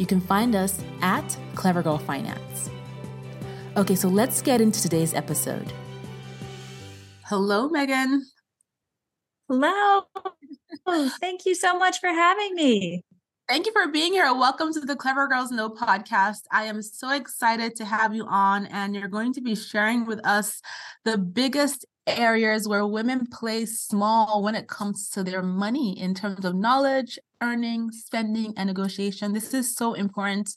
you 0.00 0.06
can 0.06 0.20
find 0.20 0.54
us 0.54 0.82
at 1.02 1.36
Clever 1.54 1.82
Girl 1.82 1.98
Finance. 1.98 2.70
Okay, 3.76 3.94
so 3.94 4.08
let's 4.08 4.40
get 4.40 4.62
into 4.62 4.80
today's 4.80 5.12
episode. 5.12 5.70
Hello, 7.26 7.68
Meghan. 7.68 8.20
Hello. 9.46 10.04
Thank 11.20 11.44
you 11.44 11.54
so 11.54 11.78
much 11.78 12.00
for 12.00 12.08
having 12.08 12.54
me. 12.54 13.04
Thank 13.46 13.66
you 13.66 13.72
for 13.72 13.88
being 13.88 14.12
here. 14.12 14.32
Welcome 14.32 14.72
to 14.72 14.80
the 14.80 14.96
Clever 14.96 15.28
Girls 15.28 15.50
Know 15.50 15.68
podcast. 15.68 16.44
I 16.50 16.64
am 16.64 16.80
so 16.80 17.10
excited 17.10 17.76
to 17.76 17.84
have 17.84 18.14
you 18.14 18.24
on, 18.26 18.66
and 18.66 18.94
you're 18.94 19.08
going 19.08 19.34
to 19.34 19.42
be 19.42 19.54
sharing 19.54 20.06
with 20.06 20.24
us 20.24 20.62
the 21.04 21.18
biggest 21.18 21.84
areas 22.06 22.66
where 22.66 22.86
women 22.86 23.26
play 23.26 23.66
small 23.66 24.42
when 24.42 24.54
it 24.54 24.68
comes 24.68 25.10
to 25.10 25.22
their 25.22 25.42
money 25.42 25.98
in 26.00 26.14
terms 26.14 26.44
of 26.44 26.54
knowledge, 26.54 27.18
earning, 27.42 27.90
spending, 27.90 28.54
and 28.56 28.66
negotiation. 28.66 29.32
This 29.32 29.54
is 29.54 29.74
so 29.74 29.94
important 29.94 30.54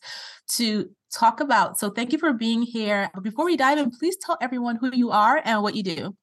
to 0.50 0.90
talk 1.14 1.40
about. 1.40 1.78
So 1.78 1.90
thank 1.90 2.12
you 2.12 2.18
for 2.18 2.34
being 2.34 2.62
here. 2.62 3.10
Before 3.22 3.46
we 3.46 3.58
dive 3.58 3.78
in, 3.78 3.92
please 3.92 4.18
tell 4.18 4.38
everyone 4.42 4.78
who 4.78 4.92
you 4.94 5.12
are 5.12 5.42
and 5.44 5.62
what 5.62 5.76
you 5.76 5.84
do. 5.84 6.16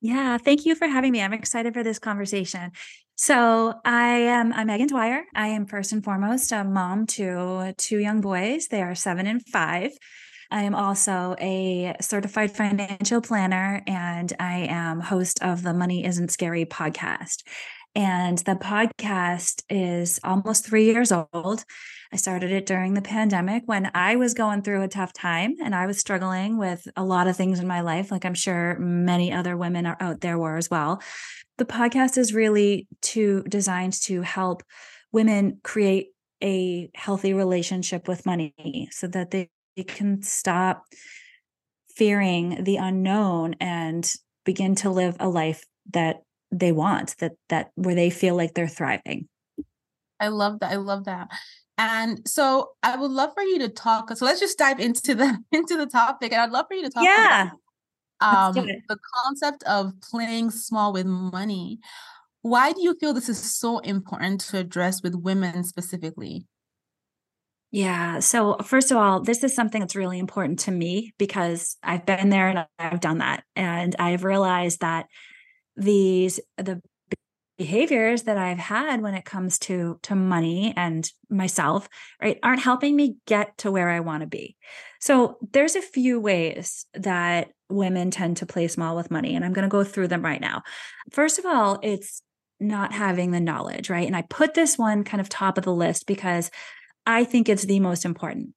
Yeah, 0.00 0.38
thank 0.38 0.64
you 0.64 0.74
for 0.74 0.86
having 0.86 1.12
me. 1.12 1.20
I'm 1.20 1.32
excited 1.32 1.74
for 1.74 1.82
this 1.82 1.98
conversation. 1.98 2.70
So 3.16 3.74
I 3.84 4.10
am 4.10 4.52
I'm 4.52 4.68
Meghan 4.68 4.88
Dwyer. 4.88 5.24
I 5.34 5.48
am 5.48 5.66
first 5.66 5.92
and 5.92 6.04
foremost 6.04 6.52
a 6.52 6.62
mom 6.62 7.06
to 7.08 7.74
two 7.76 7.98
young 7.98 8.20
boys. 8.20 8.68
They 8.68 8.80
are 8.80 8.94
seven 8.94 9.26
and 9.26 9.44
five. 9.44 9.90
I 10.50 10.62
am 10.62 10.74
also 10.74 11.36
a 11.40 11.94
certified 12.00 12.50
financial 12.50 13.20
planner 13.20 13.82
and 13.86 14.32
I 14.40 14.66
am 14.70 15.00
host 15.00 15.42
of 15.42 15.62
the 15.62 15.74
Money 15.74 16.04
Isn't 16.06 16.30
Scary 16.30 16.64
podcast. 16.64 17.42
And 17.94 18.38
the 18.38 18.54
podcast 18.54 19.62
is 19.68 20.20
almost 20.24 20.64
three 20.64 20.84
years 20.86 21.12
old. 21.12 21.64
I 22.12 22.16
started 22.16 22.50
it 22.50 22.64
during 22.64 22.94
the 22.94 23.02
pandemic 23.02 23.64
when 23.66 23.90
I 23.94 24.16
was 24.16 24.32
going 24.32 24.62
through 24.62 24.82
a 24.82 24.88
tough 24.88 25.12
time 25.12 25.56
and 25.62 25.74
I 25.74 25.86
was 25.86 25.98
struggling 25.98 26.56
with 26.56 26.86
a 26.96 27.04
lot 27.04 27.26
of 27.26 27.36
things 27.36 27.60
in 27.60 27.66
my 27.66 27.82
life, 27.82 28.10
like 28.10 28.24
I'm 28.24 28.34
sure 28.34 28.78
many 28.78 29.32
other 29.32 29.56
women 29.56 29.84
are 29.84 29.96
out 30.00 30.20
there 30.22 30.38
were 30.38 30.56
as 30.56 30.70
well. 30.70 31.02
The 31.58 31.66
podcast 31.66 32.16
is 32.16 32.32
really 32.32 32.86
to 33.02 33.42
designed 33.42 33.94
to 34.04 34.22
help 34.22 34.62
women 35.12 35.60
create 35.62 36.08
a 36.42 36.90
healthy 36.94 37.34
relationship 37.34 38.06
with 38.08 38.24
money 38.24 38.88
so 38.92 39.08
that 39.08 39.30
they 39.30 39.50
can 39.84 40.22
stop 40.22 40.84
fearing 41.94 42.62
the 42.62 42.76
unknown 42.76 43.54
and 43.60 44.12
begin 44.44 44.74
to 44.76 44.90
live 44.90 45.16
a 45.20 45.28
life 45.28 45.64
that 45.92 46.22
they 46.50 46.72
want 46.72 47.16
that 47.18 47.32
that 47.48 47.70
where 47.74 47.94
they 47.94 48.10
feel 48.10 48.36
like 48.36 48.54
they're 48.54 48.68
thriving. 48.68 49.28
I 50.20 50.28
love 50.28 50.60
that 50.60 50.72
i 50.72 50.76
love 50.76 51.04
that. 51.04 51.28
And 51.76 52.26
so 52.26 52.70
i 52.82 52.96
would 52.96 53.10
love 53.10 53.30
for 53.34 53.42
you 53.42 53.58
to 53.60 53.68
talk 53.68 54.16
so 54.16 54.24
let's 54.24 54.40
just 54.40 54.58
dive 54.58 54.80
into 54.80 55.14
the 55.14 55.38
into 55.52 55.76
the 55.76 55.86
topic 55.86 56.32
and 56.32 56.40
i'd 56.42 56.50
love 56.50 56.66
for 56.68 56.74
you 56.74 56.82
to 56.84 56.90
talk 56.90 57.04
yeah. 57.04 57.50
About 58.20 58.56
um, 58.56 58.66
the 58.88 58.98
concept 59.14 59.62
of 59.64 59.92
playing 60.10 60.50
small 60.50 60.92
with 60.92 61.06
money. 61.06 61.78
Why 62.42 62.72
do 62.72 62.82
you 62.82 62.96
feel 62.98 63.12
this 63.12 63.28
is 63.28 63.38
so 63.38 63.78
important 63.78 64.40
to 64.42 64.58
address 64.58 65.02
with 65.02 65.14
women 65.14 65.62
specifically 65.62 66.46
yeah. 67.70 68.20
So, 68.20 68.56
first 68.64 68.90
of 68.90 68.96
all, 68.96 69.20
this 69.20 69.44
is 69.44 69.54
something 69.54 69.80
that's 69.80 69.96
really 69.96 70.18
important 70.18 70.60
to 70.60 70.70
me 70.70 71.12
because 71.18 71.76
I've 71.82 72.06
been 72.06 72.30
there 72.30 72.48
and 72.48 72.66
I've 72.78 73.00
done 73.00 73.18
that. 73.18 73.44
And 73.54 73.94
I've 73.98 74.24
realized 74.24 74.80
that 74.80 75.06
these, 75.76 76.40
the 76.56 76.80
behaviors 77.58 78.22
that 78.22 78.38
I've 78.38 78.58
had 78.58 79.02
when 79.02 79.14
it 79.14 79.24
comes 79.24 79.58
to 79.60 79.98
to 80.04 80.14
money 80.14 80.72
and 80.76 81.10
myself, 81.28 81.88
right, 82.22 82.38
aren't 82.42 82.62
helping 82.62 82.96
me 82.96 83.16
get 83.26 83.58
to 83.58 83.70
where 83.70 83.90
I 83.90 84.00
want 84.00 84.22
to 84.22 84.26
be. 84.26 84.56
So, 84.98 85.36
there's 85.52 85.76
a 85.76 85.82
few 85.82 86.20
ways 86.20 86.86
that 86.94 87.48
women 87.68 88.10
tend 88.10 88.38
to 88.38 88.46
play 88.46 88.66
small 88.68 88.96
with 88.96 89.10
money 89.10 89.34
and 89.34 89.44
I'm 89.44 89.52
going 89.52 89.64
to 89.64 89.68
go 89.68 89.84
through 89.84 90.08
them 90.08 90.24
right 90.24 90.40
now. 90.40 90.62
First 91.10 91.38
of 91.38 91.44
all, 91.44 91.78
it's 91.82 92.22
not 92.60 92.92
having 92.92 93.30
the 93.30 93.40
knowledge, 93.40 93.90
right? 93.90 94.06
And 94.06 94.16
I 94.16 94.22
put 94.22 94.54
this 94.54 94.78
one 94.78 95.04
kind 95.04 95.20
of 95.20 95.28
top 95.28 95.58
of 95.58 95.64
the 95.64 95.72
list 95.72 96.06
because 96.06 96.50
I 97.08 97.24
think 97.24 97.48
it's 97.48 97.64
the 97.64 97.80
most 97.80 98.04
important. 98.04 98.54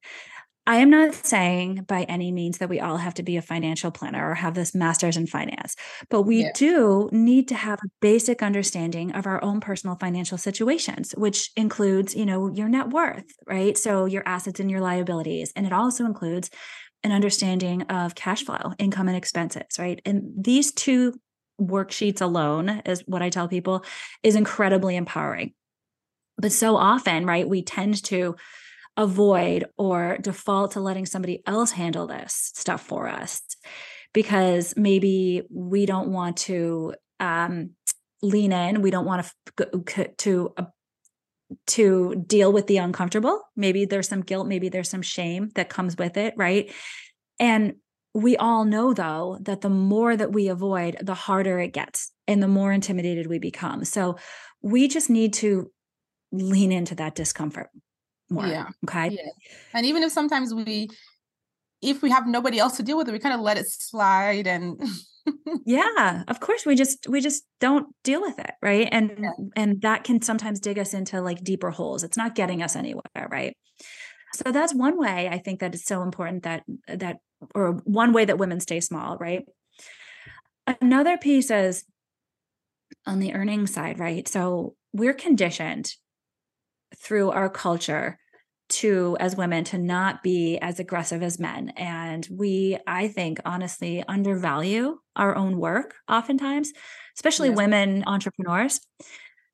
I 0.64 0.76
am 0.76 0.90
not 0.90 1.12
saying 1.14 1.86
by 1.88 2.04
any 2.04 2.30
means 2.30 2.58
that 2.58 2.68
we 2.68 2.78
all 2.78 2.98
have 2.98 3.14
to 3.14 3.24
be 3.24 3.36
a 3.36 3.42
financial 3.42 3.90
planner 3.90 4.30
or 4.30 4.34
have 4.36 4.54
this 4.54 4.76
master's 4.76 5.16
in 5.16 5.26
finance, 5.26 5.74
but 6.08 6.22
we 6.22 6.42
yeah. 6.42 6.52
do 6.54 7.08
need 7.10 7.48
to 7.48 7.56
have 7.56 7.80
a 7.80 7.88
basic 8.00 8.44
understanding 8.44 9.10
of 9.12 9.26
our 9.26 9.42
own 9.42 9.58
personal 9.58 9.96
financial 9.96 10.38
situations, 10.38 11.12
which 11.16 11.50
includes, 11.56 12.14
you 12.14 12.24
know, 12.24 12.52
your 12.52 12.68
net 12.68 12.90
worth, 12.90 13.24
right? 13.48 13.76
So 13.76 14.04
your 14.04 14.22
assets 14.24 14.60
and 14.60 14.70
your 14.70 14.80
liabilities. 14.80 15.52
And 15.56 15.66
it 15.66 15.72
also 15.72 16.04
includes 16.04 16.48
an 17.02 17.10
understanding 17.10 17.82
of 17.82 18.14
cash 18.14 18.44
flow, 18.44 18.74
income 18.78 19.08
and 19.08 19.16
expenses, 19.16 19.80
right? 19.80 20.00
And 20.04 20.30
these 20.36 20.70
two 20.72 21.14
worksheets 21.60 22.20
alone 22.20 22.82
is 22.86 23.02
what 23.06 23.22
I 23.22 23.30
tell 23.30 23.48
people 23.48 23.84
is 24.22 24.36
incredibly 24.36 24.94
empowering. 24.94 25.54
But 26.38 26.52
so 26.52 26.76
often, 26.76 27.26
right, 27.26 27.48
we 27.48 27.62
tend 27.62 28.02
to 28.04 28.36
avoid 28.96 29.64
or 29.78 30.18
default 30.20 30.72
to 30.72 30.80
letting 30.80 31.06
somebody 31.06 31.42
else 31.46 31.72
handle 31.72 32.06
this 32.06 32.52
stuff 32.54 32.82
for 32.82 33.08
us 33.08 33.40
because 34.12 34.74
maybe 34.76 35.42
we 35.50 35.86
don't 35.86 36.10
want 36.10 36.36
to 36.36 36.94
um, 37.20 37.70
lean 38.22 38.52
in. 38.52 38.82
We 38.82 38.90
don't 38.90 39.06
want 39.06 39.26
to 39.56 40.08
to 40.18 40.52
uh, 40.56 40.64
to 41.68 42.24
deal 42.26 42.52
with 42.52 42.66
the 42.66 42.78
uncomfortable. 42.78 43.42
Maybe 43.56 43.84
there's 43.84 44.08
some 44.08 44.22
guilt 44.22 44.46
maybe 44.46 44.68
there's 44.68 44.88
some 44.88 45.02
shame 45.02 45.50
that 45.54 45.68
comes 45.68 45.96
with 45.96 46.16
it 46.16 46.34
right? 46.36 46.72
And 47.38 47.74
we 48.14 48.36
all 48.36 48.64
know 48.64 48.92
though 48.92 49.38
that 49.42 49.62
the 49.62 49.70
more 49.70 50.16
that 50.16 50.32
we 50.32 50.48
avoid 50.48 50.98
the 51.00 51.14
harder 51.14 51.58
it 51.58 51.72
gets 51.72 52.12
and 52.26 52.42
the 52.42 52.48
more 52.48 52.72
intimidated 52.72 53.26
we 53.26 53.38
become. 53.38 53.84
So 53.84 54.16
we 54.62 54.88
just 54.88 55.10
need 55.10 55.32
to 55.34 55.70
lean 56.32 56.72
into 56.72 56.94
that 56.96 57.14
discomfort 57.14 57.68
more. 58.32 58.46
Yeah. 58.46 58.68
Okay. 58.84 59.10
Yeah. 59.10 59.30
And 59.74 59.86
even 59.86 60.02
if 60.02 60.10
sometimes 60.12 60.52
we, 60.52 60.88
if 61.80 62.02
we 62.02 62.10
have 62.10 62.26
nobody 62.26 62.58
else 62.58 62.76
to 62.78 62.82
deal 62.82 62.96
with 62.96 63.08
it, 63.08 63.12
we 63.12 63.18
kind 63.18 63.34
of 63.34 63.40
let 63.40 63.58
it 63.58 63.66
slide 63.68 64.46
and. 64.46 64.80
yeah 65.64 66.24
of 66.26 66.40
course 66.40 66.66
we 66.66 66.74
just 66.74 67.06
we 67.08 67.20
just 67.20 67.44
don't 67.60 67.86
deal 68.02 68.20
with 68.20 68.40
it 68.40 68.54
right 68.60 68.88
and 68.90 69.16
yeah. 69.20 69.30
and 69.54 69.80
that 69.82 70.02
can 70.02 70.20
sometimes 70.20 70.58
dig 70.58 70.80
us 70.80 70.94
into 70.94 71.20
like 71.20 71.44
deeper 71.44 71.70
holes 71.70 72.02
it's 72.02 72.16
not 72.16 72.34
getting 72.34 72.60
us 72.60 72.74
anywhere 72.74 73.28
right 73.30 73.56
so 74.34 74.50
that's 74.50 74.74
one 74.74 74.98
way 74.98 75.28
i 75.28 75.38
think 75.38 75.60
that 75.60 75.76
it's 75.76 75.84
so 75.84 76.02
important 76.02 76.42
that 76.42 76.64
that 76.88 77.18
or 77.54 77.74
one 77.84 78.12
way 78.12 78.24
that 78.24 78.36
women 78.36 78.58
stay 78.58 78.80
small 78.80 79.16
right 79.18 79.44
another 80.80 81.16
piece 81.16 81.52
is 81.52 81.84
on 83.06 83.20
the 83.20 83.32
earning 83.32 83.68
side 83.68 84.00
right 84.00 84.26
so 84.26 84.74
we're 84.92 85.14
conditioned 85.14 85.94
through 86.98 87.30
our 87.30 87.48
culture 87.48 88.18
to 88.68 89.16
as 89.20 89.36
women 89.36 89.64
to 89.64 89.76
not 89.76 90.22
be 90.22 90.58
as 90.58 90.80
aggressive 90.80 91.22
as 91.22 91.38
men 91.38 91.70
and 91.76 92.26
we 92.30 92.78
i 92.86 93.06
think 93.06 93.38
honestly 93.44 94.02
undervalue 94.08 94.96
our 95.16 95.36
own 95.36 95.58
work 95.58 95.94
oftentimes 96.08 96.72
especially 97.16 97.48
yes. 97.48 97.56
women 97.56 98.02
entrepreneurs 98.06 98.80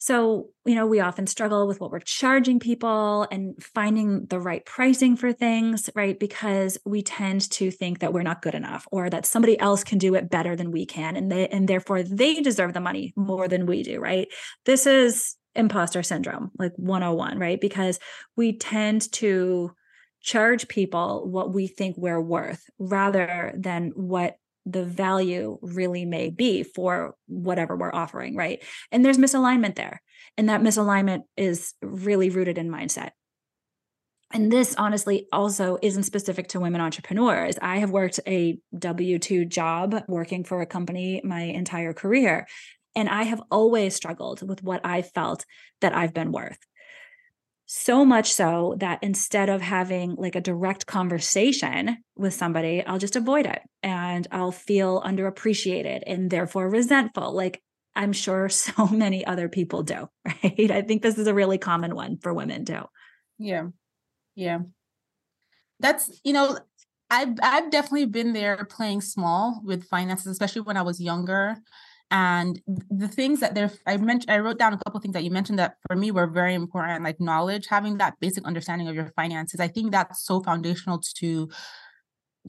so, 0.00 0.50
you 0.64 0.76
know, 0.76 0.86
we 0.86 1.00
often 1.00 1.26
struggle 1.26 1.66
with 1.66 1.80
what 1.80 1.90
we're 1.90 1.98
charging 1.98 2.60
people 2.60 3.26
and 3.32 3.60
finding 3.60 4.26
the 4.26 4.38
right 4.38 4.64
pricing 4.64 5.16
for 5.16 5.32
things, 5.32 5.90
right? 5.96 6.18
Because 6.18 6.78
we 6.86 7.02
tend 7.02 7.50
to 7.50 7.72
think 7.72 7.98
that 7.98 8.12
we're 8.12 8.22
not 8.22 8.40
good 8.40 8.54
enough 8.54 8.86
or 8.92 9.10
that 9.10 9.26
somebody 9.26 9.58
else 9.58 9.82
can 9.82 9.98
do 9.98 10.14
it 10.14 10.30
better 10.30 10.54
than 10.54 10.70
we 10.70 10.86
can 10.86 11.16
and 11.16 11.32
they 11.32 11.48
and 11.48 11.68
therefore 11.68 12.04
they 12.04 12.40
deserve 12.40 12.74
the 12.74 12.80
money 12.80 13.12
more 13.16 13.48
than 13.48 13.66
we 13.66 13.82
do, 13.82 13.98
right? 13.98 14.28
This 14.66 14.86
is 14.86 15.34
imposter 15.54 16.02
syndrome, 16.02 16.50
like 16.58 16.72
101, 16.76 17.38
right? 17.38 17.60
Because 17.60 17.98
we 18.36 18.56
tend 18.56 19.10
to 19.12 19.72
charge 20.20 20.68
people 20.68 21.28
what 21.28 21.52
we 21.52 21.66
think 21.66 21.96
we're 21.96 22.20
worth 22.20 22.62
rather 22.78 23.52
than 23.56 23.92
what 23.94 24.36
the 24.66 24.84
value 24.84 25.58
really 25.62 26.04
may 26.04 26.28
be 26.28 26.62
for 26.62 27.14
whatever 27.26 27.76
we're 27.76 27.94
offering, 27.94 28.36
right? 28.36 28.62
And 28.92 29.04
there's 29.04 29.18
misalignment 29.18 29.76
there. 29.76 30.02
And 30.36 30.48
that 30.48 30.60
misalignment 30.60 31.22
is 31.36 31.74
really 31.82 32.30
rooted 32.30 32.58
in 32.58 32.68
mindset. 32.68 33.10
And 34.30 34.52
this 34.52 34.74
honestly 34.76 35.26
also 35.32 35.78
isn't 35.80 36.02
specific 36.02 36.48
to 36.48 36.60
women 36.60 36.82
entrepreneurs. 36.82 37.56
I 37.62 37.78
have 37.78 37.90
worked 37.90 38.20
a 38.26 38.58
W 38.78 39.18
2 39.18 39.46
job 39.46 40.02
working 40.06 40.44
for 40.44 40.60
a 40.60 40.66
company 40.66 41.22
my 41.24 41.40
entire 41.40 41.94
career. 41.94 42.46
And 42.98 43.08
I 43.08 43.22
have 43.22 43.40
always 43.48 43.94
struggled 43.94 44.46
with 44.46 44.62
what 44.62 44.80
I 44.84 45.02
felt 45.02 45.46
that 45.80 45.94
I've 45.94 46.12
been 46.12 46.32
worth 46.32 46.58
so 47.70 48.02
much 48.02 48.32
so 48.32 48.76
that 48.78 48.98
instead 49.02 49.50
of 49.50 49.60
having 49.60 50.14
like 50.14 50.34
a 50.34 50.40
direct 50.40 50.86
conversation 50.86 51.98
with 52.16 52.32
somebody, 52.32 52.82
I'll 52.84 52.98
just 52.98 53.14
avoid 53.14 53.44
it 53.44 53.60
and 53.82 54.26
I'll 54.32 54.52
feel 54.52 55.02
underappreciated 55.02 56.02
and 56.06 56.30
therefore 56.30 56.70
resentful. 56.70 57.34
Like 57.34 57.62
I'm 57.94 58.14
sure 58.14 58.48
so 58.48 58.88
many 58.88 59.24
other 59.24 59.50
people 59.50 59.82
do, 59.82 60.08
right? 60.24 60.70
I 60.70 60.80
think 60.80 61.02
this 61.02 61.18
is 61.18 61.26
a 61.26 61.34
really 61.34 61.58
common 61.58 61.94
one 61.94 62.16
for 62.16 62.32
women 62.32 62.64
too. 62.64 62.82
Yeah. 63.38 63.68
Yeah. 64.34 64.60
That's, 65.78 66.10
you 66.24 66.32
know, 66.32 66.58
I've 67.10 67.36
I've 67.42 67.70
definitely 67.70 68.06
been 68.06 68.32
there 68.32 68.64
playing 68.64 69.02
small 69.02 69.60
with 69.62 69.88
finances, 69.88 70.26
especially 70.26 70.62
when 70.62 70.76
I 70.76 70.82
was 70.82 71.00
younger 71.00 71.58
and 72.10 72.60
the 72.90 73.08
things 73.08 73.40
that 73.40 73.54
there 73.54 73.70
i 73.86 73.96
mentioned 73.96 74.30
i 74.30 74.38
wrote 74.38 74.58
down 74.58 74.72
a 74.72 74.78
couple 74.78 74.98
things 75.00 75.12
that 75.12 75.24
you 75.24 75.30
mentioned 75.30 75.58
that 75.58 75.74
for 75.86 75.94
me 75.94 76.10
were 76.10 76.26
very 76.26 76.54
important 76.54 77.04
like 77.04 77.20
knowledge 77.20 77.66
having 77.68 77.98
that 77.98 78.18
basic 78.20 78.44
understanding 78.44 78.88
of 78.88 78.94
your 78.94 79.12
finances. 79.14 79.60
I 79.60 79.68
think 79.68 79.92
that's 79.92 80.24
so 80.24 80.42
foundational 80.42 81.00
to 81.16 81.50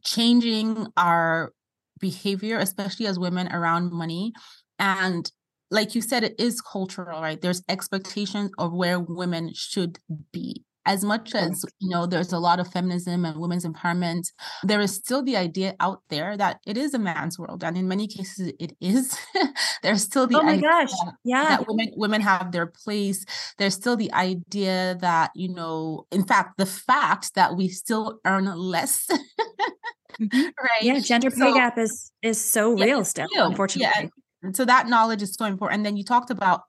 changing 0.04 0.88
our 0.96 1.52
behavior 2.00 2.58
especially 2.58 3.06
as 3.08 3.20
women 3.20 3.52
around 3.52 3.92
money. 3.92 4.32
And 4.78 5.30
like 5.72 5.94
you 5.94 6.02
said 6.02 6.24
it 6.24 6.40
is 6.40 6.62
cultural 6.62 7.22
right? 7.22 7.42
There's 7.42 7.64
expectations 7.68 8.52
of 8.58 8.72
where 8.74 9.00
women 9.00 9.52
should 9.54 10.00
be 10.32 10.64
as 10.90 11.04
much 11.04 11.36
as 11.36 11.64
you 11.80 11.90
know 11.90 12.06
there's 12.08 12.34
a 12.34 12.40
lot 12.40 12.60
of 12.60 12.68
feminism 12.68 13.24
and 13.24 13.40
women's 13.40 13.66
empowerment 13.66 14.24
there 14.64 14.82
is 14.82 14.94
still 14.94 15.24
the 15.24 15.38
idea 15.38 15.76
out 15.80 16.02
there 16.10 16.36
that 16.36 16.60
it 16.66 16.78
is 16.78 16.96
a 16.96 17.00
man's 17.00 17.38
world 17.38 17.64
and 17.64 17.78
in 17.78 17.88
many 17.88 18.08
cases 18.08 18.52
it 18.60 18.74
is. 18.82 19.18
There's 19.84 20.04
still 20.04 20.28
the 20.28 20.40
oh 20.40 20.44
my 20.44 20.58
gosh. 20.58 20.92
Yeah. 21.24 21.44
that 21.44 21.68
women 21.68 21.92
women 21.96 22.22
have 22.22 22.52
their 22.52 22.68
place. 22.68 23.24
There's 23.58 23.76
still 23.76 23.96
the 23.96 24.12
idea 24.14 24.98
that 25.02 25.32
you 25.36 25.54
know 25.54 26.06
in 26.12 26.26
fact 26.26 26.58
the 26.58 26.66
fact 26.66 27.36
that 27.36 27.56
we 27.56 27.70
still 27.70 28.20
earn 28.26 28.46
less 28.46 29.08
mm-hmm. 29.10 30.42
right? 30.42 30.82
Yeah 30.82 31.00
gender 31.00 31.30
pay 31.30 31.38
so, 31.38 31.54
gap 31.54 31.78
is 31.78 32.12
is 32.22 32.44
so 32.44 32.76
yeah, 32.76 32.86
real 32.86 33.06
still 33.06 33.28
unfortunately. 33.36 34.10
yeah. 34.44 34.52
so 34.54 34.66
that 34.66 34.88
knowledge 34.88 35.22
is 35.22 35.34
so 35.36 35.46
important. 35.46 35.80
And 35.80 35.86
then 35.86 35.98
you 35.98 36.04
talked 36.04 36.32
about 36.32 36.62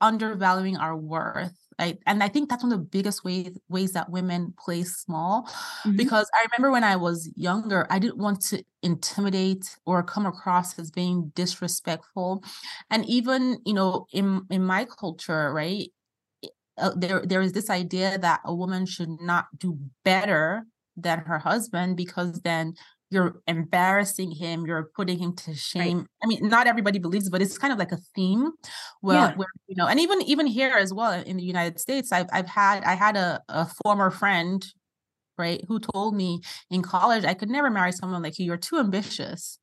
undervaluing 0.00 0.76
our 0.76 0.96
worth 0.96 1.56
I, 1.80 1.98
and 2.06 2.22
I 2.22 2.28
think 2.28 2.48
that's 2.48 2.62
one 2.62 2.72
of 2.72 2.78
the 2.78 2.84
biggest 2.84 3.24
ways 3.24 3.58
ways 3.68 3.92
that 3.92 4.10
women 4.10 4.54
play 4.58 4.82
small 4.82 5.44
mm-hmm. 5.44 5.96
because 5.96 6.30
I 6.34 6.46
remember 6.46 6.70
when 6.70 6.84
I 6.84 6.96
was 6.96 7.30
younger, 7.36 7.86
I 7.90 7.98
didn't 7.98 8.18
want 8.18 8.42
to 8.48 8.62
intimidate 8.82 9.78
or 9.86 10.02
come 10.02 10.26
across 10.26 10.78
as 10.78 10.90
being 10.90 11.32
disrespectful. 11.34 12.44
And 12.90 13.04
even, 13.06 13.58
you 13.64 13.74
know, 13.74 14.06
in 14.12 14.42
in 14.50 14.64
my 14.64 14.84
culture, 14.84 15.52
right? 15.52 15.90
Uh, 16.76 16.92
there 16.96 17.22
there 17.24 17.42
is 17.42 17.52
this 17.52 17.70
idea 17.70 18.18
that 18.18 18.40
a 18.44 18.54
woman 18.54 18.86
should 18.86 19.20
not 19.20 19.46
do 19.58 19.78
better 20.04 20.66
than 20.96 21.20
her 21.20 21.38
husband 21.38 21.96
because 21.96 22.40
then 22.42 22.74
you're 23.10 23.40
embarrassing 23.46 24.30
him 24.30 24.66
you're 24.66 24.90
putting 24.94 25.18
him 25.18 25.34
to 25.34 25.54
shame 25.54 25.98
right. 25.98 26.06
i 26.22 26.26
mean 26.26 26.48
not 26.48 26.66
everybody 26.66 26.98
believes 26.98 27.28
but 27.28 27.42
it's 27.42 27.58
kind 27.58 27.72
of 27.72 27.78
like 27.78 27.92
a 27.92 27.98
theme 28.14 28.50
where, 29.00 29.16
yeah. 29.16 29.34
where 29.34 29.48
you 29.66 29.76
know 29.76 29.86
and 29.86 30.00
even 30.00 30.22
even 30.22 30.46
here 30.46 30.76
as 30.76 30.92
well 30.92 31.12
in 31.12 31.36
the 31.36 31.42
united 31.42 31.78
states 31.78 32.12
i've, 32.12 32.28
I've 32.32 32.48
had 32.48 32.82
i 32.84 32.94
had 32.94 33.16
a, 33.16 33.40
a 33.48 33.68
former 33.84 34.10
friend 34.10 34.64
right 35.38 35.62
who 35.68 35.78
told 35.78 36.14
me 36.14 36.40
in 36.70 36.82
college 36.82 37.24
i 37.24 37.34
could 37.34 37.50
never 37.50 37.70
marry 37.70 37.92
someone 37.92 38.22
like 38.22 38.38
you 38.38 38.46
you're 38.46 38.56
too 38.56 38.78
ambitious 38.78 39.59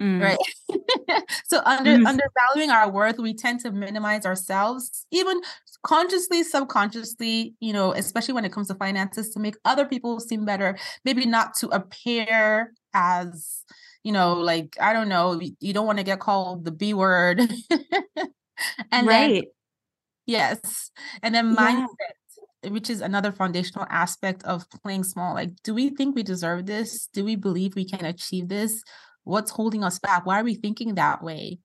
Mm. 0.00 0.20
Right. 0.20 1.22
so 1.44 1.60
under 1.64 1.96
mm. 1.96 2.06
undervaluing 2.06 2.70
our 2.70 2.90
worth, 2.90 3.18
we 3.18 3.34
tend 3.34 3.60
to 3.60 3.70
minimize 3.70 4.26
ourselves, 4.26 5.06
even 5.12 5.40
consciously, 5.84 6.42
subconsciously, 6.42 7.54
you 7.60 7.72
know, 7.72 7.92
especially 7.92 8.34
when 8.34 8.44
it 8.44 8.52
comes 8.52 8.68
to 8.68 8.74
finances, 8.74 9.30
to 9.30 9.38
make 9.38 9.54
other 9.64 9.86
people 9.86 10.18
seem 10.18 10.44
better, 10.44 10.76
maybe 11.04 11.26
not 11.26 11.54
to 11.58 11.68
appear 11.68 12.72
as, 12.92 13.64
you 14.02 14.10
know, 14.10 14.34
like, 14.34 14.76
I 14.80 14.92
don't 14.92 15.08
know, 15.08 15.40
you 15.60 15.72
don't 15.72 15.86
want 15.86 15.98
to 15.98 16.04
get 16.04 16.20
called 16.20 16.64
the 16.64 16.72
B 16.72 16.92
word. 16.92 17.40
and 18.90 19.06
right. 19.06 19.34
Then, 19.34 19.42
yes. 20.26 20.90
And 21.22 21.34
then 21.34 21.54
mindset. 21.54 21.86
Yeah. 22.00 22.70
Which 22.70 22.88
is 22.88 23.02
another 23.02 23.30
foundational 23.30 23.86
aspect 23.90 24.42
of 24.44 24.64
playing 24.82 25.04
small. 25.04 25.34
Like, 25.34 25.50
do 25.62 25.74
we 25.74 25.90
think 25.90 26.16
we 26.16 26.22
deserve 26.22 26.64
this? 26.64 27.10
Do 27.12 27.22
we 27.22 27.36
believe 27.36 27.74
we 27.76 27.84
can 27.84 28.06
achieve 28.06 28.48
this? 28.48 28.82
What's 29.24 29.50
holding 29.50 29.82
us 29.82 29.98
back? 29.98 30.24
Why 30.24 30.40
are 30.40 30.44
we 30.44 30.54
thinking 30.54 30.94
that 30.94 31.22
way? 31.22 31.58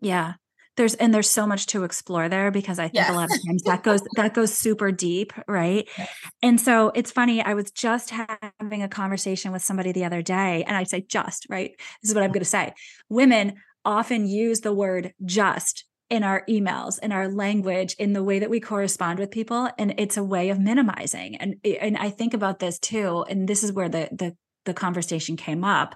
Yeah. 0.00 0.34
There's 0.76 0.94
and 0.94 1.14
there's 1.14 1.30
so 1.30 1.46
much 1.46 1.66
to 1.66 1.84
explore 1.84 2.28
there 2.28 2.50
because 2.50 2.80
i 2.80 2.84
think 2.84 2.94
yes. 2.94 3.10
a 3.10 3.12
lot 3.12 3.30
of 3.30 3.38
times 3.46 3.62
that 3.62 3.84
goes 3.84 4.02
that 4.16 4.34
goes 4.34 4.52
super 4.52 4.90
deep 4.90 5.32
right? 5.46 5.88
Yes. 5.96 6.10
and 6.42 6.60
so 6.60 6.90
it's 6.96 7.12
funny 7.12 7.40
i 7.42 7.54
was 7.54 7.70
just 7.70 8.10
having 8.10 8.82
a 8.82 8.88
conversation 8.88 9.52
with 9.52 9.62
somebody 9.62 9.92
the 9.92 10.04
other 10.04 10.20
day 10.20 10.64
and 10.66 10.76
i 10.76 10.82
say 10.82 11.00
just 11.00 11.46
right? 11.48 11.72
This 12.02 12.10
is 12.10 12.14
what 12.14 12.24
i'm 12.24 12.32
going 12.32 12.40
to 12.40 12.44
say. 12.44 12.74
Women 13.08 13.54
often 13.84 14.26
use 14.26 14.60
the 14.60 14.72
word 14.72 15.12
just 15.24 15.84
in 16.10 16.24
our 16.24 16.44
emails 16.48 16.98
in 16.98 17.12
our 17.12 17.28
language 17.28 17.94
in 17.94 18.12
the 18.12 18.24
way 18.24 18.40
that 18.40 18.50
we 18.50 18.58
correspond 18.58 19.20
with 19.20 19.30
people 19.30 19.70
and 19.78 19.94
it's 19.96 20.16
a 20.16 20.24
way 20.24 20.50
of 20.50 20.58
minimizing. 20.58 21.36
And 21.36 21.54
and 21.64 21.96
i 21.96 22.10
think 22.10 22.34
about 22.34 22.58
this 22.58 22.80
too 22.80 23.24
and 23.28 23.48
this 23.48 23.62
is 23.62 23.72
where 23.72 23.88
the 23.88 24.08
the 24.10 24.36
the 24.64 24.74
conversation 24.74 25.36
came 25.36 25.62
up 25.62 25.94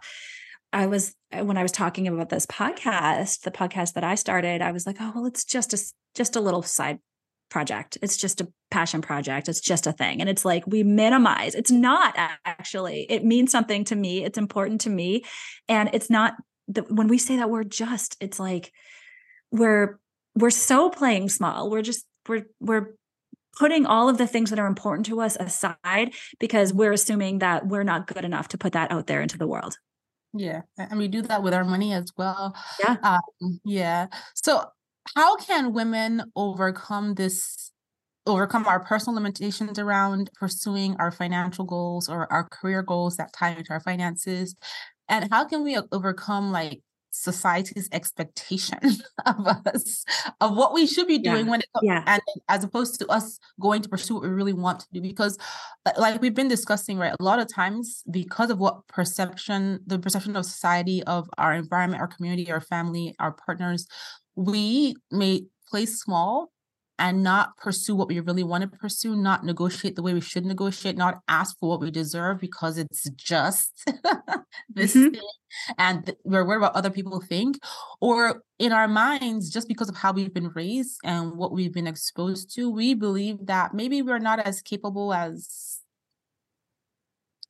I 0.72 0.86
was 0.86 1.14
uh, 1.32 1.44
when 1.44 1.56
I 1.56 1.62
was 1.62 1.72
talking 1.72 2.08
about 2.08 2.28
this 2.28 2.46
podcast, 2.46 3.42
the 3.42 3.50
podcast 3.50 3.94
that 3.94 4.04
I 4.04 4.14
started, 4.14 4.62
I 4.62 4.72
was 4.72 4.86
like, 4.86 4.96
oh 5.00 5.12
well, 5.14 5.26
it's 5.26 5.44
just 5.44 5.72
a 5.72 5.78
just 6.14 6.36
a 6.36 6.40
little 6.40 6.62
side 6.62 6.98
project. 7.48 7.98
It's 8.02 8.16
just 8.16 8.40
a 8.40 8.48
passion 8.70 9.00
project. 9.00 9.48
It's 9.48 9.60
just 9.60 9.86
a 9.86 9.92
thing. 9.92 10.20
And 10.20 10.28
it's 10.28 10.44
like 10.44 10.66
we 10.66 10.82
minimize. 10.82 11.54
It's 11.54 11.70
not 11.70 12.14
actually. 12.44 13.06
It 13.08 13.24
means 13.24 13.50
something 13.50 13.84
to 13.84 13.96
me. 13.96 14.24
It's 14.24 14.38
important 14.38 14.82
to 14.82 14.90
me. 14.90 15.24
And 15.68 15.90
it's 15.92 16.10
not 16.10 16.34
the, 16.66 16.82
when 16.82 17.08
we 17.08 17.18
say 17.18 17.36
that 17.36 17.50
word 17.50 17.70
just, 17.70 18.16
it's 18.20 18.38
like 18.38 18.72
we're 19.50 19.98
we're 20.34 20.50
so 20.50 20.90
playing 20.90 21.30
small. 21.30 21.70
We're 21.70 21.82
just 21.82 22.06
we're 22.28 22.46
we're 22.60 22.94
putting 23.58 23.86
all 23.86 24.08
of 24.08 24.18
the 24.18 24.26
things 24.26 24.50
that 24.50 24.58
are 24.58 24.66
important 24.66 25.06
to 25.06 25.20
us 25.20 25.36
aside 25.40 26.12
because 26.38 26.72
we're 26.72 26.92
assuming 26.92 27.40
that 27.40 27.66
we're 27.66 27.82
not 27.82 28.06
good 28.06 28.24
enough 28.24 28.48
to 28.48 28.58
put 28.58 28.74
that 28.74 28.92
out 28.92 29.06
there 29.06 29.20
into 29.20 29.38
the 29.38 29.48
world. 29.48 29.78
Yeah, 30.34 30.62
and 30.76 30.98
we 30.98 31.08
do 31.08 31.22
that 31.22 31.42
with 31.42 31.54
our 31.54 31.64
money 31.64 31.92
as 31.94 32.12
well. 32.16 32.54
Yeah. 32.80 32.96
Um, 33.02 33.60
yeah. 33.64 34.08
So, 34.34 34.62
how 35.16 35.36
can 35.36 35.72
women 35.72 36.24
overcome 36.36 37.14
this, 37.14 37.72
overcome 38.26 38.66
our 38.66 38.80
personal 38.80 39.14
limitations 39.14 39.78
around 39.78 40.30
pursuing 40.38 40.96
our 40.98 41.10
financial 41.10 41.64
goals 41.64 42.08
or 42.08 42.30
our 42.32 42.44
career 42.50 42.82
goals 42.82 43.16
that 43.16 43.32
tie 43.32 43.50
into 43.52 43.70
our 43.72 43.80
finances? 43.80 44.54
And 45.08 45.28
how 45.32 45.46
can 45.46 45.64
we 45.64 45.78
overcome 45.92 46.52
like 46.52 46.82
society's 47.10 47.88
expectation 47.92 48.78
of 49.26 49.46
us 49.66 50.04
of 50.40 50.56
what 50.56 50.72
we 50.72 50.86
should 50.86 51.06
be 51.06 51.18
doing 51.18 51.44
yeah. 51.44 51.50
when 51.50 51.60
it 51.60 51.66
yeah. 51.82 52.02
and 52.06 52.22
as 52.48 52.64
opposed 52.64 52.98
to 52.98 53.06
us 53.08 53.38
going 53.60 53.82
to 53.82 53.88
pursue 53.88 54.14
what 54.14 54.22
we 54.22 54.28
really 54.28 54.52
want 54.52 54.80
to 54.80 54.86
do 54.92 55.00
because 55.00 55.38
uh, 55.86 55.92
like 55.96 56.20
we've 56.20 56.34
been 56.34 56.48
discussing 56.48 56.98
right 56.98 57.14
a 57.18 57.22
lot 57.22 57.38
of 57.38 57.52
times 57.52 58.02
because 58.10 58.50
of 58.50 58.58
what 58.58 58.86
perception 58.88 59.80
the 59.86 59.98
perception 59.98 60.36
of 60.36 60.44
society 60.44 61.02
of 61.04 61.28
our 61.38 61.54
environment 61.54 62.00
our 62.00 62.08
community 62.08 62.50
our 62.50 62.60
family 62.60 63.14
our 63.18 63.32
partners 63.32 63.86
we 64.36 64.94
may 65.10 65.42
play 65.68 65.86
small 65.86 66.50
and 66.98 67.22
not 67.22 67.56
pursue 67.56 67.94
what 67.94 68.08
we 68.08 68.20
really 68.20 68.42
want 68.42 68.62
to 68.62 68.68
pursue, 68.68 69.14
not 69.14 69.44
negotiate 69.44 69.96
the 69.96 70.02
way 70.02 70.14
we 70.14 70.20
should 70.20 70.44
negotiate, 70.44 70.96
not 70.96 71.20
ask 71.28 71.56
for 71.58 71.68
what 71.68 71.80
we 71.80 71.90
deserve 71.90 72.40
because 72.40 72.78
it's 72.78 73.08
just 73.10 73.84
this 74.68 74.94
mm-hmm. 74.94 75.10
thing 75.10 75.22
and 75.76 76.14
we're 76.24 76.44
worried 76.44 76.58
about 76.58 76.74
other 76.74 76.90
people 76.90 77.20
think, 77.20 77.58
or 78.00 78.42
in 78.58 78.72
our 78.72 78.88
minds, 78.88 79.50
just 79.50 79.68
because 79.68 79.88
of 79.88 79.96
how 79.96 80.12
we've 80.12 80.34
been 80.34 80.50
raised 80.54 80.98
and 81.04 81.36
what 81.36 81.52
we've 81.52 81.72
been 81.72 81.86
exposed 81.86 82.54
to, 82.54 82.70
we 82.70 82.94
believe 82.94 83.46
that 83.46 83.74
maybe 83.74 84.02
we're 84.02 84.18
not 84.18 84.40
as 84.40 84.60
capable 84.62 85.12
as 85.12 85.80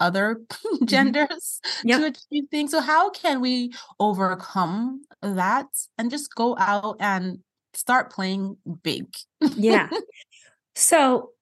other 0.00 0.42
mm-hmm. 0.50 0.84
genders 0.84 1.60
yep. 1.84 2.00
to 2.00 2.06
achieve 2.06 2.44
things. 2.50 2.70
So 2.70 2.80
how 2.80 3.10
can 3.10 3.40
we 3.40 3.72
overcome 3.98 5.02
that 5.22 5.66
and 5.96 6.10
just 6.10 6.34
go 6.34 6.56
out 6.58 6.96
and 7.00 7.38
start 7.74 8.12
playing 8.12 8.56
big. 8.82 9.06
yeah. 9.40 9.88
So 10.80 11.32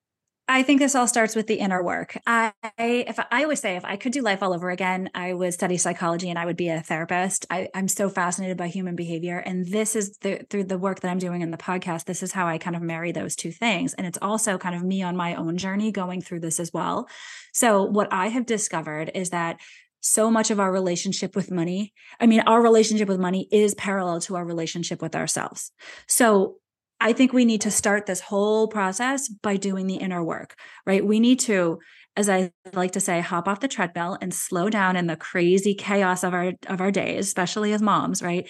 I 0.48 0.62
think 0.62 0.80
this 0.80 0.94
all 0.94 1.08
starts 1.08 1.34
with 1.34 1.48
the 1.48 1.56
inner 1.56 1.82
work. 1.82 2.16
I, 2.24 2.52
if 2.78 3.18
I 3.18 3.42
always 3.42 3.58
say, 3.58 3.74
if 3.74 3.84
I 3.84 3.96
could 3.96 4.12
do 4.12 4.22
life 4.22 4.42
all 4.42 4.54
over 4.54 4.70
again, 4.70 5.10
I 5.12 5.32
would 5.32 5.52
study 5.52 5.76
psychology 5.76 6.30
and 6.30 6.38
I 6.38 6.46
would 6.46 6.56
be 6.56 6.68
a 6.68 6.80
therapist. 6.80 7.46
I, 7.50 7.68
am 7.74 7.88
so 7.88 8.08
fascinated 8.08 8.56
by 8.56 8.68
human 8.68 8.94
behavior, 8.94 9.38
and 9.38 9.66
this 9.66 9.96
is 9.96 10.16
the, 10.18 10.46
through 10.48 10.64
the 10.64 10.78
work 10.78 11.00
that 11.00 11.10
I'm 11.10 11.18
doing 11.18 11.42
in 11.42 11.50
the 11.50 11.56
podcast. 11.56 12.04
This 12.04 12.22
is 12.22 12.30
how 12.30 12.46
I 12.46 12.58
kind 12.58 12.76
of 12.76 12.82
marry 12.82 13.10
those 13.10 13.34
two 13.34 13.50
things, 13.50 13.92
and 13.94 14.06
it's 14.06 14.18
also 14.22 14.56
kind 14.56 14.76
of 14.76 14.84
me 14.84 15.02
on 15.02 15.16
my 15.16 15.34
own 15.34 15.56
journey 15.56 15.90
going 15.90 16.22
through 16.22 16.40
this 16.40 16.60
as 16.60 16.72
well. 16.72 17.08
So 17.52 17.82
what 17.82 18.12
I 18.12 18.28
have 18.28 18.46
discovered 18.46 19.10
is 19.14 19.30
that 19.30 19.58
so 20.06 20.30
much 20.30 20.50
of 20.50 20.60
our 20.60 20.70
relationship 20.70 21.34
with 21.34 21.50
money, 21.50 21.92
I 22.20 22.26
mean, 22.26 22.40
our 22.40 22.62
relationship 22.62 23.08
with 23.08 23.18
money 23.18 23.48
is 23.50 23.74
parallel 23.74 24.20
to 24.22 24.36
our 24.36 24.44
relationship 24.44 25.02
with 25.02 25.16
ourselves. 25.16 25.72
So 26.06 26.56
I 27.00 27.12
think 27.12 27.32
we 27.32 27.44
need 27.44 27.60
to 27.62 27.70
start 27.70 28.06
this 28.06 28.20
whole 28.20 28.68
process 28.68 29.28
by 29.28 29.56
doing 29.56 29.86
the 29.86 29.96
inner 29.96 30.22
work, 30.22 30.54
right? 30.86 31.04
We 31.04 31.20
need 31.20 31.40
to, 31.40 31.80
as 32.16 32.28
I 32.28 32.52
like 32.72 32.92
to 32.92 33.00
say, 33.00 33.20
hop 33.20 33.48
off 33.48 33.60
the 33.60 33.68
treadmill 33.68 34.16
and 34.20 34.32
slow 34.32 34.70
down 34.70 34.96
in 34.96 35.06
the 35.06 35.16
crazy 35.16 35.74
chaos 35.74 36.22
of 36.22 36.32
our 36.32 36.52
of 36.68 36.80
our 36.80 36.90
days, 36.90 37.26
especially 37.26 37.72
as 37.72 37.82
moms, 37.82 38.22
right? 38.22 38.48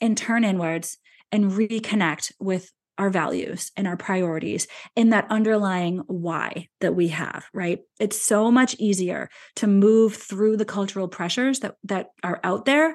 And 0.00 0.16
turn 0.16 0.44
inwards 0.44 0.98
and 1.32 1.52
reconnect 1.52 2.32
with 2.38 2.70
our 2.98 3.10
values 3.10 3.72
and 3.76 3.86
our 3.86 3.96
priorities 3.96 4.66
and 4.96 5.12
that 5.12 5.26
underlying 5.30 5.98
why 6.06 6.68
that 6.80 6.94
we 6.94 7.08
have 7.08 7.46
right? 7.52 7.80
It's 8.00 8.20
so 8.20 8.50
much 8.50 8.74
easier 8.78 9.28
to 9.56 9.66
move 9.66 10.14
through 10.14 10.56
the 10.56 10.64
cultural 10.64 11.08
pressures 11.08 11.60
that 11.60 11.76
that 11.84 12.10
are 12.22 12.40
out 12.42 12.64
there 12.64 12.94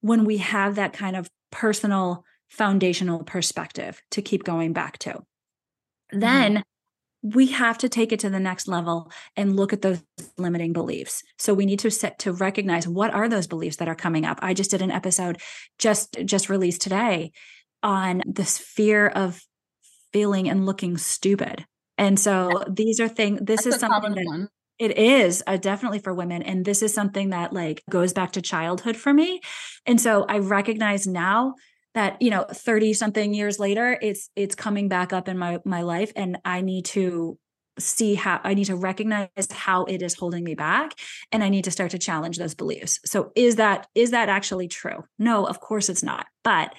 when 0.00 0.24
we 0.24 0.38
have 0.38 0.76
that 0.76 0.92
kind 0.92 1.16
of 1.16 1.28
personal 1.50 2.24
foundational 2.48 3.24
perspective 3.24 4.00
to 4.10 4.22
keep 4.22 4.44
going 4.44 4.72
back 4.72 4.98
to. 4.98 5.10
Mm-hmm. 6.10 6.20
then 6.20 6.64
we 7.22 7.46
have 7.48 7.78
to 7.78 7.88
take 7.88 8.12
it 8.12 8.20
to 8.20 8.30
the 8.30 8.38
next 8.40 8.68
level 8.68 9.10
and 9.36 9.56
look 9.56 9.72
at 9.72 9.82
those 9.82 10.02
limiting 10.36 10.72
beliefs. 10.72 11.22
So 11.36 11.52
we 11.52 11.66
need 11.66 11.80
to 11.80 11.90
set 11.90 12.20
to 12.20 12.32
recognize 12.32 12.86
what 12.86 13.12
are 13.12 13.28
those 13.28 13.48
beliefs 13.48 13.76
that 13.76 13.88
are 13.88 13.96
coming 13.96 14.24
up. 14.24 14.38
I 14.40 14.54
just 14.54 14.70
did 14.70 14.82
an 14.82 14.92
episode 14.92 15.38
just 15.78 16.16
just 16.24 16.48
released 16.48 16.80
today 16.80 17.32
on 17.82 18.22
this 18.26 18.58
fear 18.58 19.06
of 19.06 19.40
feeling 20.12 20.48
and 20.48 20.66
looking 20.66 20.96
stupid. 20.96 21.64
And 21.96 22.18
so 22.18 22.64
these 22.68 23.00
are 23.00 23.08
things, 23.08 23.40
this 23.42 23.64
That's 23.64 23.76
is 23.76 23.80
something 23.80 24.14
that 24.14 24.24
one. 24.26 24.48
it 24.78 24.96
is 24.96 25.42
uh, 25.46 25.56
definitely 25.56 25.98
for 25.98 26.14
women. 26.14 26.42
And 26.42 26.64
this 26.64 26.82
is 26.82 26.94
something 26.94 27.30
that 27.30 27.52
like 27.52 27.82
goes 27.90 28.12
back 28.12 28.32
to 28.32 28.42
childhood 28.42 28.96
for 28.96 29.12
me. 29.12 29.40
And 29.86 30.00
so 30.00 30.24
I 30.28 30.38
recognize 30.38 31.06
now 31.06 31.54
that, 31.94 32.20
you 32.22 32.30
know, 32.30 32.44
30 32.44 32.92
something 32.92 33.34
years 33.34 33.58
later, 33.58 33.98
it's, 34.00 34.30
it's 34.36 34.54
coming 34.54 34.88
back 34.88 35.12
up 35.12 35.28
in 35.28 35.38
my, 35.38 35.58
my 35.64 35.82
life. 35.82 36.12
And 36.14 36.38
I 36.44 36.60
need 36.60 36.84
to 36.86 37.38
see 37.78 38.14
how 38.14 38.40
I 38.42 38.54
need 38.54 38.64
to 38.64 38.76
recognize 38.76 39.28
how 39.52 39.84
it 39.84 40.02
is 40.02 40.14
holding 40.14 40.42
me 40.44 40.54
back 40.54 40.94
and 41.30 41.44
I 41.44 41.48
need 41.48 41.64
to 41.64 41.70
start 41.70 41.92
to 41.92 41.98
challenge 41.98 42.36
those 42.36 42.54
beliefs. 42.54 42.98
So 43.04 43.30
is 43.36 43.56
that 43.56 43.86
is 43.94 44.10
that 44.10 44.28
actually 44.28 44.68
true? 44.68 45.04
No, 45.18 45.46
of 45.46 45.60
course 45.60 45.88
it's 45.88 46.02
not. 46.02 46.26
But 46.42 46.74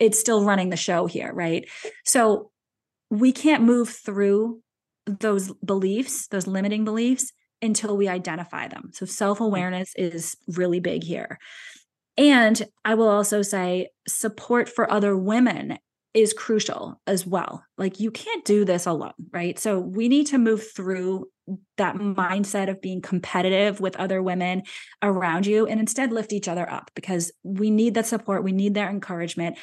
it's 0.00 0.18
still 0.18 0.44
running 0.44 0.70
the 0.70 0.76
show 0.76 1.06
here, 1.06 1.30
right? 1.32 1.68
So 2.04 2.50
we 3.10 3.30
can't 3.30 3.62
move 3.62 3.90
through 3.90 4.62
those 5.06 5.52
beliefs, 5.64 6.26
those 6.28 6.46
limiting 6.46 6.84
beliefs 6.84 7.32
until 7.62 7.96
we 7.96 8.08
identify 8.08 8.66
them. 8.68 8.90
So 8.92 9.06
self 9.06 9.40
awareness 9.40 9.92
is 9.96 10.36
really 10.48 10.80
big 10.80 11.04
here. 11.04 11.38
And 12.16 12.60
I 12.84 12.94
will 12.94 13.08
also 13.08 13.42
say 13.42 13.88
support 14.08 14.68
for 14.68 14.90
other 14.90 15.16
women 15.16 15.78
is 16.12 16.32
crucial 16.32 17.00
as 17.06 17.24
well. 17.26 17.64
Like 17.78 18.00
you 18.00 18.10
can't 18.10 18.44
do 18.44 18.64
this 18.64 18.86
alone, 18.86 19.12
right? 19.32 19.58
So 19.58 19.78
we 19.78 20.08
need 20.08 20.26
to 20.28 20.38
move 20.38 20.66
through 20.74 21.28
that 21.76 21.96
mindset 21.96 22.68
of 22.68 22.80
being 22.80 23.00
competitive 23.00 23.80
with 23.80 23.96
other 23.96 24.22
women 24.22 24.62
around 25.02 25.46
you 25.46 25.66
and 25.66 25.80
instead 25.80 26.12
lift 26.12 26.32
each 26.32 26.48
other 26.48 26.68
up 26.70 26.90
because 26.94 27.32
we 27.42 27.70
need 27.70 27.94
that 27.94 28.06
support, 28.06 28.44
we 28.44 28.52
need 28.52 28.74
their 28.74 28.90
encouragement 28.90 29.56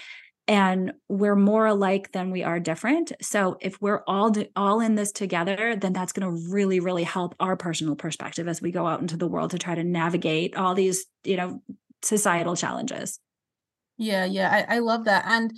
and 0.47 0.93
we're 1.09 1.35
more 1.35 1.65
alike 1.65 2.11
than 2.13 2.31
we 2.31 2.43
are 2.43 2.59
different. 2.59 3.11
So 3.21 3.57
if 3.61 3.81
we're 3.81 4.03
all 4.07 4.33
all 4.55 4.79
in 4.79 4.95
this 4.95 5.11
together 5.11 5.75
then 5.75 5.93
that's 5.93 6.13
going 6.13 6.27
to 6.27 6.51
really 6.51 6.79
really 6.79 7.03
help 7.03 7.35
our 7.39 7.55
personal 7.55 7.95
perspective 7.95 8.47
as 8.47 8.61
we 8.61 8.71
go 8.71 8.87
out 8.87 9.01
into 9.01 9.17
the 9.17 9.27
world 9.27 9.51
to 9.51 9.59
try 9.59 9.75
to 9.75 9.83
navigate 9.83 10.55
all 10.55 10.73
these 10.73 11.05
you 11.23 11.37
know 11.37 11.61
societal 12.01 12.55
challenges. 12.55 13.19
Yeah 13.97 14.25
yeah 14.25 14.65
i, 14.69 14.75
I 14.75 14.79
love 14.79 15.05
that 15.05 15.25
and 15.27 15.51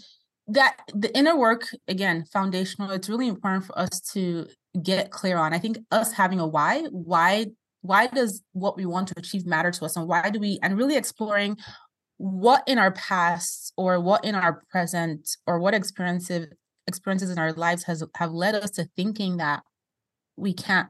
that 0.48 0.78
the 0.94 1.16
inner 1.16 1.38
work 1.38 1.68
again 1.88 2.26
foundational 2.32 2.92
it's 2.92 3.10
really 3.10 3.28
important 3.28 3.66
for 3.66 3.78
us 3.78 4.00
to 4.14 4.48
get 4.82 5.12
clear 5.12 5.38
on. 5.38 5.54
I 5.54 5.60
think 5.60 5.80
us 5.92 6.12
having 6.12 6.40
a 6.40 6.48
why 6.48 6.84
why 6.92 7.48
why 7.82 8.08
does 8.08 8.42
what 8.54 8.76
we 8.76 8.86
want 8.86 9.08
to 9.08 9.14
achieve 9.18 9.46
matter 9.46 9.72
to 9.72 9.86
us 9.86 9.96
and 9.96 10.08
why 10.08 10.30
do 10.30 10.40
we 10.40 10.60
and 10.62 10.78
really 10.78 10.98
exploring 10.98 11.58
what 12.20 12.64
in 12.68 12.78
our 12.78 12.92
past 12.92 13.72
or 13.78 13.98
what 13.98 14.26
in 14.26 14.36
our 14.36 14.62
present 14.70 15.38
or 15.48 15.58
what 15.58 15.74
experiences 15.74 16.48
experiences 16.86 17.30
in 17.30 17.40
our 17.40 17.54
lives 17.54 17.84
has 17.84 18.04
have 18.18 18.32
led 18.32 18.56
us 18.56 18.72
to 18.72 18.90
thinking 18.98 19.38
that 19.38 19.64
we 20.36 20.54
can't 20.54 20.90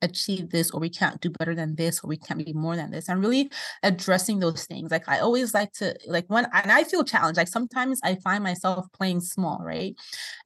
achieve 0.00 0.48
this 0.48 0.70
or 0.70 0.80
we 0.80 0.88
can't 0.88 1.20
do 1.20 1.28
better 1.28 1.54
than 1.54 1.74
this 1.74 2.02
or 2.02 2.08
we 2.08 2.16
can't 2.16 2.42
be 2.42 2.54
more 2.54 2.76
than 2.76 2.90
this 2.90 3.10
and 3.10 3.20
really 3.20 3.50
addressing 3.82 4.40
those 4.40 4.64
things. 4.64 4.90
Like 4.90 5.06
i 5.06 5.18
always 5.18 5.52
like 5.52 5.72
to 5.74 5.94
like 6.06 6.24
when 6.28 6.46
and 6.54 6.72
i 6.72 6.84
feel 6.84 7.04
challenged. 7.04 7.36
Like 7.36 7.48
sometimes 7.48 8.00
i 8.02 8.14
find 8.14 8.42
myself 8.42 8.86
playing 8.94 9.20
small 9.20 9.60
right? 9.62 9.94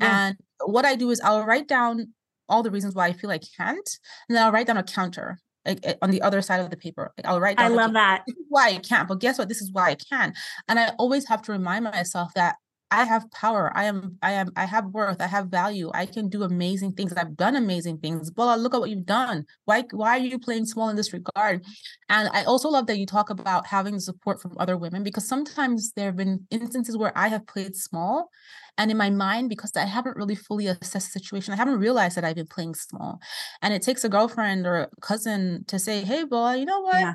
Yeah. 0.00 0.26
and 0.28 0.36
what 0.64 0.84
i 0.84 0.96
do 0.96 1.10
is 1.10 1.20
i'll 1.20 1.46
write 1.46 1.68
down 1.68 2.12
all 2.48 2.64
the 2.64 2.72
reasons 2.72 2.96
why 2.96 3.06
i 3.06 3.12
feel 3.12 3.30
i 3.30 3.38
can't 3.38 3.98
and 4.28 4.36
then 4.36 4.44
i'll 4.44 4.50
write 4.52 4.66
down 4.66 4.78
a 4.78 4.82
counter 4.82 5.38
like 5.66 5.80
eh, 5.84 5.94
on 6.02 6.10
the 6.10 6.22
other 6.22 6.42
side 6.42 6.60
of 6.60 6.70
the 6.70 6.76
paper. 6.76 7.12
Like 7.16 7.26
I'll 7.26 7.40
write 7.40 7.58
down. 7.58 7.72
I 7.72 7.74
love 7.74 7.92
that. 7.94 8.24
This 8.26 8.36
is 8.36 8.46
why 8.48 8.68
I 8.68 8.78
can't, 8.78 9.08
but 9.08 9.20
guess 9.20 9.38
what? 9.38 9.48
This 9.48 9.60
is 9.60 9.72
why 9.72 9.90
I 9.90 9.96
can. 9.96 10.34
And 10.68 10.78
I 10.78 10.88
always 10.98 11.26
have 11.28 11.42
to 11.42 11.52
remind 11.52 11.84
myself 11.84 12.32
that 12.34 12.56
I 12.90 13.04
have 13.04 13.30
power. 13.30 13.72
I 13.74 13.84
am, 13.84 14.18
I 14.22 14.32
am, 14.32 14.50
I 14.56 14.66
have 14.66 14.86
worth. 14.86 15.20
I 15.20 15.26
have 15.26 15.48
value. 15.48 15.90
I 15.92 16.06
can 16.06 16.28
do 16.28 16.42
amazing 16.42 16.92
things. 16.92 17.12
I've 17.12 17.36
done 17.36 17.56
amazing 17.56 17.98
things. 17.98 18.30
Well, 18.36 18.56
look 18.56 18.74
at 18.74 18.80
what 18.80 18.90
you've 18.90 19.06
done. 19.06 19.46
Why, 19.64 19.84
why 19.90 20.18
are 20.18 20.22
you 20.22 20.38
playing 20.38 20.66
small 20.66 20.88
in 20.90 20.96
this 20.96 21.12
regard? 21.12 21.64
And 22.08 22.28
I 22.32 22.44
also 22.44 22.68
love 22.68 22.86
that 22.86 22.98
you 22.98 23.06
talk 23.06 23.30
about 23.30 23.66
having 23.66 23.98
support 23.98 24.40
from 24.40 24.56
other 24.58 24.76
women 24.76 25.02
because 25.02 25.26
sometimes 25.26 25.92
there 25.92 26.06
have 26.06 26.16
been 26.16 26.46
instances 26.50 26.96
where 26.96 27.16
I 27.16 27.28
have 27.28 27.46
played 27.46 27.74
small 27.74 28.30
and 28.76 28.90
in 28.90 28.96
my 28.96 29.10
mind, 29.10 29.50
because 29.50 29.70
I 29.76 29.84
haven't 29.84 30.16
really 30.16 30.34
fully 30.34 30.66
assessed 30.66 31.12
the 31.14 31.20
situation, 31.20 31.54
I 31.54 31.56
haven't 31.56 31.78
realized 31.78 32.16
that 32.16 32.24
I've 32.24 32.34
been 32.34 32.48
playing 32.48 32.74
small. 32.74 33.20
And 33.62 33.72
it 33.72 33.82
takes 33.82 34.02
a 34.02 34.08
girlfriend 34.08 34.66
or 34.66 34.76
a 34.76 34.88
cousin 35.00 35.64
to 35.68 35.78
say, 35.78 36.02
hey, 36.02 36.24
boy, 36.24 36.54
you 36.54 36.64
know 36.64 36.80
what? 36.80 36.98
Yeah 36.98 37.14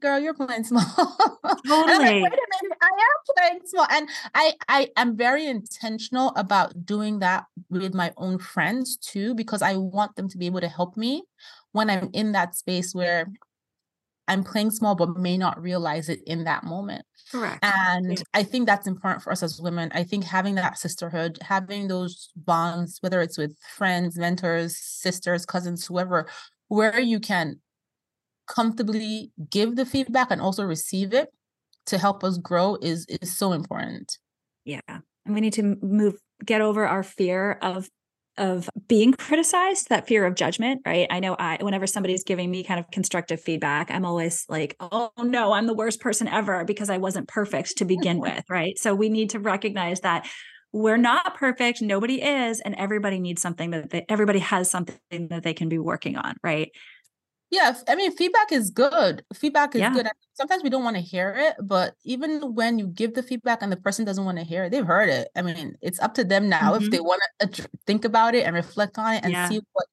girl, 0.00 0.18
you're 0.18 0.34
playing 0.34 0.64
small. 0.64 0.82
Totally. 1.66 1.98
like, 1.98 2.32
Wait 2.32 2.32
a 2.32 2.62
minute, 2.62 2.78
I 2.82 2.86
am 2.86 3.34
playing 3.36 3.60
small. 3.64 3.86
And 3.90 4.08
I 4.34 4.52
I 4.68 4.88
am 4.96 5.16
very 5.16 5.46
intentional 5.46 6.32
about 6.36 6.86
doing 6.86 7.18
that 7.20 7.44
with 7.70 7.94
my 7.94 8.12
own 8.16 8.38
friends 8.38 8.96
too, 8.96 9.34
because 9.34 9.62
I 9.62 9.76
want 9.76 10.16
them 10.16 10.28
to 10.28 10.38
be 10.38 10.46
able 10.46 10.60
to 10.60 10.68
help 10.68 10.96
me 10.96 11.22
when 11.72 11.90
I'm 11.90 12.10
in 12.12 12.32
that 12.32 12.54
space 12.54 12.94
where 12.94 13.26
I'm 14.28 14.44
playing 14.44 14.70
small, 14.70 14.94
but 14.94 15.16
may 15.16 15.38
not 15.38 15.60
realize 15.60 16.08
it 16.08 16.20
in 16.26 16.44
that 16.44 16.62
moment. 16.62 17.04
Correct. 17.32 17.64
And 17.64 18.22
I 18.34 18.42
think 18.42 18.66
that's 18.66 18.86
important 18.86 19.22
for 19.22 19.32
us 19.32 19.42
as 19.42 19.60
women. 19.60 19.90
I 19.94 20.04
think 20.04 20.24
having 20.24 20.54
that 20.56 20.78
sisterhood, 20.78 21.38
having 21.40 21.88
those 21.88 22.30
bonds, 22.36 22.98
whether 23.00 23.22
it's 23.22 23.38
with 23.38 23.56
friends, 23.76 24.18
mentors, 24.18 24.76
sisters, 24.76 25.46
cousins, 25.46 25.86
whoever, 25.86 26.28
where 26.68 27.00
you 27.00 27.20
can 27.20 27.60
comfortably 28.48 29.30
give 29.50 29.76
the 29.76 29.86
feedback 29.86 30.30
and 30.30 30.40
also 30.40 30.64
receive 30.64 31.12
it 31.12 31.28
to 31.86 31.98
help 31.98 32.24
us 32.24 32.38
grow 32.38 32.76
is 32.80 33.06
is 33.06 33.36
so 33.36 33.52
important. 33.52 34.18
Yeah. 34.64 34.80
And 34.88 35.34
we 35.34 35.40
need 35.40 35.54
to 35.54 35.76
move 35.82 36.14
get 36.44 36.60
over 36.60 36.86
our 36.86 37.02
fear 37.02 37.58
of 37.62 37.88
of 38.36 38.70
being 38.86 39.12
criticized, 39.12 39.88
that 39.88 40.06
fear 40.06 40.24
of 40.24 40.36
judgment, 40.36 40.80
right? 40.86 41.08
I 41.10 41.18
know 41.18 41.34
I, 41.38 41.58
whenever 41.60 41.88
somebody's 41.88 42.22
giving 42.22 42.50
me 42.50 42.62
kind 42.62 42.78
of 42.78 42.88
constructive 42.92 43.40
feedback, 43.40 43.90
I'm 43.90 44.04
always 44.04 44.44
like, 44.48 44.76
oh 44.80 45.10
no, 45.18 45.52
I'm 45.52 45.66
the 45.66 45.74
worst 45.74 46.00
person 46.00 46.28
ever 46.28 46.64
because 46.64 46.88
I 46.88 46.98
wasn't 46.98 47.26
perfect 47.26 47.78
to 47.78 47.84
begin 47.84 48.20
with, 48.20 48.44
right? 48.48 48.78
So 48.78 48.94
we 48.94 49.08
need 49.08 49.30
to 49.30 49.40
recognize 49.40 50.00
that 50.00 50.28
we're 50.72 50.98
not 50.98 51.34
perfect 51.36 51.80
nobody 51.80 52.22
is 52.22 52.60
and 52.60 52.74
everybody 52.74 53.18
needs 53.18 53.40
something 53.40 53.70
that 53.70 53.90
they, 53.90 54.04
everybody 54.08 54.38
has 54.38 54.70
something 54.70 54.98
that 55.10 55.42
they 55.42 55.54
can 55.54 55.68
be 55.68 55.78
working 55.78 56.16
on 56.16 56.36
right 56.42 56.70
yeah 57.50 57.74
i 57.88 57.94
mean 57.94 58.14
feedback 58.14 58.52
is 58.52 58.70
good 58.70 59.24
feedback 59.34 59.74
is 59.74 59.80
yeah. 59.80 59.92
good 59.92 60.06
sometimes 60.34 60.62
we 60.62 60.70
don't 60.70 60.84
want 60.84 60.96
to 60.96 61.02
hear 61.02 61.34
it 61.36 61.54
but 61.62 61.94
even 62.04 62.54
when 62.54 62.78
you 62.78 62.86
give 62.88 63.14
the 63.14 63.22
feedback 63.22 63.62
and 63.62 63.72
the 63.72 63.76
person 63.76 64.04
doesn't 64.04 64.24
want 64.24 64.38
to 64.38 64.44
hear 64.44 64.64
it 64.64 64.70
they've 64.70 64.86
heard 64.86 65.08
it 65.08 65.28
i 65.36 65.42
mean 65.42 65.76
it's 65.80 66.00
up 66.00 66.14
to 66.14 66.24
them 66.24 66.48
now 66.48 66.72
mm-hmm. 66.72 66.84
if 66.84 66.90
they 66.90 67.00
want 67.00 67.22
to 67.40 67.68
think 67.86 68.04
about 68.04 68.34
it 68.34 68.44
and 68.44 68.54
reflect 68.54 68.98
on 68.98 69.14
it 69.14 69.24
and 69.24 69.32
yeah. 69.32 69.48
see 69.48 69.60
what 69.72 69.86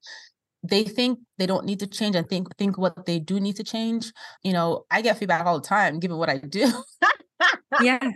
they 0.64 0.84
think 0.84 1.20
they 1.38 1.46
don't 1.46 1.66
need 1.66 1.80
to 1.80 1.88
change 1.88 2.16
and 2.16 2.28
think 2.28 2.48
think 2.58 2.78
what 2.78 3.06
they 3.06 3.20
do 3.20 3.40
need 3.40 3.56
to 3.56 3.64
change 3.64 4.12
you 4.44 4.52
know 4.52 4.84
i 4.92 5.02
get 5.02 5.18
feedback 5.18 5.46
all 5.46 5.60
the 5.60 5.68
time 5.68 6.00
given 6.00 6.18
what 6.18 6.30
i 6.30 6.38
do 6.38 6.68
yeah 7.82 8.00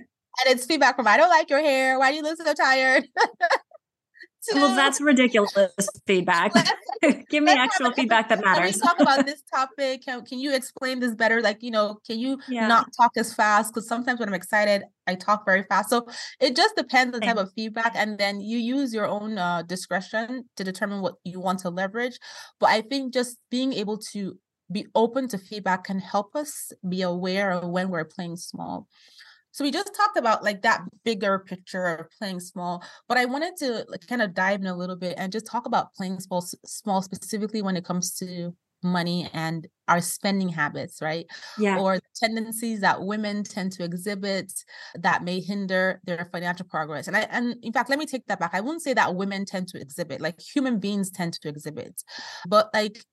and 0.46 0.56
it's 0.56 0.66
feedback 0.66 0.96
from 0.96 1.08
I 1.08 1.18
don't 1.18 1.30
like 1.30 1.50
your 1.50 1.60
hair. 1.60 2.00
Why 2.00 2.12
do 2.12 2.18
you 2.18 2.24
look 2.24 2.38
so 2.38 2.54
tired? 2.54 3.08
well, 4.54 4.76
that's 4.76 5.02
ridiculous 5.02 5.54
feedback. 6.06 6.54
Give 7.30 7.44
me 7.44 7.52
actual 7.52 7.92
feedback 7.92 8.30
that 8.30 8.44
matters. 8.44 8.80
Can 8.80 8.82
we 8.82 8.88
talk 8.88 9.00
about 9.00 9.26
this 9.26 9.42
topic? 9.54 10.04
Can, 10.06 10.26
can 10.26 10.40
you 10.40 10.54
explain 10.54 11.00
this 11.00 11.16
better? 11.16 11.42
Like, 11.42 11.62
you 11.62 11.72
know, 11.72 12.00
can 12.06 12.20
you 12.20 12.40
yeah. 12.48 12.68
not 12.68 12.90
talk 12.96 13.12
as 13.18 13.34
fast? 13.34 13.74
Because 13.74 13.88
sometimes 13.88 14.20
when 14.20 14.30
I'm 14.30 14.36
excited, 14.36 14.84
I 15.08 15.16
talk 15.16 15.46
very 15.46 15.64
fast. 15.64 15.90
So 15.90 16.08
it 16.40 16.56
just 16.56 16.76
depends 16.76 17.14
on 17.14 17.20
the 17.20 17.26
type 17.26 17.38
of 17.38 17.52
feedback. 17.54 17.94
And 17.96 18.18
then 18.18 18.42
you 18.42 18.58
use 18.58 18.94
your 18.94 19.08
own 19.08 19.38
uh, 19.38 19.64
discretion 19.64 20.46
to 20.56 20.64
determine 20.64 21.02
what 21.02 21.16
you 21.24 21.40
want 21.40 21.60
to 21.60 21.70
leverage. 21.70 22.20
But 22.60 22.70
I 22.70 22.82
think 22.82 23.14
just 23.14 23.38
being 23.50 23.74
able 23.74 23.98
to 24.14 24.38
be 24.72 24.86
open 24.96 25.28
to 25.30 25.38
feedback 25.38 25.86
can 25.86 26.00
help 26.00 26.36
us 26.36 26.72
be 26.88 27.02
aware 27.02 27.52
of 27.52 27.70
when 27.70 27.90
we're 27.90 28.06
playing 28.06 28.38
small. 28.38 28.88
So 29.52 29.64
we 29.64 29.72
just 29.72 29.94
talked 29.96 30.18
about 30.18 30.44
like 30.44 30.62
that 30.62 30.82
bigger 31.04 31.40
picture 31.40 31.86
of 31.86 32.08
playing 32.18 32.40
small, 32.40 32.84
but 33.08 33.18
I 33.18 33.26
wanted 33.26 33.58
to 33.58 33.86
like, 33.90 34.06
kind 34.08 34.22
of 34.22 34.34
dive 34.34 34.62
in 34.62 34.68
a 34.68 34.76
little 34.76 34.96
bit 34.96 35.16
and 35.18 35.32
just 35.32 35.48
talk 35.48 35.66
about 35.66 35.94
playing 35.94 36.20
small, 36.20 36.46
small 36.66 37.02
specifically 37.02 37.62
when 37.62 37.76
it 37.76 37.86
comes 37.86 38.16
to 38.18 38.56
money 38.84 39.30
and 39.34 39.68
our 39.88 40.02
spending 40.02 40.50
habits, 40.50 41.02
right? 41.02 41.26
Yeah. 41.58 41.80
Or 41.80 42.00
tendencies 42.16 42.82
that 42.82 43.02
women 43.02 43.44
tend 43.44 43.72
to 43.74 43.84
exhibit 43.84 44.52
that 44.96 45.24
may 45.24 45.42
hinder 45.42 46.00
their 46.06 46.30
financial 46.32 46.66
progress. 46.66 47.08
And 47.08 47.18
I 47.18 47.22
and 47.32 47.56
in 47.62 47.74
fact, 47.74 47.90
let 47.90 48.00
me 48.00 48.06
take 48.06 48.26
that 48.28 48.40
back. 48.40 48.52
I 48.54 48.62
wouldn't 48.62 48.84
say 48.84 48.94
that 48.94 49.16
women 49.16 49.46
tend 49.46 49.68
to 49.70 49.82
exhibit, 49.82 50.22
like 50.22 50.40
human 50.40 50.80
beings 50.80 51.10
tend 51.10 51.34
to 51.34 51.50
exhibit. 51.50 52.02
But 52.48 52.70
like 52.74 53.04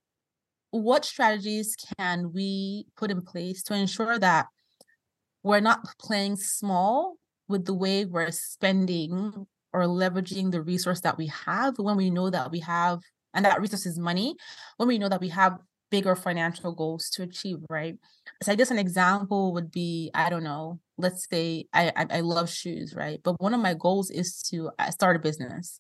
what 0.71 1.05
strategies 1.05 1.75
can 1.97 2.33
we 2.33 2.87
put 2.97 3.11
in 3.11 3.23
place 3.23 3.63
to 3.65 3.75
ensure 3.75 4.19
that 4.19 4.47
we're 5.47 5.61
not 5.61 5.87
playing 5.99 6.37
small 6.37 7.17
with 7.49 7.65
the 7.65 7.75
way 7.75 8.05
we're 8.05 8.33
spending 8.33 9.47
or 9.73 9.83
leveraging 9.83 10.51
the 10.51 10.61
resource 10.61 11.01
that 11.03 11.17
we 11.17 11.29
have. 11.29 11.79
When 11.79 11.97
we 11.97 12.11
know 12.11 12.31
that 12.31 12.51
we 12.51 12.61
have 12.61 13.01
and 13.37 13.45
that 13.45 13.61
resource 13.61 13.87
is 13.87 13.99
money 13.99 14.35
when 14.79 14.89
we 14.89 14.99
know 14.99 15.09
that 15.09 15.21
we 15.21 15.29
have 15.29 15.59
bigger 15.97 16.15
financial 16.15 16.73
goals 16.73 17.09
to 17.15 17.23
achieve 17.23 17.59
right? 17.71 17.97
So 18.43 18.53
i 18.53 18.55
guess 18.55 18.71
an 18.71 18.79
example 18.87 19.55
would 19.55 19.71
be 19.71 20.11
i 20.15 20.29
don't 20.29 20.45
know 20.45 20.79
let's 20.99 21.27
say 21.29 21.67
I, 21.73 21.93
I, 21.95 22.07
I 22.19 22.21
love 22.21 22.49
shoes 22.51 22.95
right? 22.95 23.21
But 23.23 23.41
one 23.41 23.55
of 23.55 23.61
my 23.61 23.75
goals 23.75 24.11
is 24.11 24.43
to 24.51 24.71
uh, 24.79 24.91
start 24.91 25.15
a 25.17 25.19
business. 25.19 25.79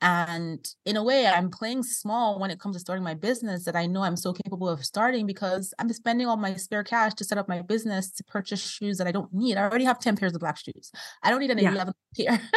And 0.00 0.60
in 0.84 0.96
a 0.96 1.04
way 1.10 1.26
i'm 1.26 1.50
playing 1.50 1.82
small 1.82 2.38
when 2.40 2.50
it 2.50 2.60
comes 2.60 2.76
to 2.76 2.80
starting 2.80 3.04
my 3.10 3.14
business 3.28 3.64
that 3.64 3.76
i 3.82 3.84
know 3.92 4.02
i'm 4.02 4.20
so 4.26 4.32
capable 4.32 4.68
of 4.68 4.84
starting 4.92 5.26
because 5.26 5.74
i'm 5.78 5.92
spending 5.92 6.26
all 6.28 6.36
my 6.36 6.54
spare 6.54 6.84
cash 6.84 7.14
to 7.14 7.24
set 7.24 7.38
up 7.40 7.48
my 7.48 7.60
business 7.62 8.04
to 8.12 8.22
purchase 8.24 8.62
shoes 8.76 8.96
that 8.98 9.08
i 9.08 9.12
don't 9.12 9.32
need. 9.42 9.56
I 9.56 9.62
already 9.62 9.84
have 9.90 9.98
10 9.98 10.16
pairs 10.16 10.34
of 10.34 10.40
black 10.40 10.58
shoes. 10.64 10.86
I 11.22 11.30
don't 11.30 11.40
need 11.40 11.50
an 11.50 11.58
yeah. 11.58 11.72
11 11.72 11.94
pair. 12.16 12.40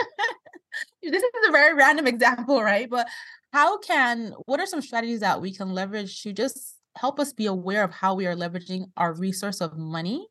This 1.03 1.24
is 1.24 1.50
a 1.50 1.51
very 1.51 1.74
random 1.74 2.08
example 2.13 2.62
right? 2.62 2.89
But 2.89 3.08
how 3.53 3.77
can 3.80 4.34
what 4.46 4.60
are 4.60 4.65
some 4.65 4.82
strategies 4.82 5.22
that 5.22 5.41
we 5.41 5.53
can 5.53 5.74
leverage 5.74 6.22
to 6.24 6.34
just 6.34 6.77
help 6.98 7.19
us 7.19 7.33
be 7.33 7.45
aware 7.45 7.83
of 7.83 7.91
how 7.91 8.13
we 8.13 8.27
are 8.27 8.36
leveraging 8.36 8.86
our 8.98 9.13
resource 9.13 9.62
of 9.62 9.77
money 9.77 10.27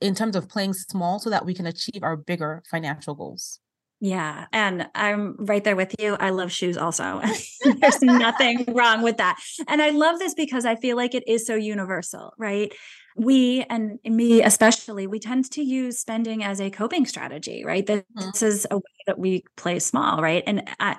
in 0.00 0.14
terms 0.14 0.36
of 0.36 0.48
playing 0.48 0.72
small 0.74 1.18
so 1.18 1.30
that 1.30 1.44
we 1.44 1.54
can 1.54 1.66
achieve 1.66 2.02
our 2.02 2.16
bigger 2.16 2.62
financial 2.70 3.14
goals. 3.14 3.60
Yeah. 4.00 4.46
And 4.52 4.88
I'm 4.96 5.36
right 5.38 5.62
there 5.62 5.76
with 5.76 5.94
you. 6.00 6.16
I 6.18 6.30
love 6.30 6.50
shoes 6.50 6.76
also. 6.76 7.22
There's 7.64 8.02
nothing 8.02 8.64
wrong 8.68 9.02
with 9.02 9.18
that. 9.18 9.38
And 9.68 9.80
I 9.80 9.90
love 9.90 10.18
this 10.18 10.34
because 10.34 10.66
I 10.66 10.74
feel 10.74 10.96
like 10.96 11.14
it 11.14 11.22
is 11.28 11.46
so 11.46 11.54
universal, 11.54 12.34
right? 12.36 12.72
We 13.14 13.64
and 13.70 14.00
me 14.04 14.42
especially, 14.42 15.06
we 15.06 15.20
tend 15.20 15.50
to 15.52 15.62
use 15.62 15.98
spending 16.00 16.42
as 16.42 16.60
a 16.60 16.70
coping 16.70 17.06
strategy, 17.06 17.62
right? 17.64 17.86
This 17.86 18.02
mm-hmm. 18.18 18.44
is 18.44 18.66
a 18.72 18.76
way 18.78 18.82
that 19.06 19.20
we 19.20 19.44
play 19.56 19.78
small, 19.78 20.20
right? 20.20 20.42
And 20.48 20.68
I 20.80 20.96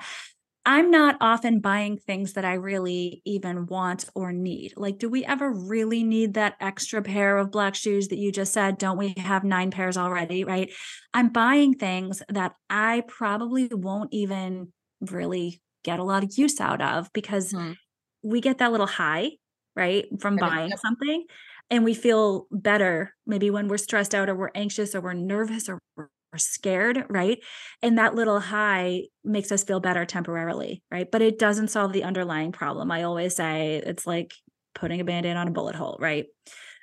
I'm 0.65 0.91
not 0.91 1.17
often 1.19 1.60
buying 1.60 1.97
things 1.97 2.34
that 2.34 2.45
I 2.45 2.54
really 2.54 3.21
even 3.26 3.65
want 3.65 4.06
or 4.15 4.32
need. 4.32 4.73
Like, 4.78 4.97
do 4.97 5.10
we 5.10 5.26
ever 5.26 5.52
really 5.52 6.04
need 6.04 6.36
that 6.36 6.56
extra 6.62 7.02
pair 7.02 7.38
of 7.38 7.52
black 7.52 7.76
shoes 7.76 8.08
that 8.08 8.17
you 8.17 8.32
just 8.32 8.54
said? 8.54 8.78
Don't 8.78 8.97
we 8.97 9.13
have 9.17 9.43
nine 9.43 9.71
pairs 9.71 9.97
already? 9.97 10.45
Right. 10.45 10.71
I'm 11.13 11.30
buying 11.30 11.73
things 11.73 12.23
that 12.30 12.54
I 12.69 13.04
probably 13.08 13.67
won't 13.71 14.13
even 14.13 14.71
really 15.02 15.62
get 15.84 15.99
a 15.99 16.04
lot 16.04 16.23
of 16.23 16.32
use 16.38 16.62
out 16.62 16.82
of 16.82 17.12
because 17.12 17.52
mm-hmm. 17.52 17.73
we 18.21 18.39
get 18.39 18.60
that 18.60 18.71
little 18.71 18.88
high, 18.88 19.32
right, 19.76 20.06
from 20.21 20.38
buying 20.38 20.71
something. 20.78 21.26
And 21.69 21.84
we 21.84 21.93
feel 21.93 22.47
better 22.52 23.13
maybe 23.26 23.49
when 23.49 23.67
we're 23.67 23.78
stressed 23.78 24.15
out 24.15 24.30
or 24.30 24.36
we're 24.36 24.52
anxious 24.56 24.95
or 24.95 25.02
we're 25.02 25.13
nervous 25.13 25.67
or 25.67 25.80
we're 25.97 26.08
scared, 26.38 27.06
right? 27.10 27.39
And 27.82 27.98
that 27.98 28.15
little 28.15 28.39
high 28.39 29.04
makes 29.24 29.52
us 29.52 29.63
feel 29.63 29.80
better 29.80 30.06
temporarily, 30.06 30.84
right? 30.91 31.10
But 31.10 31.22
it 31.22 31.39
doesn't 31.39 31.69
solve 31.69 31.93
the 31.93 32.04
underlying 32.04 32.52
problem. 32.52 32.91
I 32.91 33.04
always 33.04 33.36
say 33.36 33.82
it's 33.86 34.08
like 34.08 34.34
putting 34.76 35.02
a 35.02 35.04
band 35.04 35.26
aid 35.26 35.38
on 35.38 35.48
a 35.48 35.52
bullet 35.52 35.76
hole, 35.76 35.98
right? 36.00 36.26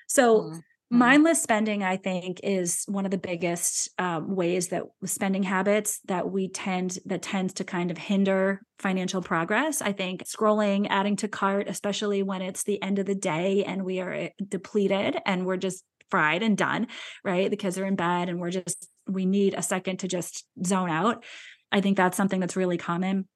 So, 0.07 0.41
mm-hmm. 0.41 0.59
mindless 0.91 1.43
spending, 1.43 1.83
I 1.83 1.97
think, 1.97 2.41
is 2.43 2.85
one 2.87 3.05
of 3.05 3.11
the 3.11 3.19
biggest 3.19 3.91
um, 3.99 4.35
ways 4.35 4.69
that 4.69 4.85
spending 5.05 5.43
habits 5.43 6.01
that 6.07 6.31
we 6.31 6.49
tend 6.49 6.99
that 7.07 7.23
tends 7.23 7.55
to 7.55 7.65
kind 7.65 7.91
of 7.91 7.99
hinder 7.99 8.63
financial 8.79 9.23
progress. 9.23 9.83
I 9.83 9.93
think 9.93 10.25
scrolling, 10.25 10.87
adding 10.91 11.17
to 11.17 11.29
cart, 11.29 11.69
especially 11.69 12.23
when 12.23 12.43
it's 12.43 12.65
the 12.65 12.83
end 12.83 12.99
of 12.99 13.07
the 13.07 13.15
day 13.15 13.65
and 13.65 13.85
we 13.85 14.01
are 14.01 14.13
eh, 14.13 14.29
depleted 14.49 15.19
and 15.27 15.47
we're 15.47 15.57
just 15.57 15.85
fried 16.11 16.43
and 16.43 16.57
done, 16.57 16.89
right? 17.25 17.51
The 17.51 17.57
kids 17.57 17.79
are 17.79 17.87
in 17.87 17.97
bed 17.97 18.29
and 18.29 18.41
we're 18.41 18.51
just 18.51 18.89
we 19.13 19.27
need 19.27 19.55
a 19.55 19.63
second 19.63 19.99
to 19.99 20.09
just 20.09 20.47
zone 20.65 20.91
out. 20.91 21.25
I 21.73 21.81
think 21.81 21.97
that's 21.97 22.17
something 22.17 22.41
that's 22.41 22.57
really 22.57 22.79
common. 22.79 23.29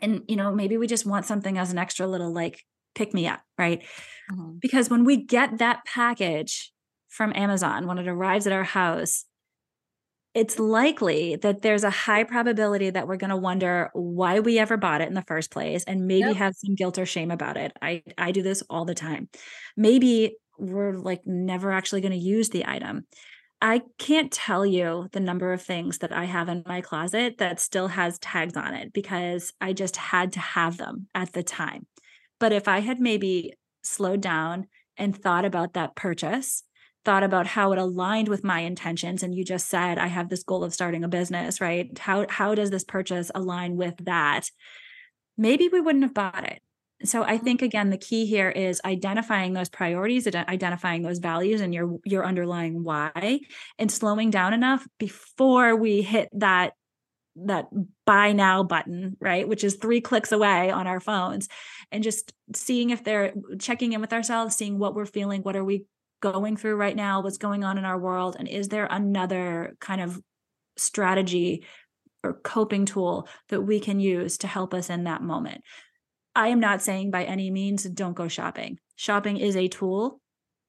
And, 0.00 0.22
you 0.28 0.36
know, 0.36 0.52
maybe 0.52 0.76
we 0.76 0.86
just 0.86 1.06
want 1.06 1.26
something 1.26 1.58
as 1.58 1.70
an 1.70 1.78
extra 1.78 2.06
little 2.06 2.32
like 2.32 2.62
pick 2.94 3.14
me 3.14 3.26
up, 3.26 3.40
right? 3.58 3.82
Mm-hmm. 4.30 4.58
Because 4.60 4.88
when 4.90 5.04
we 5.04 5.24
get 5.24 5.58
that 5.58 5.84
package 5.84 6.72
from 7.08 7.32
Amazon, 7.34 7.86
when 7.86 7.98
it 7.98 8.08
arrives 8.08 8.46
at 8.46 8.52
our 8.52 8.64
house, 8.64 9.24
it's 10.34 10.58
likely 10.58 11.36
that 11.36 11.60
there's 11.60 11.84
a 11.84 11.90
high 11.90 12.24
probability 12.24 12.88
that 12.88 13.06
we're 13.06 13.18
going 13.18 13.30
to 13.30 13.36
wonder 13.36 13.90
why 13.92 14.40
we 14.40 14.58
ever 14.58 14.78
bought 14.78 15.02
it 15.02 15.08
in 15.08 15.14
the 15.14 15.22
first 15.22 15.50
place 15.50 15.84
and 15.84 16.06
maybe 16.06 16.28
yep. 16.28 16.36
have 16.36 16.54
some 16.56 16.74
guilt 16.74 16.98
or 16.98 17.04
shame 17.04 17.30
about 17.30 17.58
it. 17.58 17.72
I 17.82 18.02
I 18.16 18.32
do 18.32 18.42
this 18.42 18.62
all 18.70 18.86
the 18.86 18.94
time. 18.94 19.28
Maybe 19.76 20.36
we're 20.58 20.96
like 20.96 21.20
never 21.26 21.70
actually 21.70 22.00
going 22.00 22.12
to 22.12 22.18
use 22.18 22.48
the 22.48 22.66
item. 22.66 23.06
I 23.64 23.82
can't 23.96 24.32
tell 24.32 24.66
you 24.66 25.08
the 25.12 25.20
number 25.20 25.52
of 25.52 25.62
things 25.62 25.98
that 25.98 26.10
I 26.10 26.24
have 26.24 26.48
in 26.48 26.64
my 26.66 26.80
closet 26.80 27.38
that 27.38 27.60
still 27.60 27.86
has 27.86 28.18
tags 28.18 28.56
on 28.56 28.74
it 28.74 28.92
because 28.92 29.52
I 29.60 29.72
just 29.72 29.94
had 29.94 30.32
to 30.32 30.40
have 30.40 30.78
them 30.78 31.06
at 31.14 31.32
the 31.32 31.44
time. 31.44 31.86
But 32.40 32.50
if 32.50 32.66
I 32.66 32.80
had 32.80 32.98
maybe 32.98 33.52
slowed 33.84 34.20
down 34.20 34.66
and 34.96 35.16
thought 35.16 35.44
about 35.44 35.74
that 35.74 35.94
purchase, 35.94 36.64
thought 37.04 37.22
about 37.22 37.46
how 37.46 37.70
it 37.70 37.78
aligned 37.78 38.26
with 38.26 38.42
my 38.42 38.60
intentions 38.60 39.22
and 39.22 39.32
you 39.32 39.44
just 39.44 39.68
said 39.68 39.96
I 39.96 40.08
have 40.08 40.28
this 40.28 40.42
goal 40.42 40.64
of 40.64 40.74
starting 40.74 41.04
a 41.04 41.08
business, 41.08 41.60
right? 41.60 41.96
How 41.96 42.26
how 42.28 42.56
does 42.56 42.70
this 42.70 42.84
purchase 42.84 43.30
align 43.32 43.76
with 43.76 43.94
that? 44.06 44.50
Maybe 45.38 45.68
we 45.68 45.80
wouldn't 45.80 46.02
have 46.02 46.14
bought 46.14 46.50
it 46.50 46.62
so 47.04 47.22
i 47.22 47.38
think 47.38 47.62
again 47.62 47.90
the 47.90 47.96
key 47.96 48.26
here 48.26 48.50
is 48.50 48.80
identifying 48.84 49.52
those 49.52 49.68
priorities 49.68 50.26
identifying 50.26 51.02
those 51.02 51.18
values 51.18 51.60
and 51.60 51.74
your 51.74 51.98
your 52.04 52.24
underlying 52.24 52.82
why 52.82 53.40
and 53.78 53.90
slowing 53.90 54.30
down 54.30 54.52
enough 54.52 54.86
before 54.98 55.76
we 55.76 56.02
hit 56.02 56.28
that 56.32 56.72
that 57.34 57.66
buy 58.04 58.32
now 58.32 58.62
button 58.62 59.16
right 59.20 59.48
which 59.48 59.64
is 59.64 59.76
three 59.76 60.00
clicks 60.00 60.32
away 60.32 60.70
on 60.70 60.86
our 60.86 61.00
phones 61.00 61.48
and 61.90 62.02
just 62.02 62.32
seeing 62.54 62.90
if 62.90 63.04
they're 63.04 63.32
checking 63.58 63.92
in 63.92 64.00
with 64.00 64.12
ourselves 64.12 64.54
seeing 64.54 64.78
what 64.78 64.94
we're 64.94 65.06
feeling 65.06 65.42
what 65.42 65.56
are 65.56 65.64
we 65.64 65.86
going 66.20 66.56
through 66.56 66.76
right 66.76 66.94
now 66.94 67.22
what's 67.22 67.38
going 67.38 67.64
on 67.64 67.78
in 67.78 67.84
our 67.84 67.98
world 67.98 68.36
and 68.38 68.48
is 68.48 68.68
there 68.68 68.86
another 68.90 69.74
kind 69.80 70.00
of 70.00 70.20
strategy 70.76 71.64
or 72.22 72.34
coping 72.34 72.84
tool 72.84 73.26
that 73.48 73.62
we 73.62 73.80
can 73.80 73.98
use 73.98 74.38
to 74.38 74.46
help 74.46 74.74
us 74.74 74.90
in 74.90 75.04
that 75.04 75.22
moment 75.22 75.62
I 76.34 76.48
am 76.48 76.60
not 76.60 76.82
saying 76.82 77.10
by 77.10 77.24
any 77.24 77.50
means 77.50 77.84
don't 77.84 78.14
go 78.14 78.28
shopping. 78.28 78.78
Shopping 78.96 79.36
is 79.36 79.56
a 79.56 79.68
tool. 79.68 80.20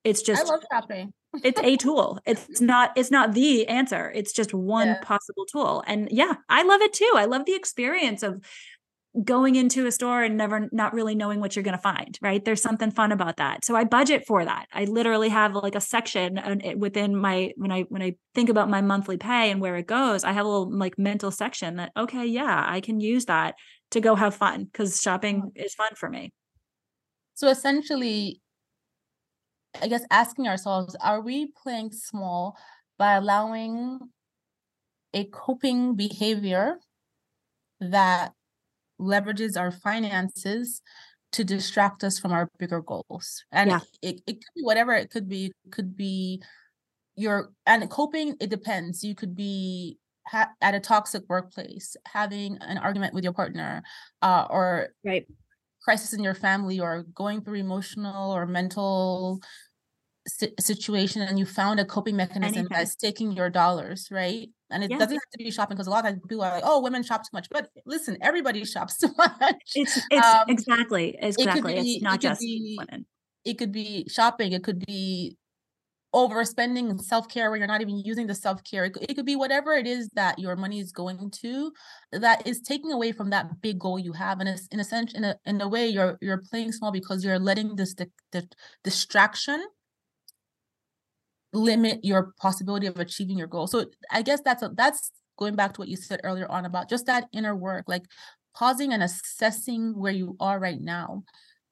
It's 0.04 0.21
just 0.21 0.45
I 0.45 0.49
love 0.49 0.63
shopping. 0.71 1.13
it's 1.43 1.62
a 1.62 1.78
tool. 1.78 2.19
It's 2.26 2.62
not 2.62 2.91
it's 2.95 3.12
not 3.12 3.34
the 3.34 3.67
answer. 3.67 4.12
It's 4.13 4.34
just 4.34 4.54
one 4.54 4.88
yeah. 4.88 4.99
possible 5.02 5.45
tool. 5.52 5.84
And 5.88 6.10
yeah, 6.12 6.34
I 6.49 6.63
love 6.63 6.82
it 6.82 6.93
too. 6.93 7.12
I 7.15 7.26
love 7.26 7.45
the 7.45 7.56
experience 7.56 8.23
of 8.23 8.43
going 9.23 9.56
into 9.56 9.86
a 9.86 9.91
store 9.91 10.23
and 10.23 10.38
never 10.38 10.67
not 10.71 10.93
really 10.93 11.13
knowing 11.13 11.39
what 11.39 11.56
you're 11.56 11.62
going 11.62 11.78
to 11.78 11.82
find 11.82 12.17
right 12.19 12.45
there's 12.45 12.63
something 12.63 12.89
fun 12.89 13.12
about 13.12 13.38
that 13.38 13.63
so 13.63 13.76
i 13.76 13.84
budget 13.84 14.26
for 14.26 14.43
that 14.43 14.65
i 14.73 14.86
literally 14.86 15.30
have 15.30 15.54
like 15.54 15.76
a 15.76 15.82
section 15.82 16.39
within 16.78 17.15
my 17.15 17.52
when 17.56 17.71
i 17.71 17.82
when 17.89 18.02
i 18.02 18.15
think 18.34 18.49
about 18.49 18.71
my 18.71 18.82
monthly 18.82 19.17
pay 19.17 19.52
and 19.52 19.62
where 19.62 19.76
it 19.76 19.86
goes 19.86 20.23
i 20.23 20.32
have 20.32 20.45
a 20.47 20.49
little 20.49 20.76
like 20.76 20.97
mental 20.97 21.30
section 21.30 21.76
that 21.76 21.91
okay 21.95 22.26
yeah 22.26 22.65
i 22.67 22.82
can 22.82 22.99
use 22.99 23.26
that 23.26 23.54
to 23.93 24.01
go 24.01 24.15
have 24.15 24.36
fun 24.36 24.65
because 24.65 25.01
shopping 25.01 25.51
is 25.56 25.73
fun 25.73 25.93
for 25.95 26.10
me 26.10 26.32
so 27.34 27.47
essentially 27.47 28.41
i 29.82 29.88
guess 29.88 30.03
asking 30.12 30.47
ourselves 30.47 30.95
are 31.01 31.21
we 31.21 31.51
playing 31.63 31.91
small 31.91 32.58
by 32.97 33.13
allowing 33.13 33.99
a 35.13 35.25
coping 35.25 35.95
behavior 35.95 36.77
that 37.79 38.34
leverages 38.99 39.58
our 39.58 39.71
finances 39.71 40.82
to 41.34 41.43
distract 41.43 42.03
us 42.03 42.19
from 42.19 42.32
our 42.32 42.49
bigger 42.60 42.82
goals. 42.82 43.43
And 43.51 43.71
yeah. 43.71 43.79
it, 44.01 44.21
it 44.27 44.34
could 44.34 44.53
be 44.56 44.62
whatever 44.62 44.93
it 44.93 45.10
could 45.10 45.27
be. 45.27 45.45
It 45.65 45.71
could 45.71 45.95
be 45.95 46.41
your 47.15 47.51
and 47.65 47.89
coping, 47.89 48.36
it 48.39 48.49
depends. 48.49 49.03
You 49.03 49.15
could 49.15 49.36
be 49.36 49.97
ha- 50.27 50.51
at 50.62 50.73
a 50.73 50.79
toxic 50.79 51.23
workplace, 51.27 51.95
having 52.05 52.57
an 52.62 52.77
argument 52.77 53.13
with 53.13 53.23
your 53.23 53.33
partner, 53.33 53.83
uh, 54.21 54.47
or 54.49 54.89
right 55.03 55.25
crisis 55.83 56.13
in 56.13 56.23
your 56.23 56.36
family, 56.36 56.79
or 56.79 57.03
going 57.13 57.41
through 57.41 57.59
emotional 57.59 58.31
or 58.31 58.45
mental 58.45 59.41
situation 60.59 61.21
and 61.21 61.38
you 61.38 61.45
found 61.45 61.79
a 61.79 61.86
coping 61.86 62.15
mechanism 62.15 62.59
Anything. 62.59 62.67
that's 62.71 62.95
taking 62.95 63.33
your 63.33 63.49
dollars, 63.49 64.07
right? 64.09 64.47
And 64.69 64.83
it 64.83 64.89
yeah. 64.89 64.97
doesn't 64.97 65.13
have 65.13 65.29
to 65.33 65.38
be 65.38 65.51
shopping 65.51 65.75
because 65.75 65.88
a 65.88 65.91
lot 65.91 66.07
of 66.07 66.15
people 66.27 66.43
are 66.43 66.51
like, 66.51 66.63
"Oh, 66.65 66.81
women 66.81 67.03
shop 67.03 67.23
too 67.23 67.29
much." 67.33 67.47
But 67.49 67.69
listen, 67.86 68.17
everybody 68.21 68.63
shops 68.65 68.97
too 68.97 69.09
much. 69.17 69.55
It's 69.75 69.99
it's 70.09 70.25
um, 70.25 70.45
exactly 70.47 71.17
exactly. 71.19 71.75
It 71.75 71.83
be, 71.83 71.93
it's 71.95 72.03
not 72.03 72.15
it 72.15 72.21
just 72.21 72.41
be, 72.41 72.77
women. 72.79 73.05
It 73.45 73.57
could 73.57 73.71
be 73.71 74.07
shopping. 74.09 74.53
It 74.53 74.63
could 74.63 74.86
be 74.86 75.38
overspending 76.13 76.89
and 76.89 77.02
self-care 77.02 77.49
where 77.49 77.58
you're 77.58 77.67
not 77.67 77.82
even 77.82 77.97
using 77.97 78.28
the 78.28 78.36
self-care. 78.36 78.86
It 78.86 79.15
could, 79.15 79.26
be 79.26 79.36
whatever 79.36 79.73
it 79.73 79.88
is 79.88 80.10
that 80.13 80.38
your 80.38 80.56
money 80.56 80.80
is 80.80 80.91
going 80.91 81.32
to 81.41 81.71
that 82.12 82.45
is 82.45 82.62
taking 82.62 82.91
away 82.91 83.12
from 83.12 83.32
that 83.32 83.62
big 83.62 83.80
goal 83.80 83.97
you 83.97 84.13
have. 84.13 84.39
And 84.39 84.49
it's 84.49 84.67
in 84.67 84.80
a 84.80 84.84
sense 84.84 85.13
in 85.13 85.23
a 85.23 85.36
in 85.45 85.62
a 85.62 85.67
way 85.67 85.88
you're 85.88 86.17
you're 86.21 86.41
playing 86.49 86.71
small 86.71 86.91
because 86.91 87.23
you're 87.23 87.39
letting 87.39 87.76
this 87.76 87.95
the, 87.95 88.10
the 88.32 88.47
distraction 88.84 89.65
limit 91.54 92.04
your 92.04 92.34
possibility 92.39 92.88
of 92.88 92.99
achieving 92.99 93.38
your 93.38 93.47
goal. 93.47 93.67
So 93.67 93.86
I 94.12 94.23
guess 94.23 94.41
that's 94.43 94.63
a, 94.63 94.71
that's 94.76 95.12
going 95.38 95.56
back 95.56 95.73
to 95.73 95.82
what 95.82 95.88
you 95.88 95.95
said 95.95 96.21
earlier 96.23 96.49
on 96.49 96.65
about 96.65 96.89
just 96.89 97.06
that 97.06 97.28
inner 97.32 97.56
work, 97.56 97.86
like 97.88 98.04
pausing 98.56 98.93
and 98.93 99.02
assessing 99.02 99.97
where 99.97 100.12
you 100.12 100.36
are 100.39 100.60
right 100.60 100.80
now 100.80 101.23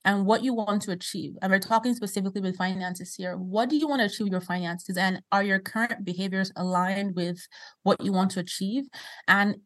and 0.04 0.26
what 0.26 0.44
you 0.44 0.54
want 0.54 0.82
to 0.84 0.92
achieve. 0.92 1.34
And 1.42 1.52
we're 1.52 1.60
talking 1.60 1.94
specifically 1.94 2.42
with 2.42 2.58
finances 2.58 3.16
here. 3.16 3.38
What 3.38 3.70
do 3.70 3.78
you 3.78 3.88
want 3.88 4.00
to 4.00 4.06
achieve 4.06 4.32
your 4.32 4.42
finances? 4.42 4.98
And 4.98 5.22
are 5.32 5.44
your 5.44 5.60
current 5.60 6.04
behaviors 6.04 6.52
aligned 6.56 7.16
with 7.16 7.40
what 7.84 8.04
you 8.04 8.12
want 8.12 8.32
to 8.32 8.40
achieve? 8.40 8.86
And 9.28 9.58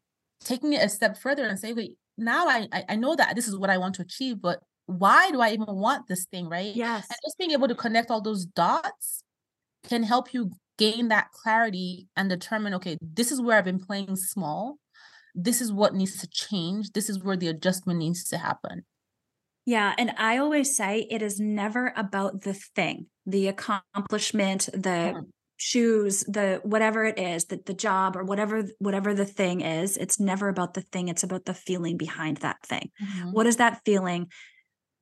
taking 0.43 0.74
it 0.74 0.84
a 0.84 0.89
step 0.89 1.17
further 1.17 1.45
and 1.45 1.58
say, 1.58 1.74
wait, 1.74 1.98
now 2.17 2.48
I 2.48 2.67
I 2.89 2.95
know 2.95 3.15
that 3.15 3.36
this 3.36 3.48
is 3.48 3.58
what 3.58 3.69
I 3.69 3.78
want 3.78 3.95
to 3.95 4.02
achieve, 4.02 4.41
but 4.41 4.60
why 4.88 5.32
do 5.32 5.41
I 5.41 5.52
even 5.52 5.65
want 5.67 6.08
this 6.08 6.26
thing? 6.26 6.48
Right. 6.48 6.76
Yes. 6.76 7.08
And 7.10 7.17
just 7.26 7.38
being 7.38 7.52
able 7.52 7.67
to 7.67 7.76
connect 7.76 8.12
all 8.12 8.21
those 8.21 8.45
dots 8.45 9.24
can 9.88 10.04
help 10.04 10.34
you 10.34 10.52
gain 10.78 11.08
that 11.10 11.32
clarity 11.32 12.08
and 12.15 12.30
determine 12.30 12.74
okay 12.74 12.98
this 13.02 13.32
is 13.32 13.41
where 13.41 13.58
i've 13.58 13.65
been 13.65 13.80
playing 13.80 14.15
small 14.15 14.78
this 15.34 15.62
is 15.62 15.71
what 15.71 15.93
needs 15.93 16.19
to 16.19 16.28
change 16.28 16.91
this 16.91 17.10
is 17.10 17.24
where 17.24 17.38
the 17.38 17.48
adjustment 17.48 18.00
needs 18.00 18.24
to 18.26 18.38
happen 18.38 18.84
yeah 19.65 19.93
and 19.97 20.12
i 20.17 20.38
always 20.38 20.75
say 20.75 21.08
it 21.10 21.21
is 21.21 21.39
never 21.39 21.93
about 21.95 22.41
the 22.41 22.54
thing 22.54 23.08
the 23.25 23.47
accomplishment 23.47 24.69
the 24.73 25.13
hmm. 25.13 25.19
shoes 25.58 26.23
the 26.28 26.60
whatever 26.63 27.06
it 27.06 27.17
is 27.17 27.45
the, 27.45 27.60
the 27.65 27.73
job 27.73 28.15
or 28.15 28.23
whatever 28.23 28.65
whatever 28.80 29.13
the 29.13 29.25
thing 29.25 29.62
is 29.62 29.97
it's 29.97 30.19
never 30.19 30.49
about 30.49 30.73
the 30.73 30.82
thing 30.82 31.08
it's 31.08 31.23
about 31.23 31.45
the 31.45 31.54
feeling 31.54 31.97
behind 31.97 32.38
that 32.38 32.58
thing 32.63 32.91
mm-hmm. 33.01 33.32
what 33.32 33.43
does 33.43 33.58
that 33.58 33.82
feeling 33.86 34.28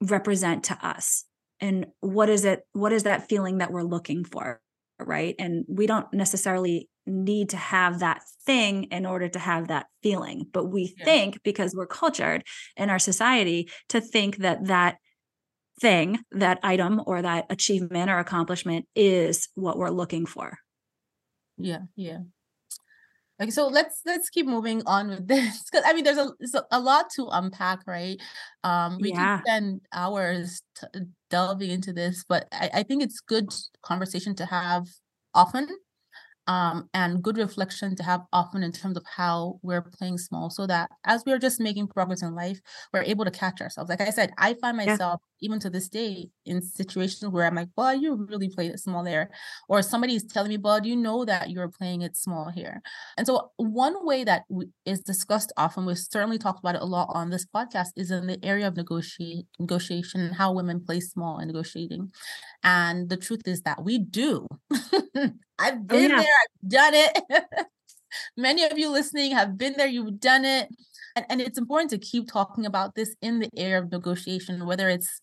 represent 0.02 0.64
to 0.66 0.86
us 0.86 1.26
and 1.60 1.86
what 2.00 2.30
is 2.30 2.46
it 2.46 2.62
what 2.74 2.92
is 2.92 3.04
that 3.04 3.30
feeling 3.30 3.60
that 3.60 3.72
we're 3.72 3.84
looking 3.84 4.24
for 4.24 4.60
right? 5.08 5.36
And 5.40 5.66
we 5.68 5.88
don't 5.88 6.12
necessarily 6.14 6.90
need 7.06 7.50
to 7.50 7.58
have 7.58 8.00
that 8.00 8.22
thing 8.46 8.86
in 8.86 9.06
order 9.06 9.28
to 9.28 9.40
have 9.40 9.68
that 9.68 9.88
feeling, 10.02 10.48
but 10.52 10.66
we 10.66 10.94
yeah. 10.98 11.06
think 11.06 11.44
because 11.44 11.74
we're 11.76 11.88
cultured 11.88 12.44
in 12.78 12.90
our 12.90 13.00
society 13.00 13.70
to 13.90 14.00
think 14.00 14.38
that 14.38 14.66
that 14.68 14.98
thing, 15.82 16.20
that 16.32 16.60
item 16.64 17.02
or 17.06 17.22
that 17.22 17.46
achievement 17.50 18.10
or 18.10 18.20
accomplishment 18.20 18.86
is 18.96 19.50
what 19.56 19.78
we're 19.78 19.90
looking 19.90 20.26
for. 20.26 20.58
Yeah, 21.58 21.80
yeah. 21.96 22.20
Okay, 23.44 23.52
so 23.52 23.68
let's 23.68 24.02
let's 24.06 24.30
keep 24.30 24.46
moving 24.48 24.82
on 24.86 25.10
with 25.10 25.28
this 25.28 25.64
because 25.64 25.84
I 25.86 25.94
mean, 25.94 26.06
there's 26.06 26.18
a, 26.18 26.66
a 26.72 26.80
lot 26.80 27.10
to 27.16 27.28
unpack, 27.32 27.80
right? 27.86 28.20
Um, 28.64 29.00
we 29.02 29.12
yeah. 29.12 29.38
can 29.38 29.44
spend 29.46 29.82
hours 29.92 30.62
t- 30.80 31.02
delving 31.30 31.70
into 31.70 31.92
this, 31.92 32.24
but 32.28 32.48
I, 32.54 32.70
I 32.76 32.84
think 32.84 33.04
it's 33.04 33.20
good 33.20 33.54
conversation 33.82 34.34
to 34.36 34.46
have 34.46 34.88
often 35.34 35.68
um, 36.48 36.90
and 36.94 37.24
good 37.24 37.38
reflection 37.38 37.96
to 37.96 38.04
have 38.04 38.22
often 38.34 38.64
in 38.64 38.72
terms 38.72 38.98
of 38.98 39.06
how 39.06 39.60
we're 39.62 39.82
playing 39.82 40.18
small 40.18 40.50
so 40.50 40.68
that 40.68 40.90
as 41.06 41.24
we're 41.26 41.40
just 41.40 41.60
making 41.60 41.88
progress 41.88 42.22
in 42.22 42.36
life, 42.36 42.60
we're 42.94 43.04
able 43.04 43.26
to 43.26 43.32
catch 43.32 43.62
ourselves. 43.62 43.90
Like 43.90 44.02
I 44.02 44.10
said, 44.10 44.32
I 44.38 44.54
find 44.56 44.78
myself 44.78 45.22
yeah. 45.22 45.33
Even 45.44 45.60
to 45.60 45.70
this 45.70 45.90
day 45.90 46.30
in 46.46 46.62
situations 46.62 47.30
where 47.30 47.46
I'm 47.46 47.56
like, 47.56 47.70
well, 47.76 47.94
you 47.94 48.16
really 48.30 48.50
played 48.50 48.72
it 48.72 48.80
small 48.80 49.04
there. 49.04 49.30
Or 49.68 49.82
somebody's 49.82 50.24
telling 50.24 50.50
me, 50.50 50.58
well, 50.58 50.86
you 50.86 50.96
know 50.96 51.26
that 51.26 51.50
you're 51.50 51.70
playing 51.70 52.02
it 52.02 52.16
small 52.16 52.50
here. 52.50 52.82
And 53.18 53.28
so 53.28 53.52
one 53.58 54.06
way 54.06 54.24
that 54.24 54.44
is 54.86 55.02
discussed 55.02 55.52
often, 55.58 55.86
we've 55.86 55.98
certainly 55.98 56.38
talked 56.38 56.60
about 56.60 56.76
it 56.76 56.82
a 56.82 56.86
lot 56.86 57.10
on 57.14 57.30
this 57.30 57.46
podcast, 57.46 57.90
is 57.96 58.12
in 58.12 58.28
the 58.28 58.40
area 58.44 58.68
of 58.68 58.78
negotiate, 58.78 59.46
negotiation 59.60 60.22
and 60.22 60.36
how 60.36 60.54
women 60.54 60.84
play 60.86 61.00
small 61.00 61.40
in 61.40 61.48
negotiating. 61.48 62.12
And 62.64 63.10
the 63.10 63.18
truth 63.18 63.42
is 63.46 63.62
that 63.62 63.84
we 63.84 64.00
do. 64.00 64.48
I've 65.60 65.76
oh, 65.76 65.84
been 65.86 66.12
oh, 66.12 66.16
yeah. 66.16 66.22
there, 66.22 66.34
I've 66.42 66.70
done 66.70 66.94
it. 66.96 67.46
Many 68.38 68.64
of 68.64 68.78
you 68.78 68.90
listening 68.90 69.32
have 69.32 69.58
been 69.58 69.74
there, 69.78 69.88
you've 69.88 70.20
done 70.20 70.46
it. 70.46 70.70
And, 71.16 71.26
and 71.30 71.42
it's 71.42 71.58
important 71.58 71.92
to 71.92 71.98
keep 71.98 72.28
talking 72.28 72.66
about 72.66 72.96
this 72.96 73.16
in 73.22 73.40
the 73.40 73.50
area 73.58 73.80
of 73.80 73.92
negotiation, 73.92 74.66
whether 74.66 74.90
it's 74.90 75.22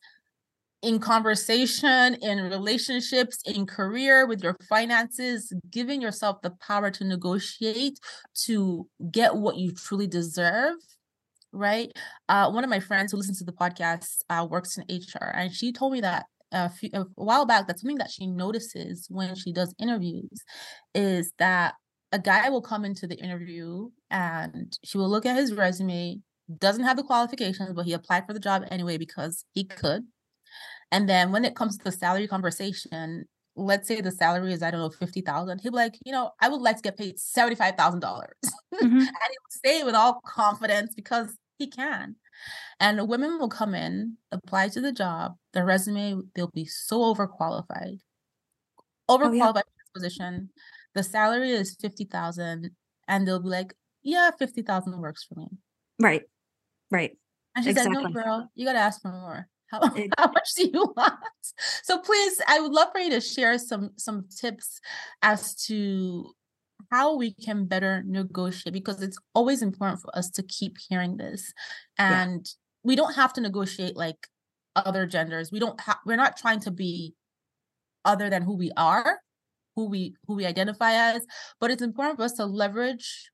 in 0.83 0.99
conversation, 0.99 2.15
in 2.23 2.39
relationships, 2.39 3.43
in 3.45 3.67
career, 3.67 4.27
with 4.27 4.43
your 4.43 4.57
finances, 4.69 5.53
giving 5.71 6.01
yourself 6.01 6.41
the 6.43 6.51
power 6.67 6.91
to 6.91 7.05
negotiate 7.05 7.99
to 8.47 8.87
get 9.11 9.37
what 9.37 9.57
you 9.57 9.73
truly 9.73 10.07
deserve. 10.07 10.77
Right. 11.53 11.91
Uh, 12.29 12.51
one 12.51 12.65
of 12.65 12.71
my 12.71 12.81
friends 12.81 13.11
who 13.11 13.19
listens 13.19 13.39
to 13.39 13.45
the 13.45 13.53
podcast 13.53 14.23
uh, 14.31 14.47
works 14.49 14.79
in 14.79 14.85
HR, 14.89 15.33
and 15.35 15.53
she 15.53 15.73
told 15.73 15.93
me 15.93 16.01
that 16.01 16.27
a, 16.53 16.71
few, 16.71 16.91
a 16.95 17.05
while 17.17 17.45
back 17.45 17.67
that 17.67 17.79
something 17.79 17.99
that 17.99 18.11
she 18.11 18.27
notices 18.27 19.07
when 19.11 19.35
she 19.35 19.53
does 19.53 19.75
interviews 19.79 20.43
is 20.95 21.33
that 21.39 21.75
a 22.13 22.19
guy 22.19 22.49
will 22.49 22.63
come 22.63 22.85
into 22.85 23.07
the 23.07 23.17
interview 23.17 23.89
and 24.11 24.79
she 24.85 24.99
will 24.99 25.09
look 25.09 25.27
at 25.27 25.37
his 25.37 25.53
resume 25.55 26.21
doesn't 26.59 26.85
have 26.85 26.97
the 26.97 27.03
qualifications 27.03 27.73
but 27.73 27.87
he 27.87 27.93
applied 27.93 28.27
for 28.27 28.33
the 28.33 28.41
job 28.41 28.65
anyway 28.71 28.97
because 28.97 29.45
he 29.53 29.65
could 29.65 30.03
and 30.91 31.09
then 31.09 31.31
when 31.31 31.45
it 31.45 31.55
comes 31.55 31.79
to 31.79 31.85
the 31.85 31.93
salary 31.93 32.27
conversation 32.27 33.25
let's 33.55 33.87
say 33.87 34.01
the 34.01 34.11
salary 34.11 34.53
is 34.53 34.63
i 34.63 34.71
don't 34.71 34.81
know 34.81 34.91
50000 34.91 35.61
he'll 35.61 35.71
be 35.71 35.77
like 35.77 35.97
you 36.05 36.13
know 36.13 36.31
i 36.41 36.49
would 36.49 36.61
like 36.61 36.77
to 36.77 36.83
get 36.83 36.97
paid 36.97 37.17
$75000 37.17 37.79
mm-hmm. 38.01 38.85
and 38.85 39.01
he 39.01 39.05
would 39.07 39.65
say 39.65 39.81
it 39.81 39.87
with 39.87 39.95
all 39.95 40.21
confidence 40.25 40.95
because 40.95 41.37
he 41.59 41.69
can 41.69 42.17
and 42.79 43.09
women 43.09 43.39
will 43.39 43.49
come 43.49 43.75
in, 43.75 44.17
apply 44.33 44.69
to 44.69 44.81
the 44.81 44.93
job, 44.93 45.37
their 45.53 45.65
resume, 45.65 46.23
they'll 46.35 46.51
be 46.55 46.65
so 46.65 47.15
overqualified. 47.15 47.99
Overqualified 49.09 49.29
oh, 49.29 49.33
yeah. 49.33 49.53
for 49.53 49.53
this 49.55 49.91
position. 49.95 50.51
The 50.95 51.03
salary 51.03 51.51
is 51.51 51.77
50,000 51.81 52.71
and 53.09 53.27
they'll 53.27 53.41
be 53.41 53.49
like, 53.49 53.75
"Yeah, 54.03 54.31
50,000 54.39 55.01
works 55.01 55.25
for 55.25 55.35
me." 55.39 55.49
Right. 55.99 56.23
Right. 56.91 57.17
And 57.55 57.65
she 57.65 57.71
exactly. 57.71 57.97
like, 57.97 58.15
"No, 58.15 58.23
girl, 58.23 58.51
you 58.55 58.65
got 58.67 58.75
to 58.75 58.81
ask 58.81 59.01
for 59.03 59.13
more." 59.13 59.49
How, 59.71 59.79
eh 59.97 60.09
how 60.19 60.27
much 60.27 60.55
do 60.57 60.65
you 60.67 60.93
want? 60.97 61.15
So 61.85 62.01
please, 62.01 62.41
I 62.49 62.59
would 62.59 62.73
love 62.73 62.89
for 62.93 62.99
you 62.99 63.11
to 63.11 63.21
share 63.21 63.57
some 63.57 63.91
some 63.97 64.25
tips 64.37 64.81
as 65.23 65.55
to 65.67 66.33
how 66.91 67.17
we 67.17 67.35
can 67.35 67.67
better 67.67 68.03
negotiate 68.07 68.73
because 68.73 69.03
it's 69.03 69.19
always 69.35 69.63
important 69.63 70.01
for 70.01 70.17
us 70.17 70.31
to 70.31 70.43
keep 70.43 70.77
hearing 70.89 71.17
this 71.17 71.53
and 71.99 72.47
yeah. 72.47 72.51
we 72.83 72.97
don't 72.97 73.15
have 73.15 73.33
to 73.35 73.41
negotiate 73.41 73.97
like 73.97 74.27
other 74.77 75.07
genders 75.07 75.53
we 75.53 75.59
don't 75.59 75.81
have 75.81 75.99
we're 76.07 76.17
not 76.17 76.37
trying 76.37 76.61
to 76.61 76.71
be 76.71 77.15
other 78.05 78.31
than 78.31 78.43
who 78.43 78.57
we 78.57 78.71
are 78.77 79.19
who 79.77 79.89
we 79.89 80.15
who 80.27 80.37
we 80.37 80.47
identify 80.47 80.93
as, 80.93 81.25
but 81.61 81.71
it's 81.71 81.83
important 81.83 82.19
for 82.19 82.25
us 82.25 82.33
to 82.35 82.47
leverage 82.47 83.31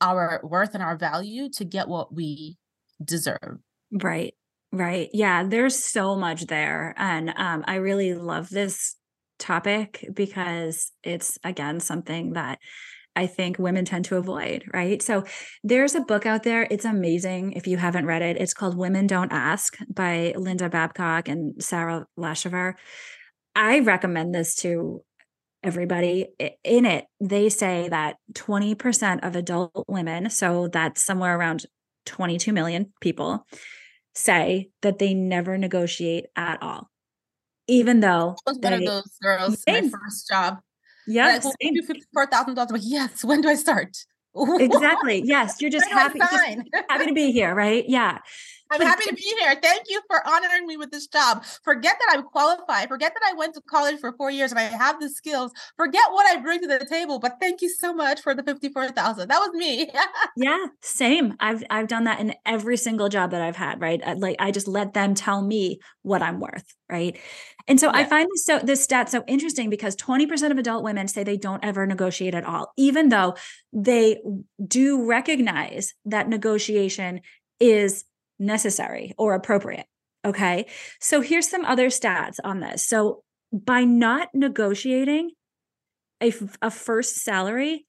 our 0.00 0.40
worth 0.44 0.74
and 0.74 0.82
our 0.82 0.96
value 0.96 1.48
to 1.54 1.64
get 1.64 1.88
what 1.88 2.14
we 2.14 2.56
deserve. 3.04 3.58
Right. 3.90 4.34
Right. 4.70 5.08
Yeah, 5.12 5.44
there's 5.44 5.82
so 5.82 6.14
much 6.14 6.46
there 6.46 6.94
and 6.96 7.32
um 7.36 7.64
I 7.66 7.76
really 7.76 8.14
love 8.14 8.50
this 8.50 8.96
topic 9.38 10.04
because 10.12 10.92
it's 11.02 11.38
again 11.44 11.80
something 11.80 12.32
that 12.34 12.58
I 13.16 13.26
think 13.26 13.58
women 13.58 13.84
tend 13.84 14.04
to 14.06 14.16
avoid, 14.16 14.64
right? 14.72 15.02
So 15.02 15.24
there's 15.64 15.96
a 15.96 16.00
book 16.00 16.24
out 16.24 16.44
there. 16.44 16.68
It's 16.70 16.84
amazing 16.84 17.52
if 17.52 17.66
you 17.66 17.76
haven't 17.76 18.06
read 18.06 18.22
it. 18.22 18.36
It's 18.36 18.54
called 18.54 18.76
Women 18.78 19.08
Don't 19.08 19.32
Ask 19.32 19.76
by 19.92 20.34
Linda 20.36 20.68
Babcock 20.68 21.28
and 21.28 21.60
Sarah 21.60 22.06
Laschever. 22.16 22.74
I 23.56 23.80
recommend 23.80 24.36
this 24.36 24.54
to 24.56 25.02
everybody. 25.62 26.28
In 26.64 26.86
it, 26.86 27.06
they 27.20 27.48
say 27.48 27.88
that 27.88 28.16
20% 28.32 29.26
of 29.26 29.36
adult 29.36 29.84
women, 29.88 30.30
so 30.30 30.68
that's 30.68 31.04
somewhere 31.04 31.36
around 31.36 31.66
22 32.06 32.52
million 32.52 32.92
people, 33.00 33.46
say 34.14 34.70
that 34.82 34.98
they 34.98 35.14
never 35.14 35.58
negotiate 35.58 36.26
at 36.36 36.62
all. 36.62 36.90
Even 37.66 38.00
though 38.00 38.36
I 38.46 38.50
was 38.50 38.58
one 38.58 38.72
of 38.72 38.84
those 38.84 39.10
girls, 39.22 39.62
my 39.66 39.82
first 39.82 40.28
job. 40.28 40.58
Yeah. 41.06 41.38
Like, 41.42 41.54
fifty-four 41.86 42.26
thousand 42.26 42.54
dollars. 42.54 42.70
Like, 42.70 42.82
yes. 42.84 43.24
When 43.24 43.40
do 43.40 43.48
I 43.48 43.54
start? 43.54 43.96
exactly. 44.58 45.22
Yes. 45.24 45.60
You're 45.60 45.70
just 45.70 45.88
happy, 45.88 46.18
just 46.18 46.84
happy 46.88 47.06
to 47.06 47.14
be 47.14 47.32
here, 47.32 47.54
right? 47.54 47.84
Yeah. 47.88 48.18
I'm 48.70 48.80
happy 48.80 49.04
to 49.08 49.14
be 49.16 49.34
here. 49.40 49.54
Thank 49.60 49.84
you 49.88 50.00
for 50.08 50.26
honoring 50.26 50.66
me 50.66 50.76
with 50.76 50.90
this 50.90 51.06
job. 51.06 51.44
Forget 51.62 51.96
that 51.98 52.16
I'm 52.16 52.24
qualified. 52.24 52.88
Forget 52.88 53.12
that 53.14 53.30
I 53.30 53.36
went 53.36 53.54
to 53.54 53.60
college 53.62 54.00
for 54.00 54.12
four 54.12 54.30
years 54.30 54.52
and 54.52 54.58
I 54.58 54.64
have 54.64 55.00
the 55.00 55.08
skills. 55.08 55.52
Forget 55.76 56.02
what 56.10 56.26
I 56.26 56.40
bring 56.40 56.60
to 56.60 56.66
the 56.66 56.86
table. 56.86 57.18
But 57.18 57.36
thank 57.40 57.62
you 57.62 57.68
so 57.68 57.94
much 57.94 58.20
for 58.20 58.34
the 58.34 58.42
fifty-four 58.42 58.88
thousand. 58.90 59.28
That 59.28 59.38
was 59.38 59.50
me. 59.54 59.90
yeah, 60.36 60.66
same. 60.82 61.34
I've 61.40 61.64
I've 61.70 61.88
done 61.88 62.04
that 62.04 62.20
in 62.20 62.34
every 62.46 62.76
single 62.76 63.08
job 63.08 63.30
that 63.30 63.42
I've 63.42 63.56
had. 63.56 63.80
Right, 63.80 64.00
like 64.18 64.36
I 64.38 64.50
just 64.50 64.68
let 64.68 64.94
them 64.94 65.14
tell 65.14 65.42
me 65.42 65.80
what 66.02 66.22
I'm 66.22 66.40
worth. 66.40 66.74
Right, 66.90 67.18
and 67.66 67.78
so 67.78 67.88
yeah. 67.88 67.98
I 67.98 68.04
find 68.04 68.28
this 68.32 68.44
so 68.44 68.58
this 68.58 68.82
stat 68.82 69.10
so 69.10 69.24
interesting 69.26 69.70
because 69.70 69.94
twenty 69.96 70.26
percent 70.26 70.52
of 70.52 70.58
adult 70.58 70.84
women 70.84 71.08
say 71.08 71.24
they 71.24 71.36
don't 71.36 71.64
ever 71.64 71.86
negotiate 71.86 72.34
at 72.34 72.44
all, 72.44 72.72
even 72.76 73.08
though 73.08 73.34
they 73.72 74.18
do 74.66 75.06
recognize 75.06 75.94
that 76.04 76.28
negotiation 76.28 77.20
is 77.60 78.04
necessary 78.38 79.14
or 79.18 79.34
appropriate. 79.34 79.86
Okay. 80.24 80.66
So 81.00 81.20
here's 81.20 81.48
some 81.48 81.64
other 81.64 81.88
stats 81.88 82.36
on 82.42 82.60
this. 82.60 82.86
So 82.86 83.22
by 83.52 83.84
not 83.84 84.28
negotiating 84.34 85.30
a, 86.22 86.32
a 86.60 86.70
first 86.70 87.16
salary, 87.16 87.86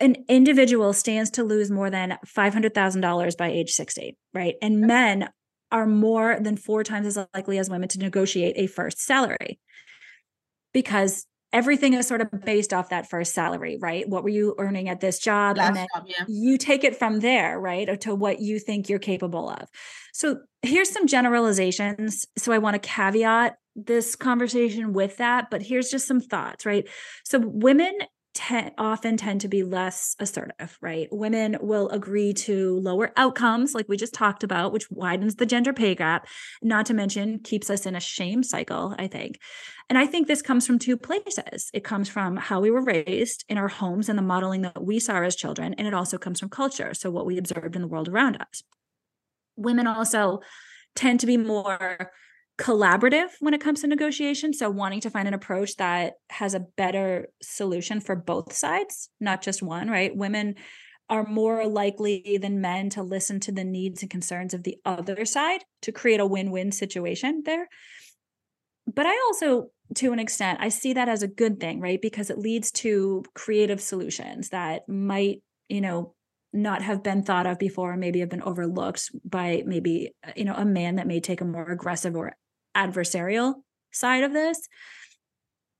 an 0.00 0.16
individual 0.28 0.92
stands 0.92 1.30
to 1.32 1.44
lose 1.44 1.70
more 1.70 1.90
than 1.90 2.18
$500,000 2.26 3.36
by 3.36 3.48
age 3.48 3.70
60, 3.72 4.16
right? 4.32 4.54
And 4.62 4.80
men 4.80 5.28
are 5.70 5.86
more 5.86 6.38
than 6.40 6.56
four 6.56 6.82
times 6.82 7.06
as 7.06 7.26
likely 7.34 7.58
as 7.58 7.70
women 7.70 7.88
to 7.90 7.98
negotiate 7.98 8.54
a 8.56 8.66
first 8.66 9.00
salary 9.00 9.60
because 10.72 11.26
everything 11.52 11.94
is 11.94 12.06
sort 12.06 12.20
of 12.20 12.28
based 12.44 12.72
off 12.72 12.90
that 12.90 13.08
first 13.08 13.34
salary, 13.34 13.78
right? 13.80 14.08
What 14.08 14.22
were 14.22 14.30
you 14.30 14.54
earning 14.58 14.88
at 14.88 15.00
this 15.00 15.18
job? 15.18 15.56
Last 15.56 15.68
and 15.68 15.76
then 15.76 15.86
job, 15.94 16.04
yeah. 16.06 16.24
you 16.28 16.56
take 16.58 16.84
it 16.84 16.96
from 16.96 17.20
there, 17.20 17.58
right? 17.58 18.00
To 18.02 18.14
what 18.14 18.40
you 18.40 18.58
think 18.58 18.88
you're 18.88 18.98
capable 18.98 19.48
of. 19.48 19.68
So 20.12 20.40
here's 20.62 20.90
some 20.90 21.06
generalizations. 21.06 22.26
So 22.36 22.52
I 22.52 22.58
want 22.58 22.80
to 22.80 22.88
caveat 22.88 23.56
this 23.76 24.16
conversation 24.16 24.92
with 24.92 25.16
that, 25.18 25.50
but 25.50 25.62
here's 25.62 25.90
just 25.90 26.06
some 26.06 26.20
thoughts, 26.20 26.66
right? 26.66 26.88
So 27.24 27.38
women 27.38 27.96
te- 28.34 28.70
often 28.78 29.16
tend 29.16 29.40
to 29.40 29.48
be 29.48 29.62
less 29.62 30.14
assertive, 30.18 30.78
right? 30.80 31.08
Women 31.10 31.56
will 31.60 31.88
agree 31.88 32.32
to 32.34 32.78
lower 32.80 33.12
outcomes, 33.16 33.74
like 33.74 33.88
we 33.88 33.96
just 33.96 34.14
talked 34.14 34.44
about, 34.44 34.72
which 34.72 34.90
widens 34.90 35.36
the 35.36 35.46
gender 35.46 35.72
pay 35.72 35.94
gap, 35.94 36.26
not 36.62 36.86
to 36.86 36.94
mention 36.94 37.40
keeps 37.40 37.70
us 37.70 37.86
in 37.86 37.96
a 37.96 38.00
shame 38.00 38.42
cycle, 38.42 38.94
I 38.98 39.08
think. 39.08 39.38
And 39.88 39.98
I 39.98 40.06
think 40.06 40.28
this 40.28 40.42
comes 40.42 40.66
from 40.66 40.78
two 40.78 40.96
places. 40.96 41.70
It 41.74 41.82
comes 41.82 42.08
from 42.08 42.36
how 42.36 42.60
we 42.60 42.70
were 42.70 42.84
raised 42.84 43.44
in 43.48 43.58
our 43.58 43.68
homes 43.68 44.08
and 44.08 44.16
the 44.16 44.22
modeling 44.22 44.62
that 44.62 44.82
we 44.82 45.00
saw 45.00 45.22
as 45.22 45.34
children, 45.34 45.74
and 45.74 45.86
it 45.86 45.94
also 45.94 46.16
comes 46.16 46.38
from 46.38 46.48
culture. 46.48 46.94
So, 46.94 47.10
what 47.10 47.26
we 47.26 47.38
observed 47.38 47.74
in 47.74 47.82
the 47.82 47.88
world 47.88 48.08
around 48.08 48.36
us. 48.36 48.62
Women 49.56 49.86
also 49.86 50.40
tend 50.94 51.20
to 51.20 51.26
be 51.26 51.36
more 51.36 52.10
collaborative 52.60 53.30
when 53.40 53.54
it 53.54 53.60
comes 53.60 53.80
to 53.80 53.86
negotiation. 53.86 54.52
So, 54.52 54.68
wanting 54.68 55.00
to 55.00 55.10
find 55.10 55.26
an 55.26 55.34
approach 55.34 55.76
that 55.76 56.14
has 56.28 56.54
a 56.54 56.60
better 56.60 57.28
solution 57.42 58.00
for 58.00 58.14
both 58.14 58.52
sides, 58.52 59.08
not 59.18 59.42
just 59.42 59.62
one, 59.62 59.88
right? 59.88 60.14
Women 60.14 60.56
are 61.08 61.26
more 61.26 61.66
likely 61.66 62.38
than 62.40 62.60
men 62.60 62.90
to 62.90 63.02
listen 63.02 63.40
to 63.40 63.50
the 63.52 63.64
needs 63.64 64.02
and 64.02 64.10
concerns 64.10 64.54
of 64.54 64.62
the 64.62 64.76
other 64.84 65.24
side 65.24 65.64
to 65.82 65.90
create 65.90 66.20
a 66.20 66.26
win 66.26 66.50
win 66.50 66.70
situation 66.70 67.42
there. 67.44 67.66
But 68.86 69.06
I 69.06 69.16
also, 69.26 69.70
to 69.96 70.12
an 70.12 70.18
extent, 70.18 70.58
I 70.60 70.68
see 70.68 70.92
that 70.92 71.08
as 71.08 71.22
a 71.22 71.28
good 71.28 71.60
thing, 71.60 71.80
right? 71.80 72.00
Because 72.00 72.30
it 72.30 72.38
leads 72.38 72.70
to 72.72 73.24
creative 73.34 73.80
solutions 73.80 74.50
that 74.50 74.88
might, 74.88 75.42
you 75.68 75.80
know, 75.80 76.14
not 76.52 76.82
have 76.82 77.02
been 77.02 77.22
thought 77.22 77.46
of 77.46 77.58
before 77.58 77.96
maybe 77.96 78.20
have 78.20 78.28
been 78.28 78.42
overlooked 78.42 79.10
by 79.24 79.62
maybe 79.66 80.12
you 80.34 80.44
know 80.44 80.54
a 80.54 80.64
man 80.64 80.96
that 80.96 81.06
may 81.06 81.20
take 81.20 81.40
a 81.40 81.44
more 81.44 81.70
aggressive 81.70 82.16
or 82.16 82.34
adversarial 82.76 83.54
side 83.92 84.24
of 84.24 84.32
this. 84.32 84.68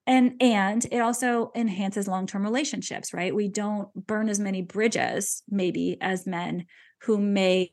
And 0.06 0.34
and 0.40 0.84
it 0.90 1.00
also 1.00 1.52
enhances 1.54 2.08
long-term 2.08 2.42
relationships 2.42 3.12
right? 3.12 3.34
We 3.34 3.48
don't 3.48 3.88
burn 3.94 4.28
as 4.28 4.40
many 4.40 4.62
bridges 4.62 5.42
maybe 5.48 5.98
as 6.00 6.26
men 6.26 6.66
who 7.02 7.18
may 7.18 7.72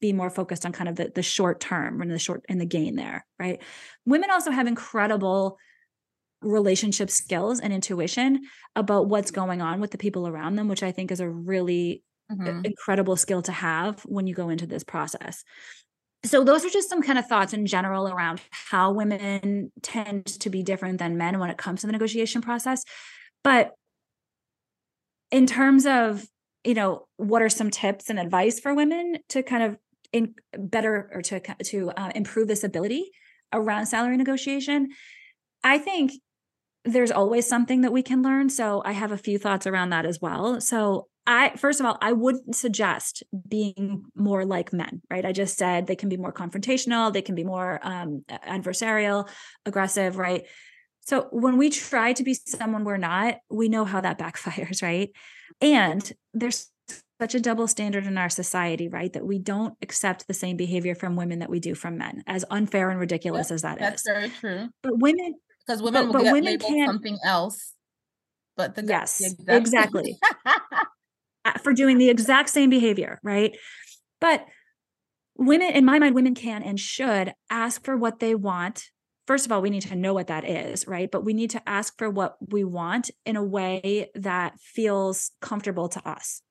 be 0.00 0.12
more 0.12 0.30
focused 0.30 0.64
on 0.64 0.72
kind 0.72 0.88
of 0.88 0.96
the, 0.96 1.10
the 1.12 1.22
short 1.22 1.58
term 1.60 2.00
and 2.00 2.10
the 2.10 2.18
short 2.18 2.44
and 2.48 2.60
the 2.60 2.66
gain 2.66 2.96
there 2.96 3.26
right? 3.38 3.60
Women 4.04 4.30
also 4.30 4.50
have 4.50 4.66
incredible 4.66 5.58
relationship 6.40 7.10
skills 7.10 7.60
and 7.60 7.72
intuition 7.72 8.42
about 8.76 9.08
what's 9.08 9.30
going 9.30 9.60
on 9.60 9.80
with 9.80 9.90
the 9.90 9.98
people 9.98 10.28
around 10.28 10.54
them 10.54 10.68
which 10.68 10.84
i 10.84 10.92
think 10.92 11.10
is 11.10 11.18
a 11.18 11.28
really 11.28 12.04
mm-hmm. 12.30 12.60
incredible 12.64 13.16
skill 13.16 13.42
to 13.42 13.50
have 13.50 14.00
when 14.02 14.26
you 14.28 14.34
go 14.34 14.48
into 14.48 14.66
this 14.66 14.84
process 14.84 15.42
so 16.24 16.44
those 16.44 16.64
are 16.64 16.70
just 16.70 16.88
some 16.88 17.02
kind 17.02 17.18
of 17.18 17.26
thoughts 17.26 17.52
in 17.52 17.66
general 17.66 18.08
around 18.08 18.40
how 18.50 18.92
women 18.92 19.70
tend 19.82 20.26
to 20.26 20.50
be 20.50 20.62
different 20.62 20.98
than 20.98 21.16
men 21.16 21.38
when 21.38 21.50
it 21.50 21.56
comes 21.56 21.80
to 21.80 21.86
the 21.86 21.92
negotiation 21.92 22.42
process. 22.42 22.84
But 23.44 23.72
in 25.30 25.46
terms 25.46 25.86
of 25.86 26.26
you 26.64 26.74
know 26.74 27.06
what 27.16 27.40
are 27.40 27.48
some 27.48 27.70
tips 27.70 28.10
and 28.10 28.18
advice 28.18 28.58
for 28.58 28.74
women 28.74 29.18
to 29.28 29.42
kind 29.42 29.62
of 29.62 29.78
in 30.12 30.34
better 30.56 31.10
or 31.14 31.22
to 31.22 31.40
to 31.64 31.90
uh, 31.90 32.10
improve 32.14 32.48
this 32.48 32.64
ability 32.64 33.10
around 33.52 33.86
salary 33.86 34.16
negotiation 34.16 34.88
i 35.62 35.78
think 35.78 36.12
there's 36.84 37.10
always 37.10 37.46
something 37.46 37.82
that 37.82 37.92
we 37.92 38.02
can 38.02 38.22
learn. 38.22 38.48
So 38.48 38.82
i 38.84 38.92
have 38.92 39.12
a 39.12 39.18
few 39.18 39.38
thoughts 39.38 39.66
around 39.66 39.90
that 39.90 40.06
as 40.06 40.20
well. 40.20 40.60
So 40.60 41.08
I 41.28 41.52
first 41.56 41.78
of 41.78 41.84
all, 41.84 41.98
I 42.00 42.12
wouldn't 42.12 42.56
suggest 42.56 43.22
being 43.46 44.06
more 44.16 44.46
like 44.46 44.72
men, 44.72 45.02
right? 45.10 45.26
I 45.26 45.32
just 45.32 45.58
said 45.58 45.86
they 45.86 45.94
can 45.94 46.08
be 46.08 46.16
more 46.16 46.32
confrontational, 46.32 47.12
they 47.12 47.20
can 47.20 47.34
be 47.34 47.44
more 47.44 47.78
um, 47.82 48.24
adversarial, 48.30 49.28
aggressive, 49.66 50.16
right? 50.16 50.46
So 51.02 51.28
when 51.30 51.58
we 51.58 51.68
try 51.68 52.14
to 52.14 52.24
be 52.24 52.32
someone 52.32 52.84
we're 52.84 52.96
not, 52.96 53.36
we 53.50 53.68
know 53.68 53.84
how 53.84 54.00
that 54.00 54.18
backfires, 54.24 54.82
right? 54.82 55.10
And 55.60 56.10
there's 56.32 56.70
such 57.20 57.34
a 57.34 57.40
double 57.40 57.66
standard 57.66 58.06
in 58.06 58.16
our 58.16 58.30
society, 58.30 58.88
right? 58.88 59.12
That 59.12 59.26
we 59.26 59.38
don't 59.38 59.74
accept 59.82 60.26
the 60.28 60.34
same 60.34 60.56
behavior 60.56 60.94
from 60.94 61.14
women 61.14 61.40
that 61.40 61.50
we 61.50 61.60
do 61.60 61.74
from 61.74 61.98
men, 61.98 62.22
as 62.26 62.46
unfair 62.50 62.88
and 62.88 62.98
ridiculous 62.98 63.50
as 63.50 63.62
that 63.62 63.78
that's 63.78 64.00
is. 64.00 64.14
very 64.14 64.30
true. 64.30 64.68
But 64.82 64.98
women, 64.98 65.34
because 65.66 65.82
women 65.82 66.04
but, 66.04 66.06
will 66.06 66.12
but 66.14 66.22
get 66.22 66.32
women 66.32 66.58
labeled 66.58 66.86
something 66.86 67.18
else. 67.22 67.74
But 68.56 68.76
the 68.76 68.84
yes, 68.86 69.22
exactly. 69.46 70.16
Uh, 71.48 71.58
for 71.58 71.72
doing 71.72 71.96
the 71.96 72.10
exact 72.10 72.50
same 72.50 72.68
behavior, 72.68 73.18
right? 73.22 73.56
But 74.20 74.44
women, 75.36 75.70
in 75.72 75.84
my 75.84 75.98
mind, 75.98 76.14
women 76.14 76.34
can 76.34 76.62
and 76.62 76.78
should 76.78 77.32
ask 77.48 77.82
for 77.84 77.96
what 77.96 78.18
they 78.18 78.34
want. 78.34 78.84
First 79.26 79.46
of 79.46 79.52
all, 79.52 79.62
we 79.62 79.70
need 79.70 79.82
to 79.82 79.96
know 79.96 80.12
what 80.12 80.26
that 80.26 80.44
is, 80.44 80.86
right? 80.86 81.10
But 81.10 81.24
we 81.24 81.32
need 81.32 81.50
to 81.50 81.66
ask 81.66 81.96
for 81.96 82.10
what 82.10 82.36
we 82.52 82.64
want 82.64 83.10
in 83.24 83.36
a 83.36 83.44
way 83.44 84.10
that 84.14 84.58
feels 84.60 85.30
comfortable 85.40 85.88
to 85.90 86.06
us. 86.06 86.42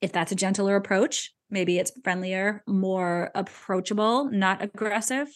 If 0.00 0.12
that's 0.12 0.32
a 0.32 0.36
gentler 0.36 0.76
approach, 0.76 1.32
maybe 1.48 1.78
it's 1.78 1.92
friendlier, 2.02 2.62
more 2.66 3.30
approachable, 3.34 4.30
not 4.30 4.62
aggressive, 4.62 5.28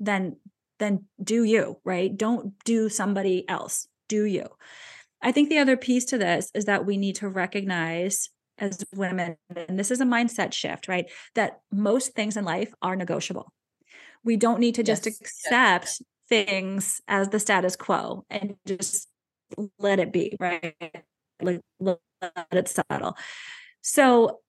then 0.00 0.36
then 0.78 1.04
do 1.22 1.44
you, 1.44 1.78
right? 1.84 2.14
Don't 2.14 2.52
do 2.64 2.88
somebody 2.88 3.48
else. 3.48 3.88
Do 4.08 4.24
you. 4.24 4.46
I 5.22 5.32
think 5.32 5.48
the 5.48 5.58
other 5.58 5.76
piece 5.76 6.04
to 6.06 6.18
this 6.18 6.50
is 6.54 6.66
that 6.66 6.86
we 6.86 6.96
need 6.96 7.16
to 7.16 7.28
recognize 7.28 8.30
as 8.58 8.84
women, 8.94 9.36
and 9.54 9.78
this 9.78 9.90
is 9.90 10.00
a 10.00 10.04
mindset 10.04 10.52
shift, 10.52 10.88
right? 10.88 11.10
That 11.34 11.60
most 11.70 12.14
things 12.14 12.36
in 12.36 12.44
life 12.44 12.72
are 12.82 12.96
negotiable. 12.96 13.52
We 14.24 14.36
don't 14.36 14.60
need 14.60 14.76
to 14.76 14.82
just 14.82 15.06
yes, 15.06 15.20
accept 15.20 15.86
yes. 15.86 16.02
things 16.28 17.00
as 17.06 17.28
the 17.28 17.38
status 17.38 17.76
quo 17.76 18.24
and 18.30 18.56
just 18.66 19.08
let 19.78 20.00
it 20.00 20.12
be, 20.12 20.36
right? 20.40 20.74
Like 21.40 21.60
let 21.80 21.98
it 22.52 22.68
settle. 22.68 23.16
So 23.82 24.40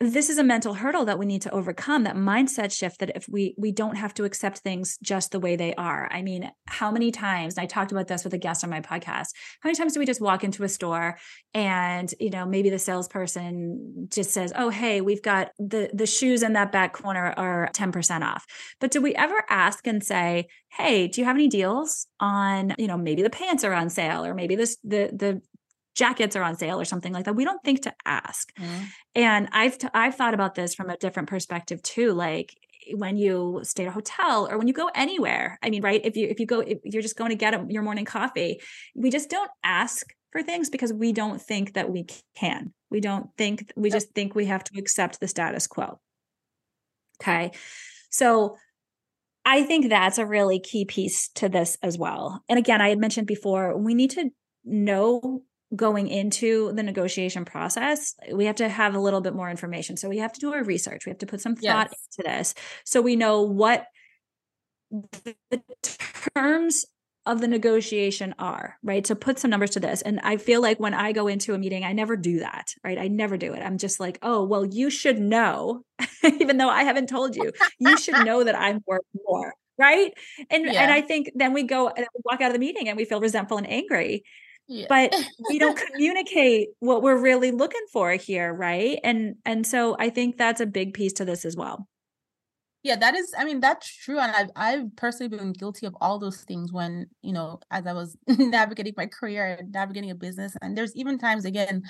this 0.00 0.30
is 0.30 0.38
a 0.38 0.44
mental 0.44 0.74
hurdle 0.74 1.04
that 1.06 1.18
we 1.18 1.26
need 1.26 1.42
to 1.42 1.50
overcome 1.50 2.04
that 2.04 2.14
mindset 2.14 2.70
shift 2.70 3.00
that 3.00 3.10
if 3.16 3.28
we 3.28 3.54
we 3.58 3.72
don't 3.72 3.96
have 3.96 4.14
to 4.14 4.24
accept 4.24 4.58
things 4.58 4.96
just 5.02 5.32
the 5.32 5.40
way 5.40 5.56
they 5.56 5.74
are 5.74 6.08
i 6.12 6.22
mean 6.22 6.50
how 6.66 6.90
many 6.90 7.10
times 7.10 7.58
i 7.58 7.66
talked 7.66 7.90
about 7.90 8.06
this 8.06 8.22
with 8.22 8.32
a 8.32 8.38
guest 8.38 8.62
on 8.62 8.70
my 8.70 8.80
podcast 8.80 9.30
how 9.60 9.68
many 9.68 9.76
times 9.76 9.94
do 9.94 10.00
we 10.00 10.06
just 10.06 10.20
walk 10.20 10.44
into 10.44 10.62
a 10.62 10.68
store 10.68 11.18
and 11.52 12.14
you 12.20 12.30
know 12.30 12.46
maybe 12.46 12.70
the 12.70 12.78
salesperson 12.78 14.08
just 14.08 14.30
says 14.30 14.52
oh 14.54 14.68
hey 14.68 15.00
we've 15.00 15.22
got 15.22 15.50
the 15.58 15.90
the 15.92 16.06
shoes 16.06 16.44
in 16.44 16.52
that 16.52 16.70
back 16.70 16.92
corner 16.92 17.34
are 17.36 17.68
10% 17.74 18.22
off 18.22 18.46
but 18.80 18.92
do 18.92 19.00
we 19.00 19.14
ever 19.16 19.42
ask 19.48 19.86
and 19.86 20.04
say 20.04 20.46
hey 20.70 21.08
do 21.08 21.20
you 21.20 21.24
have 21.24 21.36
any 21.36 21.48
deals 21.48 22.06
on 22.20 22.72
you 22.78 22.86
know 22.86 22.96
maybe 22.96 23.22
the 23.22 23.30
pants 23.30 23.64
are 23.64 23.72
on 23.72 23.90
sale 23.90 24.24
or 24.24 24.32
maybe 24.32 24.54
this 24.54 24.76
the 24.84 25.10
the 25.12 25.42
jackets 25.98 26.36
are 26.36 26.42
on 26.42 26.56
sale 26.56 26.80
or 26.80 26.84
something 26.84 27.12
like 27.12 27.24
that. 27.24 27.34
We 27.34 27.44
don't 27.44 27.62
think 27.64 27.82
to 27.82 27.92
ask. 28.06 28.54
Mm-hmm. 28.56 28.84
And 29.18 29.48
I've 29.50 29.76
t- 29.78 29.88
I've 29.92 30.14
thought 30.14 30.32
about 30.32 30.54
this 30.54 30.76
from 30.76 30.90
a 30.90 30.96
different 30.96 31.28
perspective 31.28 31.82
too. 31.82 32.12
Like 32.12 32.54
eh, 32.86 32.94
when 32.96 33.16
you 33.16 33.60
stay 33.64 33.82
at 33.82 33.88
a 33.88 33.92
hotel 33.92 34.46
or 34.48 34.58
when 34.58 34.68
you 34.68 34.72
go 34.72 34.90
anywhere. 34.94 35.58
I 35.60 35.70
mean, 35.70 35.82
right? 35.82 36.00
If 36.04 36.16
you 36.16 36.28
if 36.28 36.38
you 36.38 36.46
go 36.46 36.60
if 36.60 36.78
you're 36.84 37.02
just 37.02 37.16
going 37.16 37.30
to 37.30 37.36
get 37.36 37.52
a, 37.52 37.66
your 37.68 37.82
morning 37.82 38.04
coffee, 38.04 38.60
we 38.94 39.10
just 39.10 39.28
don't 39.28 39.50
ask 39.64 40.06
for 40.30 40.42
things 40.42 40.70
because 40.70 40.92
we 40.92 41.12
don't 41.12 41.42
think 41.42 41.74
that 41.74 41.90
we 41.90 42.06
can. 42.36 42.72
We 42.90 43.00
don't 43.00 43.28
think 43.36 43.72
we 43.76 43.90
just 43.90 44.12
think 44.14 44.36
we 44.36 44.46
have 44.46 44.62
to 44.64 44.78
accept 44.78 45.18
the 45.18 45.26
status 45.26 45.66
quo. 45.66 45.98
Okay. 47.20 47.50
So 48.10 48.56
I 49.44 49.64
think 49.64 49.88
that's 49.88 50.18
a 50.18 50.26
really 50.26 50.60
key 50.60 50.84
piece 50.84 51.28
to 51.36 51.48
this 51.48 51.76
as 51.82 51.98
well. 51.98 52.44
And 52.48 52.56
again, 52.56 52.80
I 52.80 52.90
had 52.90 52.98
mentioned 52.98 53.26
before, 53.26 53.76
we 53.76 53.94
need 53.94 54.10
to 54.10 54.30
know 54.64 55.42
going 55.74 56.08
into 56.08 56.72
the 56.72 56.82
negotiation 56.82 57.44
process, 57.44 58.14
we 58.32 58.46
have 58.46 58.56
to 58.56 58.68
have 58.68 58.94
a 58.94 59.00
little 59.00 59.20
bit 59.20 59.34
more 59.34 59.50
information. 59.50 59.96
So 59.96 60.08
we 60.08 60.18
have 60.18 60.32
to 60.32 60.40
do 60.40 60.52
our 60.54 60.64
research. 60.64 61.04
We 61.04 61.10
have 61.10 61.18
to 61.18 61.26
put 61.26 61.40
some 61.40 61.56
thought 61.56 61.88
yes. 61.90 62.08
into 62.18 62.30
this 62.30 62.54
so 62.84 63.02
we 63.02 63.16
know 63.16 63.42
what 63.42 63.86
the 64.90 65.62
terms 66.34 66.86
of 67.26 67.42
the 67.42 67.48
negotiation 67.48 68.34
are, 68.38 68.78
right? 68.82 69.04
To 69.04 69.14
put 69.14 69.38
some 69.38 69.50
numbers 69.50 69.70
to 69.70 69.80
this. 69.80 70.00
And 70.00 70.18
I 70.20 70.38
feel 70.38 70.62
like 70.62 70.80
when 70.80 70.94
I 70.94 71.12
go 71.12 71.28
into 71.28 71.52
a 71.52 71.58
meeting, 71.58 71.84
I 71.84 71.92
never 71.92 72.16
do 72.16 72.38
that, 72.38 72.72
right? 72.82 72.98
I 72.98 73.08
never 73.08 73.36
do 73.36 73.52
it. 73.52 73.60
I'm 73.60 73.76
just 73.76 74.00
like, 74.00 74.18
oh, 74.22 74.44
well, 74.44 74.64
you 74.64 74.88
should 74.88 75.18
know, 75.18 75.82
even 76.24 76.56
though 76.56 76.70
I 76.70 76.84
haven't 76.84 77.10
told 77.10 77.36
you, 77.36 77.52
you 77.78 77.98
should 77.98 78.14
know 78.24 78.44
that 78.44 78.58
I'm 78.58 78.82
worth 78.86 79.02
more. 79.26 79.52
Right. 79.76 80.12
And 80.50 80.64
yeah. 80.64 80.82
and 80.82 80.90
I 80.90 81.02
think 81.02 81.30
then 81.36 81.52
we 81.52 81.62
go 81.62 81.88
and 81.88 82.06
walk 82.24 82.40
out 82.40 82.48
of 82.48 82.54
the 82.54 82.58
meeting 82.58 82.88
and 82.88 82.96
we 82.96 83.04
feel 83.04 83.20
resentful 83.20 83.58
and 83.58 83.70
angry 83.70 84.24
yeah. 84.68 84.86
but 84.88 85.14
we 85.48 85.58
don't 85.58 85.76
communicate 85.76 86.68
what 86.80 87.02
we're 87.02 87.16
really 87.16 87.50
looking 87.50 87.84
for 87.92 88.12
here 88.12 88.52
right? 88.52 88.98
And 89.02 89.36
and 89.44 89.66
so 89.66 89.96
i 89.98 90.10
think 90.10 90.36
that's 90.36 90.60
a 90.60 90.66
big 90.66 90.94
piece 90.94 91.12
to 91.14 91.24
this 91.24 91.44
as 91.44 91.56
well. 91.56 91.88
Yeah 92.82 92.96
that 92.96 93.16
is 93.16 93.34
i 93.36 93.44
mean 93.44 93.60
that's 93.60 93.92
true 94.04 94.18
and 94.18 94.32
i've, 94.32 94.50
I've 94.54 94.96
personally 94.96 95.36
been 95.36 95.52
guilty 95.52 95.84
of 95.84 95.96
all 96.00 96.18
those 96.18 96.42
things 96.42 96.72
when 96.72 97.06
you 97.22 97.32
know 97.32 97.58
as 97.70 97.86
i 97.86 97.92
was 97.92 98.16
navigating 98.28 98.94
my 98.96 99.06
career 99.06 99.56
and 99.58 99.72
navigating 99.72 100.10
a 100.10 100.14
business 100.14 100.54
and 100.62 100.78
there's 100.78 100.94
even 100.94 101.18
times 101.18 101.44
again 101.44 101.82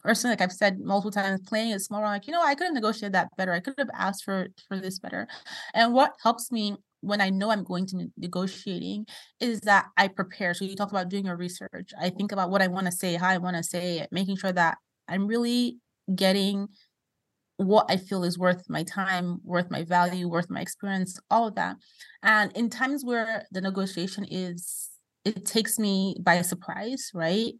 personally 0.00 0.32
like 0.32 0.42
i've 0.42 0.52
said 0.52 0.80
multiple 0.80 1.12
times 1.12 1.40
playing 1.46 1.70
it 1.70 1.80
small 1.80 2.00
I'm 2.00 2.06
like 2.06 2.26
you 2.26 2.32
know 2.32 2.42
i 2.42 2.54
could 2.54 2.64
have 2.64 2.74
negotiated 2.74 3.12
that 3.12 3.28
better. 3.36 3.52
I 3.52 3.60
could 3.60 3.74
have 3.78 3.90
asked 3.94 4.24
for 4.24 4.48
for 4.68 4.78
this 4.78 4.98
better. 4.98 5.28
And 5.74 5.94
what 5.94 6.14
helps 6.22 6.50
me 6.50 6.76
when 7.00 7.20
I 7.20 7.30
know 7.30 7.50
I'm 7.50 7.64
going 7.64 7.86
to 7.86 8.06
negotiating 8.16 9.06
is 9.40 9.60
that 9.60 9.86
I 9.96 10.08
prepare. 10.08 10.54
So 10.54 10.64
you 10.64 10.76
talk 10.76 10.90
about 10.90 11.08
doing 11.08 11.26
your 11.26 11.36
research. 11.36 11.90
I 12.00 12.10
think 12.10 12.32
about 12.32 12.50
what 12.50 12.62
I 12.62 12.68
want 12.68 12.86
to 12.86 12.92
say, 12.92 13.14
how 13.14 13.28
I 13.28 13.38
want 13.38 13.56
to 13.56 13.62
say 13.62 13.98
it, 13.98 14.08
making 14.10 14.36
sure 14.36 14.52
that 14.52 14.78
I'm 15.08 15.26
really 15.26 15.78
getting 16.14 16.68
what 17.58 17.86
I 17.88 17.96
feel 17.96 18.22
is 18.24 18.38
worth 18.38 18.68
my 18.68 18.82
time, 18.82 19.38
worth 19.42 19.70
my 19.70 19.82
value, 19.82 20.28
worth 20.28 20.50
my 20.50 20.60
experience, 20.60 21.18
all 21.30 21.48
of 21.48 21.54
that. 21.54 21.76
And 22.22 22.52
in 22.52 22.68
times 22.68 23.04
where 23.04 23.44
the 23.50 23.60
negotiation 23.60 24.24
is, 24.24 24.90
it 25.24 25.46
takes 25.46 25.78
me 25.78 26.16
by 26.20 26.42
surprise, 26.42 27.10
right? 27.14 27.54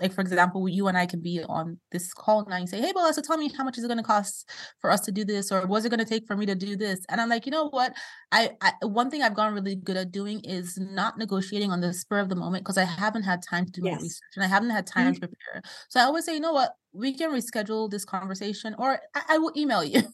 Like 0.00 0.12
for 0.12 0.20
example 0.20 0.68
you 0.68 0.88
and 0.88 0.98
i 0.98 1.06
can 1.06 1.20
be 1.20 1.42
on 1.48 1.78
this 1.92 2.12
call 2.12 2.44
now 2.46 2.56
and 2.56 2.68
say 2.68 2.80
hey 2.80 2.92
well 2.94 3.12
so 3.12 3.22
tell 3.22 3.36
me 3.36 3.50
how 3.56 3.64
much 3.64 3.78
is 3.78 3.84
it 3.84 3.88
going 3.88 3.98
to 3.98 4.04
cost 4.04 4.50
for 4.80 4.90
us 4.90 5.00
to 5.00 5.12
do 5.12 5.24
this 5.24 5.52
or 5.52 5.66
what's 5.66 5.84
it 5.84 5.90
going 5.90 5.98
to 5.98 6.04
take 6.04 6.26
for 6.26 6.36
me 6.36 6.46
to 6.46 6.54
do 6.54 6.76
this 6.76 7.00
and 7.08 7.20
i'm 7.20 7.28
like 7.28 7.46
you 7.46 7.52
know 7.52 7.68
what 7.68 7.92
I, 8.32 8.50
I 8.60 8.72
one 8.82 9.10
thing 9.10 9.22
i've 9.22 9.34
gotten 9.34 9.54
really 9.54 9.76
good 9.76 9.96
at 9.96 10.10
doing 10.10 10.40
is 10.44 10.78
not 10.78 11.18
negotiating 11.18 11.70
on 11.70 11.80
the 11.80 11.92
spur 11.92 12.18
of 12.18 12.28
the 12.28 12.36
moment 12.36 12.64
because 12.64 12.78
i 12.78 12.84
haven't 12.84 13.22
had 13.22 13.42
time 13.48 13.66
to 13.66 13.72
do 13.72 13.82
yes. 13.84 13.96
my 13.96 14.02
research 14.02 14.32
and 14.36 14.44
i 14.44 14.48
haven't 14.48 14.70
had 14.70 14.86
time 14.86 15.12
mm-hmm. 15.12 15.22
to 15.22 15.28
prepare 15.28 15.62
so 15.88 16.00
i 16.00 16.04
always 16.04 16.24
say 16.24 16.34
you 16.34 16.40
know 16.40 16.52
what 16.52 16.72
we 16.92 17.16
can 17.16 17.30
reschedule 17.30 17.90
this 17.90 18.04
conversation 18.04 18.74
or 18.78 19.00
i, 19.14 19.22
I 19.30 19.38
will 19.38 19.52
email 19.56 19.84
you 19.84 20.02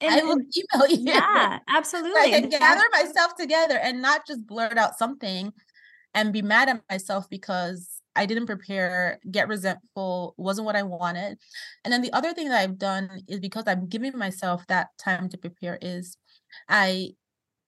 And, 0.00 0.14
I 0.14 0.22
will 0.22 0.38
email 0.38 0.88
you. 0.88 1.12
Yeah, 1.12 1.58
absolutely. 1.68 2.12
So 2.12 2.20
I 2.20 2.40
can 2.40 2.48
gather 2.48 2.84
myself 2.92 3.34
together 3.34 3.76
and 3.76 4.00
not 4.00 4.24
just 4.24 4.46
blurt 4.46 4.78
out 4.78 4.96
something 4.96 5.52
and 6.14 6.32
be 6.32 6.42
mad 6.42 6.68
at 6.68 6.80
myself 6.88 7.28
because 7.28 7.93
I 8.16 8.26
didn't 8.26 8.46
prepare, 8.46 9.18
get 9.30 9.48
resentful, 9.48 10.34
wasn't 10.36 10.66
what 10.66 10.76
I 10.76 10.82
wanted. 10.82 11.38
And 11.84 11.92
then 11.92 12.02
the 12.02 12.12
other 12.12 12.32
thing 12.32 12.48
that 12.48 12.60
I've 12.60 12.78
done 12.78 13.10
is 13.28 13.40
because 13.40 13.64
I'm 13.66 13.88
giving 13.88 14.16
myself 14.16 14.66
that 14.68 14.88
time 14.98 15.28
to 15.30 15.38
prepare 15.38 15.78
is 15.80 16.16
I 16.68 17.10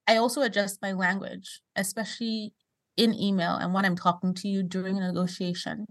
I 0.06 0.16
also 0.18 0.42
adjust 0.42 0.82
my 0.82 0.92
language, 0.92 1.60
especially 1.74 2.54
in 2.96 3.12
email 3.14 3.56
and 3.56 3.74
when 3.74 3.84
I'm 3.84 3.96
talking 3.96 4.34
to 4.34 4.48
you 4.48 4.62
during 4.62 4.96
a 4.96 5.00
negotiation. 5.00 5.86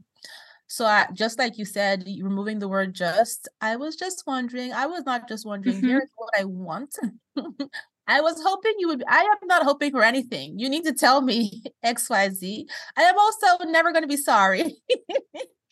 So 0.67 0.85
I, 0.85 1.07
just 1.13 1.37
like 1.37 1.57
you 1.57 1.65
said, 1.65 2.05
removing 2.21 2.59
the 2.59 2.67
word 2.67 2.95
just, 2.95 3.47
I 3.61 3.75
was 3.75 3.95
just 3.95 4.23
wondering, 4.25 4.73
I 4.73 4.87
was 4.87 5.03
not 5.05 5.27
just 5.27 5.45
wondering, 5.45 5.77
mm-hmm. 5.77 5.87
here's 5.87 6.09
what 6.15 6.33
I 6.39 6.45
want. 6.45 6.95
I 8.07 8.21
was 8.21 8.41
hoping 8.43 8.73
you 8.77 8.87
would. 8.89 9.03
I 9.07 9.21
am 9.21 9.47
not 9.47 9.63
hoping 9.63 9.91
for 9.91 10.03
anything. 10.03 10.59
You 10.59 10.69
need 10.69 10.83
to 10.85 10.93
tell 10.93 11.21
me 11.21 11.63
X, 11.83 12.09
Y, 12.09 12.29
Z. 12.29 12.67
I 12.97 13.01
am 13.03 13.17
also 13.17 13.63
never 13.65 13.91
going 13.91 14.03
to 14.03 14.07
be 14.07 14.17
sorry 14.17 14.63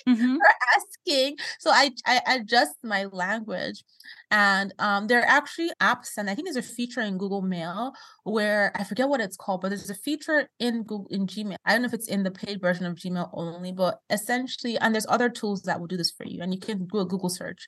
mm-hmm. 0.07 0.35
for 0.35 0.47
asking. 0.75 1.37
So 1.59 1.69
I, 1.71 1.91
I 2.05 2.21
adjust 2.35 2.75
my 2.83 3.05
language. 3.05 3.83
And 4.31 4.73
um, 4.79 5.05
there 5.05 5.21
are 5.21 5.27
actually 5.27 5.69
apps, 5.79 6.17
and 6.17 6.27
I 6.27 6.33
think 6.33 6.47
there's 6.47 6.55
a 6.55 6.67
feature 6.67 7.01
in 7.01 7.19
Google 7.19 7.43
Mail 7.43 7.93
where 8.23 8.71
I 8.73 8.83
forget 8.83 9.07
what 9.07 9.21
it's 9.21 9.37
called, 9.37 9.61
but 9.61 9.69
there's 9.69 9.91
a 9.91 9.95
feature 9.95 10.49
in 10.59 10.81
Google 10.83 11.07
in 11.11 11.27
Gmail. 11.27 11.55
I 11.65 11.73
don't 11.73 11.83
know 11.83 11.87
if 11.87 11.93
it's 11.93 12.07
in 12.07 12.23
the 12.23 12.31
paid 12.31 12.59
version 12.59 12.87
of 12.87 12.95
Gmail 12.95 13.29
only, 13.33 13.71
but 13.71 13.99
essentially, 14.09 14.75
and 14.79 14.93
there's 14.93 15.05
other 15.07 15.29
tools 15.29 15.61
that 15.63 15.79
will 15.79 15.85
do 15.85 15.97
this 15.97 16.09
for 16.09 16.25
you, 16.25 16.41
and 16.41 16.51
you 16.51 16.59
can 16.59 16.87
do 16.87 16.99
a 16.99 17.05
Google 17.05 17.29
search 17.29 17.67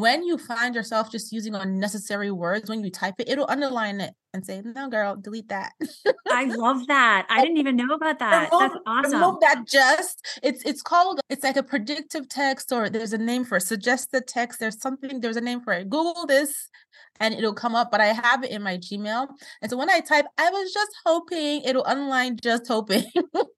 when 0.00 0.24
you 0.24 0.38
find 0.38 0.74
yourself 0.74 1.10
just 1.10 1.32
using 1.32 1.54
unnecessary 1.54 2.30
words 2.30 2.68
when 2.68 2.82
you 2.82 2.90
type 2.90 3.14
it, 3.18 3.28
it'll 3.28 3.48
underline 3.48 4.00
it 4.00 4.14
and 4.32 4.44
say, 4.44 4.62
"No, 4.64 4.88
girl, 4.88 5.16
delete 5.16 5.48
that." 5.48 5.72
I 6.30 6.44
love 6.44 6.86
that. 6.86 7.26
I 7.28 7.42
didn't 7.42 7.58
even 7.58 7.76
know 7.76 7.94
about 7.94 8.18
that. 8.20 8.50
Remove, 8.50 8.70
That's 8.72 8.82
awesome. 8.86 9.20
Remove 9.20 9.40
that. 9.40 9.66
Just 9.66 10.26
it's 10.42 10.62
it's 10.64 10.82
called 10.82 11.20
it's 11.28 11.44
like 11.44 11.56
a 11.56 11.62
predictive 11.62 12.28
text, 12.28 12.72
or 12.72 12.88
there's 12.88 13.12
a 13.12 13.18
name 13.18 13.44
for 13.44 13.56
it. 13.56 13.62
Suggested 13.62 14.26
text. 14.26 14.60
There's 14.60 14.80
something. 14.80 15.20
There's 15.20 15.36
a 15.36 15.40
name 15.40 15.60
for 15.60 15.72
it. 15.72 15.88
Google 15.88 16.26
this, 16.26 16.68
and 17.18 17.34
it'll 17.34 17.54
come 17.54 17.74
up. 17.74 17.90
But 17.90 18.00
I 18.00 18.06
have 18.06 18.44
it 18.44 18.50
in 18.50 18.62
my 18.62 18.78
Gmail, 18.78 19.28
and 19.62 19.70
so 19.70 19.76
when 19.76 19.90
I 19.90 20.00
type, 20.00 20.26
I 20.38 20.50
was 20.50 20.72
just 20.72 20.92
hoping 21.04 21.62
it'll 21.62 21.86
underline. 21.86 22.38
Just 22.42 22.66
hoping. 22.68 23.04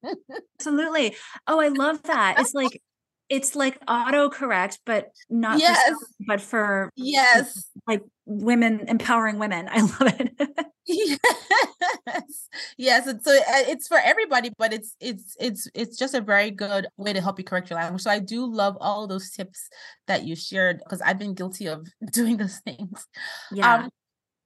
Absolutely. 0.59 1.17
Oh, 1.47 1.61
I 1.61 1.69
love 1.69 2.03
that. 2.05 2.39
It's 2.39 2.55
like 2.55 2.81
it's 3.33 3.57
like 3.57 3.81
autocorrect, 3.87 4.77
but 4.85 5.09
not 5.31 5.59
yes. 5.59 5.89
for, 5.89 5.97
but 6.27 6.41
for 6.43 6.91
yes, 6.97 7.71
like 7.89 8.03
women 8.27 8.85
empowering 8.89 9.39
women. 9.39 9.69
I 9.73 9.81
love 9.81 10.15
it. 10.21 10.33
yes, 10.87 12.49
yes. 12.77 13.07
And 13.07 13.23
so 13.25 13.35
uh, 13.35 13.65
it's 13.69 13.89
for 13.89 13.97
everybody, 13.97 14.51
but 14.59 14.75
it's 14.75 14.95
it's 15.01 15.35
it's 15.41 15.67
it's 15.75 15.97
just 15.97 16.13
a 16.13 16.21
very 16.21 16.51
good 16.51 16.87
way 16.99 17.15
to 17.15 17.23
help 17.23 17.39
you 17.39 17.45
correct 17.45 17.71
your 17.71 17.79
language. 17.79 18.03
So 18.03 18.11
I 18.11 18.19
do 18.19 18.45
love 18.45 18.77
all 18.83 19.07
those 19.07 19.31
tips 19.31 19.71
that 20.09 20.25
you 20.25 20.37
shared 20.37 20.81
because 20.85 21.01
I've 21.01 21.19
been 21.19 21.33
guilty 21.33 21.69
of 21.69 21.89
doing 22.13 22.37
those 22.37 22.59
things. 22.59 23.07
Yeah. 23.51 23.77
Um, 23.77 23.91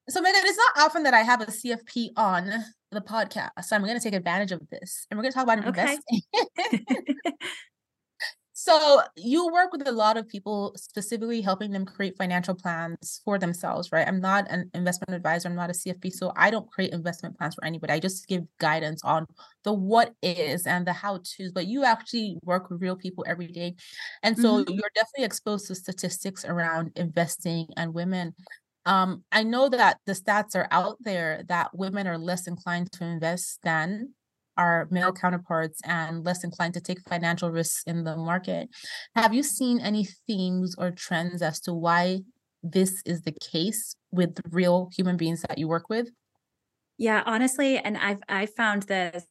so 0.08 0.22
Meghan, 0.22 0.44
it's 0.44 0.58
not 0.58 0.84
often 0.86 1.02
that 1.02 1.14
I 1.14 1.22
have 1.22 1.40
a 1.40 1.46
CFP 1.46 2.10
on 2.16 2.52
the 2.92 3.00
podcast. 3.00 3.64
So 3.64 3.74
I'm 3.74 3.82
going 3.82 3.98
to 3.98 4.02
take 4.02 4.14
advantage 4.14 4.52
of 4.52 4.60
this, 4.70 5.08
and 5.10 5.18
we're 5.18 5.22
going 5.22 5.32
to 5.32 5.34
talk 5.34 5.42
about 5.42 5.66
okay. 5.66 5.98
investing. 5.98 7.36
So 8.66 9.00
you 9.14 9.46
work 9.52 9.70
with 9.70 9.86
a 9.86 9.92
lot 9.92 10.16
of 10.16 10.26
people, 10.26 10.72
specifically 10.74 11.40
helping 11.40 11.70
them 11.70 11.86
create 11.86 12.16
financial 12.18 12.52
plans 12.52 13.20
for 13.24 13.38
themselves, 13.38 13.92
right? 13.92 14.08
I'm 14.08 14.20
not 14.20 14.50
an 14.50 14.68
investment 14.74 15.14
advisor. 15.14 15.48
I'm 15.48 15.54
not 15.54 15.70
a 15.70 15.72
CFP, 15.72 16.12
so 16.12 16.32
I 16.34 16.50
don't 16.50 16.68
create 16.68 16.92
investment 16.92 17.38
plans 17.38 17.54
for 17.54 17.64
anybody. 17.64 17.92
I 17.92 18.00
just 18.00 18.26
give 18.26 18.42
guidance 18.58 19.04
on 19.04 19.26
the 19.62 19.72
what 19.72 20.14
is 20.20 20.66
and 20.66 20.84
the 20.84 20.92
how 20.92 21.18
tos. 21.18 21.52
But 21.54 21.68
you 21.68 21.84
actually 21.84 22.38
work 22.42 22.68
with 22.68 22.82
real 22.82 22.96
people 22.96 23.24
every 23.28 23.46
day, 23.46 23.76
and 24.24 24.36
so 24.36 24.64
mm-hmm. 24.64 24.72
you're 24.72 24.90
definitely 24.96 25.26
exposed 25.26 25.68
to 25.68 25.76
statistics 25.76 26.44
around 26.44 26.90
investing 26.96 27.68
and 27.76 27.94
women. 27.94 28.34
Um, 28.84 29.22
I 29.30 29.44
know 29.44 29.68
that 29.68 29.98
the 30.06 30.12
stats 30.12 30.56
are 30.56 30.66
out 30.72 30.96
there 30.98 31.44
that 31.46 31.70
women 31.72 32.08
are 32.08 32.18
less 32.18 32.48
inclined 32.48 32.90
to 32.94 33.04
invest 33.04 33.60
than 33.62 34.14
our 34.56 34.88
male 34.90 35.12
counterparts 35.12 35.80
and 35.84 36.24
less 36.24 36.44
inclined 36.44 36.74
to 36.74 36.80
take 36.80 37.00
financial 37.08 37.50
risks 37.50 37.82
in 37.86 38.04
the 38.04 38.16
market. 38.16 38.68
Have 39.14 39.34
you 39.34 39.42
seen 39.42 39.80
any 39.80 40.06
themes 40.26 40.74
or 40.78 40.90
trends 40.90 41.42
as 41.42 41.60
to 41.60 41.72
why 41.72 42.20
this 42.62 43.02
is 43.04 43.22
the 43.22 43.32
case 43.32 43.96
with 44.10 44.40
real 44.50 44.90
human 44.96 45.16
beings 45.16 45.42
that 45.42 45.58
you 45.58 45.68
work 45.68 45.88
with? 45.88 46.08
Yeah, 46.98 47.22
honestly, 47.26 47.78
and 47.78 47.96
I've 47.96 48.22
I 48.28 48.46
found 48.46 48.84
this 48.84 49.26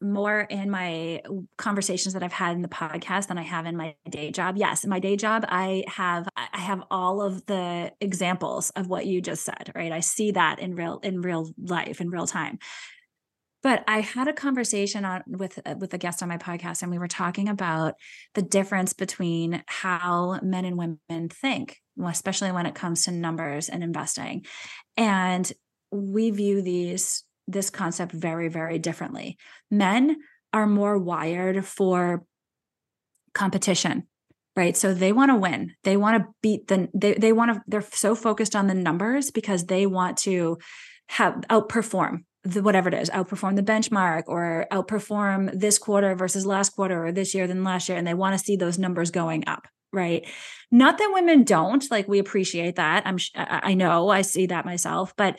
more 0.00 0.40
in 0.42 0.70
my 0.70 1.22
conversations 1.56 2.14
that 2.14 2.22
I've 2.22 2.32
had 2.32 2.54
in 2.54 2.62
the 2.62 2.68
podcast 2.68 3.28
than 3.28 3.38
I 3.38 3.42
have 3.42 3.66
in 3.66 3.76
my 3.76 3.94
day 4.08 4.30
job. 4.30 4.56
Yes, 4.56 4.84
in 4.84 4.90
my 4.90 5.00
day 5.00 5.16
job, 5.16 5.44
I 5.48 5.84
have 5.88 6.28
I 6.36 6.58
have 6.58 6.82
all 6.90 7.22
of 7.22 7.44
the 7.46 7.92
examples 8.00 8.70
of 8.70 8.88
what 8.88 9.06
you 9.06 9.20
just 9.20 9.44
said, 9.44 9.72
right? 9.74 9.92
I 9.92 10.00
see 10.00 10.32
that 10.32 10.58
in 10.60 10.74
real 10.74 10.98
in 11.02 11.20
real 11.20 11.50
life 11.58 12.00
in 12.00 12.10
real 12.10 12.26
time. 12.26 12.58
But 13.62 13.84
I 13.86 14.00
had 14.00 14.26
a 14.26 14.32
conversation 14.32 15.04
on 15.04 15.22
with 15.26 15.58
uh, 15.66 15.74
with 15.78 15.92
a 15.92 15.98
guest 15.98 16.22
on 16.22 16.28
my 16.28 16.38
podcast, 16.38 16.82
and 16.82 16.90
we 16.90 16.98
were 16.98 17.08
talking 17.08 17.48
about 17.48 17.94
the 18.34 18.42
difference 18.42 18.92
between 18.92 19.62
how 19.66 20.40
men 20.42 20.64
and 20.64 20.78
women 20.78 21.28
think, 21.28 21.78
especially 22.02 22.52
when 22.52 22.66
it 22.66 22.74
comes 22.74 23.04
to 23.04 23.10
numbers 23.10 23.68
and 23.68 23.82
investing. 23.82 24.46
And 24.96 25.50
we 25.90 26.30
view 26.30 26.62
these 26.62 27.24
this 27.46 27.68
concept 27.68 28.12
very, 28.12 28.48
very 28.48 28.78
differently. 28.78 29.36
Men 29.70 30.16
are 30.52 30.66
more 30.66 30.98
wired 30.98 31.64
for 31.64 32.24
competition 33.34 34.08
right 34.56 34.76
so 34.76 34.92
they 34.92 35.12
want 35.12 35.30
to 35.30 35.36
win 35.36 35.72
they 35.84 35.96
want 35.96 36.20
to 36.20 36.28
beat 36.42 36.66
the 36.66 36.88
they, 36.92 37.14
they 37.14 37.32
want 37.32 37.54
to 37.54 37.62
they're 37.68 37.80
so 37.80 38.16
focused 38.16 38.56
on 38.56 38.66
the 38.66 38.74
numbers 38.74 39.30
because 39.30 39.66
they 39.66 39.86
want 39.86 40.16
to 40.16 40.58
have 41.08 41.34
outperform 41.48 42.24
the 42.44 42.62
whatever 42.62 42.88
it 42.88 42.94
is 42.94 43.10
outperform 43.10 43.56
the 43.56 43.62
benchmark 43.62 44.22
or 44.26 44.66
outperform 44.72 45.50
this 45.58 45.78
quarter 45.78 46.14
versus 46.14 46.46
last 46.46 46.70
quarter 46.70 47.06
or 47.06 47.12
this 47.12 47.34
year 47.34 47.46
than 47.46 47.64
last 47.64 47.88
year 47.88 47.98
and 47.98 48.06
they 48.06 48.14
want 48.14 48.38
to 48.38 48.44
see 48.44 48.56
those 48.56 48.78
numbers 48.78 49.10
going 49.10 49.44
up 49.46 49.66
right? 49.92 50.24
Not 50.70 50.98
that 50.98 51.10
women 51.12 51.42
don't 51.42 51.84
like 51.90 52.06
we 52.06 52.20
appreciate 52.20 52.76
that. 52.76 53.02
I'm 53.06 53.18
i 53.34 53.74
know 53.74 54.08
i 54.08 54.22
see 54.22 54.46
that 54.46 54.64
myself 54.64 55.14
but 55.16 55.38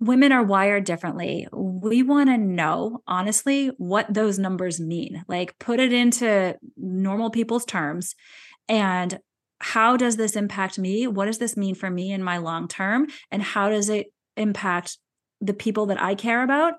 women 0.00 0.32
are 0.32 0.42
wired 0.42 0.84
differently. 0.84 1.46
We 1.52 2.02
want 2.02 2.28
to 2.28 2.36
know 2.36 3.02
honestly 3.06 3.68
what 3.78 4.12
those 4.12 4.38
numbers 4.38 4.80
mean. 4.80 5.24
Like 5.28 5.58
put 5.58 5.80
it 5.80 5.92
into 5.92 6.56
normal 6.76 7.30
people's 7.30 7.64
terms 7.64 8.14
and 8.68 9.18
how 9.60 9.96
does 9.96 10.16
this 10.16 10.36
impact 10.36 10.78
me? 10.78 11.06
What 11.06 11.26
does 11.26 11.38
this 11.38 11.56
mean 11.56 11.74
for 11.74 11.88
me 11.88 12.12
in 12.12 12.22
my 12.22 12.38
long 12.38 12.68
term? 12.68 13.06
And 13.30 13.42
how 13.42 13.70
does 13.70 13.88
it 13.88 14.08
impact 14.36 14.98
the 15.44 15.54
people 15.54 15.86
that 15.86 16.00
I 16.00 16.14
care 16.14 16.42
about? 16.42 16.74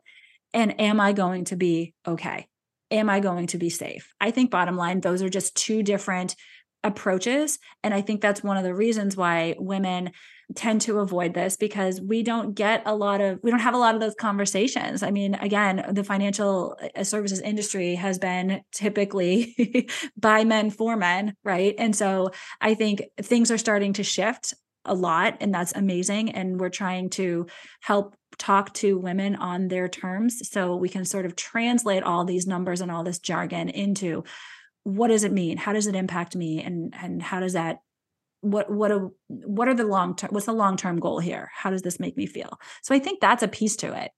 And 0.54 0.80
am 0.80 1.00
I 1.00 1.14
going 1.14 1.46
to 1.46 1.56
be 1.56 1.94
okay? 2.08 2.48
Am 2.92 3.10
I 3.10 3.20
going 3.20 3.48
to 3.48 3.58
be 3.58 3.70
safe? 3.70 4.14
I 4.22 4.32
think, 4.32 4.52
bottom 4.52 4.78
line, 4.78 5.02
those 5.02 5.22
are 5.22 5.30
just 5.30 5.56
two 5.56 5.84
different 5.84 6.36
approaches. 6.84 7.60
And 7.84 7.94
I 7.94 8.02
think 8.02 8.22
that's 8.22 8.44
one 8.44 8.58
of 8.58 8.64
the 8.64 8.76
reasons 8.76 9.18
why 9.18 9.56
women 9.58 10.12
tend 10.56 10.82
to 10.82 11.00
avoid 11.00 11.34
this 11.34 11.58
because 11.58 12.00
we 12.00 12.22
don't 12.22 12.54
get 12.54 12.84
a 12.86 12.96
lot 12.96 13.20
of 13.20 13.40
we 13.42 13.50
don't 13.50 13.62
have 13.62 13.74
a 13.74 13.80
lot 13.80 13.96
of 13.96 14.02
those 14.02 14.14
conversations 14.14 15.02
i 15.02 15.10
mean 15.10 15.34
again 15.36 15.84
the 15.92 16.04
financial 16.04 16.78
uh, 16.96 17.04
services 17.04 17.42
industry 17.42 17.96
has 17.96 18.20
been 18.20 18.62
typically 18.72 19.88
by 20.18 20.44
men 20.44 20.70
for 20.70 20.96
men 20.96 21.34
right 21.44 21.74
and 21.80 21.96
so 21.96 22.30
i 22.62 22.76
think 22.76 23.02
things 23.22 23.50
are 23.50 23.58
starting 23.58 23.94
to 23.94 24.04
shift 24.04 24.54
a 24.86 24.94
lot 24.94 25.36
and 25.42 25.52
that's 25.52 25.74
amazing 25.74 26.30
and 26.32 26.60
we're 26.60 26.70
trying 26.70 27.10
to 27.10 27.48
help 27.82 28.16
talk 28.38 28.74
to 28.74 28.98
women 28.98 29.36
on 29.36 29.68
their 29.68 29.88
terms 29.88 30.48
so 30.50 30.76
we 30.76 30.90
can 30.90 31.06
sort 31.06 31.26
of 31.26 31.36
translate 31.36 32.04
all 32.04 32.26
these 32.26 32.48
numbers 32.48 32.82
and 32.82 32.92
all 32.92 33.04
this 33.04 33.20
jargon 33.20 33.70
into 33.70 34.24
what 34.84 35.08
does 35.08 35.24
it 35.24 35.32
mean? 35.32 35.58
How 35.58 35.74
does 35.74 35.88
it 35.88 35.96
impact 35.96 36.36
me? 36.36 36.62
And 36.62 36.94
and 37.02 37.22
how 37.22 37.40
does 37.40 37.54
that 37.54 37.80
what 38.42 38.72
what 38.72 38.92
a, 38.92 39.10
what 39.28 39.68
are 39.68 39.74
the 39.74 39.86
long 39.86 40.16
term 40.16 40.30
what's 40.32 40.46
the 40.46 40.54
long 40.54 40.78
term 40.78 41.00
goal 41.00 41.20
here? 41.20 41.50
How 41.56 41.72
does 41.72 41.82
this 41.82 42.00
make 42.00 42.16
me 42.16 42.28
feel? 42.28 42.60
So 42.84 42.94
i 42.94 43.00
think 43.00 43.20
that's 43.20 43.44
a 43.44 43.48
piece 43.48 43.76
to 43.78 43.94
it. 44.00 44.12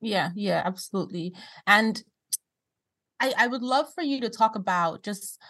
Yeah 0.00 0.30
yeah 0.34 0.62
absolutely. 0.64 1.34
And 1.66 2.02
i 3.20 3.32
i 3.36 3.46
would 3.46 3.62
love 3.62 3.86
for 3.94 4.02
you 4.02 4.20
to 4.20 4.30
talk 4.30 4.54
about 4.54 5.02
just 5.02 5.40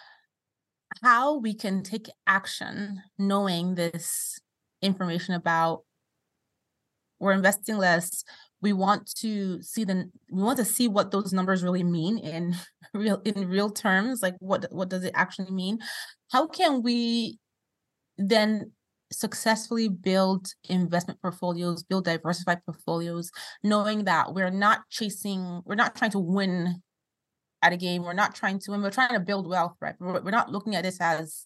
how 1.03 1.37
we 1.37 1.53
can 1.53 1.83
take 1.83 2.09
action 2.25 3.01
knowing 3.17 3.75
this 3.75 4.39
information 4.81 5.35
about 5.35 5.83
we're 7.19 7.31
investing 7.31 7.77
less 7.77 8.23
we 8.65 8.73
want 8.73 9.13
to 9.13 9.61
see 9.61 9.83
the 9.83 10.09
we 10.31 10.41
want 10.41 10.57
to 10.57 10.65
see 10.65 10.87
what 10.87 11.11
those 11.11 11.31
numbers 11.31 11.63
really 11.63 11.83
mean 11.83 12.17
in 12.17 12.55
real 12.95 13.21
in 13.23 13.47
real 13.47 13.69
terms 13.69 14.23
like 14.23 14.35
what 14.39 14.65
what 14.71 14.89
does 14.89 15.03
it 15.03 15.13
actually 15.15 15.51
mean? 15.51 15.77
How 16.31 16.47
can 16.47 16.81
we 16.81 17.37
then 18.17 18.71
successfully 19.11 19.87
build 19.87 20.47
investment 20.67 21.21
portfolios 21.21 21.83
build 21.83 22.05
diversified 22.05 22.59
portfolios 22.65 23.29
knowing 23.63 24.05
that 24.05 24.33
we're 24.33 24.49
not 24.49 24.79
chasing 24.89 25.61
we're 25.65 25.75
not 25.75 25.95
trying 25.95 26.09
to 26.09 26.17
win 26.19 26.81
at 27.61 27.71
a 27.71 27.77
game 27.77 28.01
we're 28.01 28.13
not 28.13 28.33
trying 28.33 28.57
to 28.57 28.71
win 28.71 28.81
we're 28.81 28.89
trying 28.89 29.13
to 29.13 29.19
build 29.19 29.47
wealth 29.47 29.75
right? 29.79 29.93
We're 29.99 30.31
not 30.31 30.51
looking 30.51 30.73
at 30.75 30.83
this 30.83 30.99
as 30.99 31.45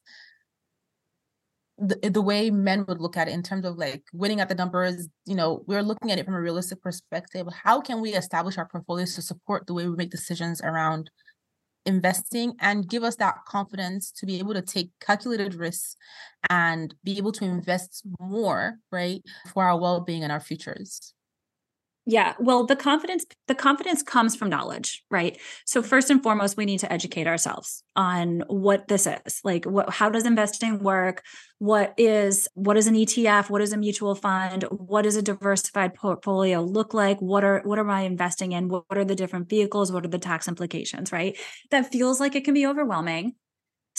the, 1.79 1.97
eh, 2.03 2.09
the 2.09 2.21
way 2.21 2.49
men 2.51 2.85
would 2.87 2.99
look 2.99 3.17
at 3.17 3.27
it 3.27 3.33
in 3.33 3.43
terms 3.43 3.65
of 3.65 3.77
like 3.77 4.03
winning 4.13 4.39
at 4.39 4.49
the 4.49 4.55
numbers 4.55 5.07
you 5.25 5.35
know 5.35 5.63
we're 5.67 5.83
looking 5.83 6.11
at 6.11 6.19
it 6.19 6.25
from 6.25 6.35
a 6.35 6.41
realistic 6.41 6.81
perspective. 6.81 7.47
How 7.63 7.81
can 7.81 8.01
we 8.01 8.13
establish 8.13 8.57
our 8.57 8.67
portfolios 8.67 9.15
to 9.15 9.21
support 9.21 9.67
the 9.67 9.73
way 9.73 9.87
we 9.87 9.95
make 9.95 10.11
decisions 10.11 10.61
around 10.61 11.09
investing 11.85 12.53
and 12.59 12.89
give 12.89 13.03
us 13.03 13.15
that 13.15 13.45
confidence 13.47 14.11
to 14.11 14.25
be 14.25 14.37
able 14.39 14.53
to 14.53 14.61
take 14.61 14.91
calculated 14.99 15.55
risks 15.55 15.95
and 16.49 16.93
be 17.03 17.17
able 17.17 17.31
to 17.31 17.45
invest 17.45 18.03
more 18.19 18.75
right 18.91 19.23
for 19.53 19.63
our 19.63 19.79
well-being 19.79 20.23
and 20.23 20.31
our 20.31 20.39
futures 20.41 21.13
yeah, 22.09 22.33
well, 22.39 22.65
the 22.65 22.75
confidence 22.75 23.23
the 23.47 23.53
confidence 23.53 24.01
comes 24.01 24.35
from 24.35 24.49
knowledge, 24.49 25.03
right? 25.11 25.37
So 25.65 25.83
first 25.83 26.09
and 26.09 26.23
foremost, 26.23 26.57
we 26.57 26.65
need 26.65 26.79
to 26.79 26.91
educate 26.91 27.27
ourselves 27.27 27.83
on 27.95 28.43
what 28.47 28.87
this 28.87 29.05
is. 29.05 29.41
Like 29.43 29.65
what 29.65 29.91
how 29.91 30.09
does 30.09 30.25
investing 30.25 30.79
work? 30.79 31.21
What 31.59 31.93
is 31.97 32.47
what 32.55 32.77
is 32.77 32.87
an 32.87 32.95
ETF? 32.95 33.51
What 33.51 33.61
is 33.61 33.73
a 33.73 33.77
mutual 33.77 34.15
fund? 34.15 34.63
What 34.71 35.03
does 35.03 35.17
a 35.17 35.21
diversified 35.21 35.93
portfolio 35.93 36.63
look 36.63 36.95
like? 36.95 37.19
What 37.19 37.43
are 37.43 37.61
what 37.63 37.77
am 37.77 37.91
I 37.91 38.01
investing 38.01 38.53
in? 38.53 38.69
What, 38.69 38.85
what 38.87 38.97
are 38.97 39.05
the 39.05 39.13
different 39.13 39.47
vehicles? 39.47 39.91
What 39.91 40.03
are 40.03 40.09
the 40.09 40.17
tax 40.17 40.47
implications, 40.47 41.11
right? 41.11 41.37
That 41.69 41.91
feels 41.91 42.19
like 42.19 42.33
it 42.33 42.43
can 42.43 42.55
be 42.55 42.65
overwhelming 42.65 43.35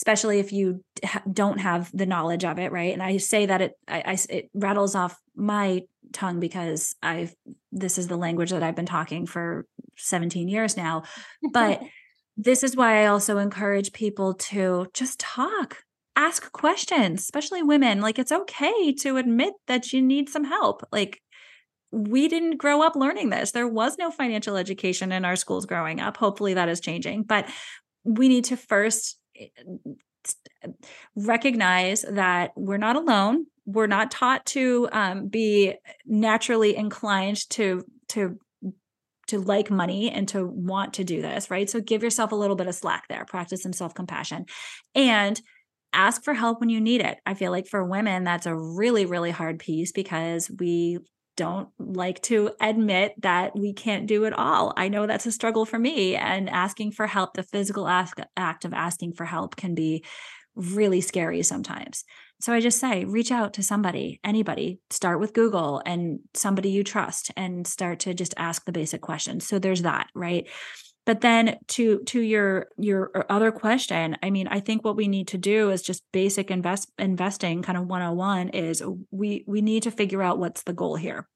especially 0.01 0.39
if 0.39 0.51
you 0.51 0.83
don't 1.31 1.59
have 1.59 1.91
the 1.93 2.07
knowledge 2.07 2.45
of 2.45 2.59
it 2.59 2.73
right 2.73 2.93
and 2.93 3.03
i 3.03 3.17
say 3.19 3.47
that 3.47 3.61
it 3.61 3.73
I, 3.87 4.03
I, 4.07 4.19
it 4.29 4.51
rattles 4.55 4.95
off 4.95 5.19
my 5.37 5.83
tongue 6.13 6.41
because 6.41 6.97
i've 7.03 7.35
this 7.71 7.99
is 7.99 8.09
the 8.09 8.17
language 8.17 8.51
that 8.51 8.63
i've 8.63 8.77
been 8.77 8.87
talking 8.87 9.27
for 9.27 9.67
17 9.97 10.49
years 10.49 10.77
now 10.77 11.03
but 11.53 11.83
this 12.37 12.63
is 12.63 12.77
why 12.77 13.03
i 13.03 13.07
also 13.07 13.39
encourage 13.39 13.93
people 13.93 14.35
to 14.35 14.87
just 14.95 15.21
talk 15.21 15.79
ask 16.17 16.51
questions 16.53 17.21
especially 17.21 17.63
women 17.63 18.01
like 18.01 18.19
it's 18.19 18.33
okay 18.33 18.93
to 18.93 19.17
admit 19.17 19.55
that 19.67 19.93
you 19.93 20.03
need 20.03 20.29
some 20.29 20.45
help 20.45 20.83
like 20.91 21.21
we 21.93 22.29
didn't 22.29 22.57
grow 22.57 22.83
up 22.83 22.95
learning 22.95 23.31
this. 23.31 23.51
There 23.51 23.67
was 23.67 23.99
no 23.99 24.13
financial 24.13 24.57
education 24.57 25.11
in 25.11 25.25
our 25.25 25.35
schools 25.35 25.67
growing 25.67 26.01
up. 26.01 26.17
Hopefully 26.17 26.55
that 26.55 26.69
is 26.69 26.81
changing. 26.81 27.25
But 27.25 27.49
we 28.05 28.29
need 28.29 28.45
to 28.45 28.57
first 28.57 29.20
recognize 31.17 32.03
that 32.03 32.53
we're 32.57 32.77
not 32.77 32.97
alone. 32.97 33.47
We're 33.67 33.87
not 33.87 34.11
taught 34.11 34.45
to 34.47 34.89
um, 34.93 35.29
be 35.29 35.75
naturally 36.07 36.77
inclined 36.77 37.49
to 37.51 37.85
to 38.09 38.39
to 39.29 39.39
like 39.39 39.71
money 39.71 40.11
and 40.11 40.27
to 40.27 40.45
want 40.45 40.95
to 40.95 41.05
do 41.05 41.23
this 41.23 41.51
right? 41.51 41.71
So 41.71 41.81
give 41.81 42.03
yourself 42.03 42.33
a 42.33 42.37
little 42.37 42.57
bit 42.57 42.67
of 42.67 42.75
slack 42.75 43.05
there. 43.09 43.25
Practice 43.25 43.63
some 43.63 43.73
self-compassion. 43.73 44.47
And 44.95 45.41
ask 45.93 46.25
for 46.25 46.35
help 46.35 46.61
when 46.61 46.69
you 46.69 46.81
need 46.81 47.01
it. 47.01 47.19
I 47.25 47.35
feel 47.35 47.53
like 47.53 47.67
for 47.67 47.85
women 47.85 48.25
that's 48.25 48.47
a 48.47 48.57
really 48.57 49.07
really 49.07 49.31
hard 49.31 49.59
piece 49.59 49.93
because 49.93 50.51
we 50.59 50.99
don't 51.41 51.71
like 51.79 52.21
to 52.25 52.51
admit 52.61 53.15
that 53.23 53.59
we 53.59 53.73
can't 53.73 54.07
do 54.07 54.25
it 54.25 54.35
all. 54.35 54.75
I 54.77 54.89
know 54.89 55.07
that's 55.07 55.25
a 55.25 55.33
struggle 55.33 55.65
for 55.65 55.79
me. 55.79 56.15
And 56.15 56.51
asking 56.51 56.93
for 56.93 57.07
help, 57.07 57.33
the 57.33 57.43
physical 57.43 57.89
act, 57.89 58.21
of 58.67 58.75
asking 58.75 59.15
for 59.15 59.25
help 59.25 59.57
can 59.57 59.75
be 59.75 60.05
really 60.55 61.01
scary 61.01 61.43
sometimes. 61.43 62.05
So 62.43 62.53
I 62.53 62.61
just 62.61 62.79
say, 62.79 63.07
reach 63.07 63.33
out 63.33 63.55
to 63.55 63.63
somebody, 63.63 64.21
anybody, 64.23 64.81
start 64.91 65.19
with 65.19 65.33
Google 65.33 65.81
and 65.87 66.21
somebody 66.35 66.71
you 66.71 66.85
trust 66.85 67.31
and 67.39 67.67
start 67.67 68.01
to 68.01 68.13
just 68.13 68.35
ask 68.37 68.67
the 68.67 68.73
basic 68.73 69.01
questions. 69.01 69.47
So 69.47 69.59
there's 69.59 69.83
that, 69.83 70.09
right? 70.15 70.47
But 71.07 71.21
then 71.21 71.59
to 71.69 72.01
to 72.05 72.21
your 72.21 72.69
your 72.77 73.11
uh, 73.15 73.23
other 73.29 73.51
question 73.51 74.17
i 74.23 74.31
mean 74.31 74.47
i 74.49 74.61
think 74.61 74.85
what 74.85 74.97
we 74.97 75.09
need 75.09 75.29
to 75.29 75.39
do 75.39 75.71
is 75.71 75.83
just 75.83 76.03
basic 76.13 76.51
invest 76.51 76.91
investing 76.99 77.63
kind 77.63 77.79
of 77.79 77.87
101 77.87 78.51
is 78.51 78.83
we 79.11 79.45
we 79.47 79.61
need 79.61 79.83
to 79.83 79.91
figure 79.91 80.23
out 80.23 80.39
what's 80.39 80.63
the 80.63 80.73
goal 80.73 80.97
here 80.97 81.29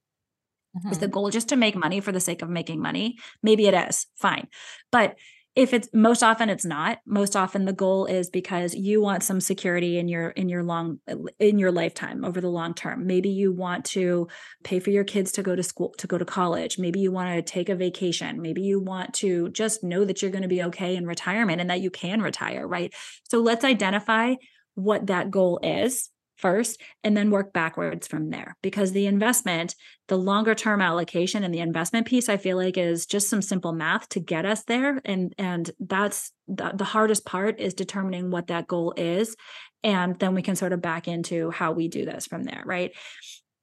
mm-hmm. 0.76 0.90
is 0.90 0.98
the 0.98 1.06
mm-hmm. 1.06 1.12
goal 1.12 1.30
just 1.30 1.48
to 1.48 1.56
make 1.56 1.76
money 1.76 2.00
for 2.00 2.12
the 2.12 2.20
sake 2.20 2.42
of 2.42 2.48
making 2.48 2.80
money 2.80 3.16
maybe 3.42 3.66
it 3.66 3.74
is 3.74 4.06
fine 4.16 4.48
but 4.90 5.16
if 5.56 5.72
it's 5.72 5.88
most 5.92 6.22
often 6.22 6.50
it's 6.50 6.64
not. 6.64 6.98
Most 7.06 7.36
often 7.36 7.64
the 7.64 7.72
goal 7.72 8.06
is 8.06 8.28
because 8.28 8.74
you 8.74 9.00
want 9.00 9.22
some 9.22 9.40
security 9.40 9.98
in 9.98 10.08
your 10.08 10.30
in 10.30 10.48
your 10.48 10.64
long 10.64 10.98
in 11.38 11.58
your 11.58 11.70
lifetime 11.70 12.24
over 12.24 12.40
the 12.40 12.48
long 12.48 12.74
term. 12.74 13.06
Maybe 13.06 13.28
you 13.28 13.52
want 13.52 13.84
to 13.86 14.28
pay 14.64 14.80
for 14.80 14.90
your 14.90 15.04
kids 15.04 15.30
to 15.32 15.42
go 15.42 15.54
to 15.54 15.62
school 15.62 15.94
to 15.98 16.06
go 16.06 16.18
to 16.18 16.24
college. 16.24 16.78
Maybe 16.78 17.00
you 17.00 17.12
want 17.12 17.34
to 17.34 17.42
take 17.42 17.68
a 17.68 17.76
vacation. 17.76 18.42
Maybe 18.42 18.62
you 18.62 18.80
want 18.80 19.14
to 19.14 19.48
just 19.50 19.84
know 19.84 20.04
that 20.04 20.22
you're 20.22 20.32
going 20.32 20.42
to 20.42 20.48
be 20.48 20.62
okay 20.64 20.96
in 20.96 21.06
retirement 21.06 21.60
and 21.60 21.70
that 21.70 21.80
you 21.80 21.90
can 21.90 22.20
retire 22.20 22.66
right? 22.66 22.92
So 23.24 23.40
let's 23.40 23.64
identify 23.64 24.34
what 24.74 25.06
that 25.06 25.30
goal 25.30 25.60
is 25.62 26.10
first 26.36 26.80
and 27.02 27.16
then 27.16 27.30
work 27.30 27.52
backwards 27.52 28.06
from 28.06 28.30
there. 28.30 28.56
Because 28.62 28.92
the 28.92 29.06
investment 29.06 29.74
the 30.08 30.18
longer 30.18 30.54
term 30.54 30.82
allocation 30.82 31.42
and 31.44 31.54
the 31.54 31.60
investment 31.60 32.06
piece 32.06 32.28
i 32.28 32.36
feel 32.36 32.58
like 32.58 32.76
is 32.76 33.06
just 33.06 33.30
some 33.30 33.40
simple 33.40 33.72
math 33.72 34.06
to 34.08 34.20
get 34.20 34.44
us 34.44 34.64
there 34.64 35.00
and 35.06 35.34
and 35.38 35.70
that's 35.80 36.30
the, 36.46 36.72
the 36.74 36.84
hardest 36.84 37.24
part 37.24 37.58
is 37.58 37.72
determining 37.72 38.30
what 38.30 38.48
that 38.48 38.66
goal 38.66 38.92
is 38.98 39.34
and 39.82 40.18
then 40.18 40.34
we 40.34 40.42
can 40.42 40.56
sort 40.56 40.72
of 40.72 40.82
back 40.82 41.08
into 41.08 41.50
how 41.50 41.72
we 41.72 41.88
do 41.88 42.04
this 42.04 42.26
from 42.26 42.42
there 42.42 42.62
right? 42.64 42.92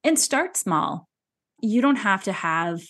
And 0.04 0.18
start 0.18 0.56
small. 0.56 1.08
You 1.60 1.80
don't 1.80 1.96
have 1.96 2.24
to 2.24 2.32
have 2.32 2.80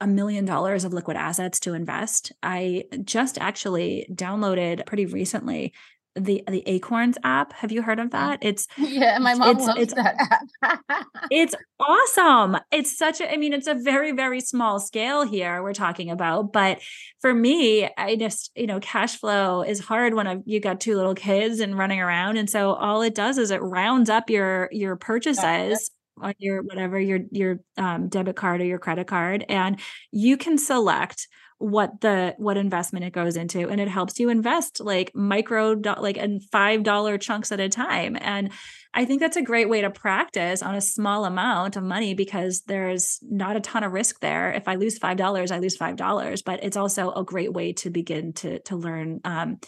a 0.00 0.06
million 0.06 0.44
dollars 0.44 0.84
of 0.84 0.92
liquid 0.92 1.16
assets 1.16 1.60
to 1.60 1.74
invest. 1.74 2.32
I 2.42 2.84
just 3.04 3.38
actually 3.38 4.08
downloaded 4.12 4.84
pretty 4.86 5.06
recently 5.06 5.72
the 6.14 6.44
the 6.46 6.62
Acorns 6.66 7.16
app. 7.24 7.52
Have 7.54 7.72
you 7.72 7.82
heard 7.82 7.98
of 7.98 8.10
that? 8.10 8.38
It's 8.42 8.66
yeah, 8.76 9.18
my 9.18 9.34
mom 9.34 9.56
it's, 9.56 9.66
loves 9.66 9.80
it's, 9.80 9.94
that 9.94 10.16
app. 10.62 11.06
it's 11.30 11.54
awesome. 11.80 12.58
It's 12.70 12.96
such 12.96 13.20
a 13.20 13.32
I 13.32 13.36
mean, 13.36 13.52
it's 13.52 13.66
a 13.66 13.74
very, 13.74 14.12
very 14.12 14.40
small 14.40 14.80
scale 14.80 15.26
here 15.26 15.62
we're 15.62 15.72
talking 15.72 16.10
about. 16.10 16.52
But 16.52 16.80
for 17.20 17.32
me, 17.32 17.88
I 17.96 18.16
just, 18.16 18.50
you 18.54 18.66
know, 18.66 18.80
cash 18.80 19.16
flow 19.16 19.62
is 19.62 19.80
hard 19.80 20.14
when 20.14 20.26
I've, 20.26 20.42
you 20.44 20.60
got 20.60 20.80
two 20.80 20.96
little 20.96 21.14
kids 21.14 21.60
and 21.60 21.78
running 21.78 22.00
around. 22.00 22.36
And 22.36 22.48
so 22.48 22.74
all 22.74 23.02
it 23.02 23.14
does 23.14 23.38
is 23.38 23.50
it 23.50 23.62
rounds 23.62 24.10
up 24.10 24.30
your 24.30 24.68
your 24.72 24.96
purchases 24.96 25.90
on 26.20 26.34
your 26.38 26.62
whatever 26.62 27.00
your 27.00 27.20
your 27.30 27.60
um, 27.76 28.08
debit 28.08 28.36
card 28.36 28.60
or 28.60 28.64
your 28.64 28.78
credit 28.78 29.06
card 29.06 29.44
and 29.48 29.80
you 30.10 30.36
can 30.36 30.58
select 30.58 31.26
what 31.62 32.00
the 32.00 32.34
what 32.38 32.56
investment 32.56 33.04
it 33.04 33.12
goes 33.12 33.36
into 33.36 33.68
and 33.68 33.80
it 33.80 33.86
helps 33.86 34.18
you 34.18 34.28
invest 34.28 34.80
like 34.80 35.12
micro 35.14 35.80
like 35.98 36.16
and 36.16 36.42
five 36.50 36.82
dollar 36.82 37.16
chunks 37.16 37.52
at 37.52 37.60
a 37.60 37.68
time. 37.68 38.16
And 38.20 38.50
i 38.94 39.04
think 39.04 39.20
that's 39.20 39.36
a 39.36 39.42
great 39.42 39.68
way 39.68 39.80
to 39.80 39.90
practice 39.90 40.60
on 40.60 40.74
a 40.74 40.80
small 40.80 41.24
amount 41.24 41.76
of 41.76 41.84
money 41.84 42.14
because 42.14 42.62
there's 42.66 43.20
not 43.22 43.56
a 43.56 43.60
ton 43.60 43.84
of 43.84 43.92
risk 43.92 44.18
there. 44.20 44.52
If 44.52 44.66
i 44.66 44.74
lose 44.74 44.98
five 44.98 45.16
dollars 45.16 45.52
i 45.52 45.58
lose 45.58 45.76
five 45.76 45.96
dollars 45.96 46.42
but 46.42 46.64
it's 46.64 46.76
also 46.76 47.12
a 47.12 47.24
great 47.24 47.52
way 47.52 47.72
to 47.74 47.90
begin 47.90 48.32
to 48.34 48.58
to 48.60 48.76
learn 48.76 49.20
um, 49.24 49.60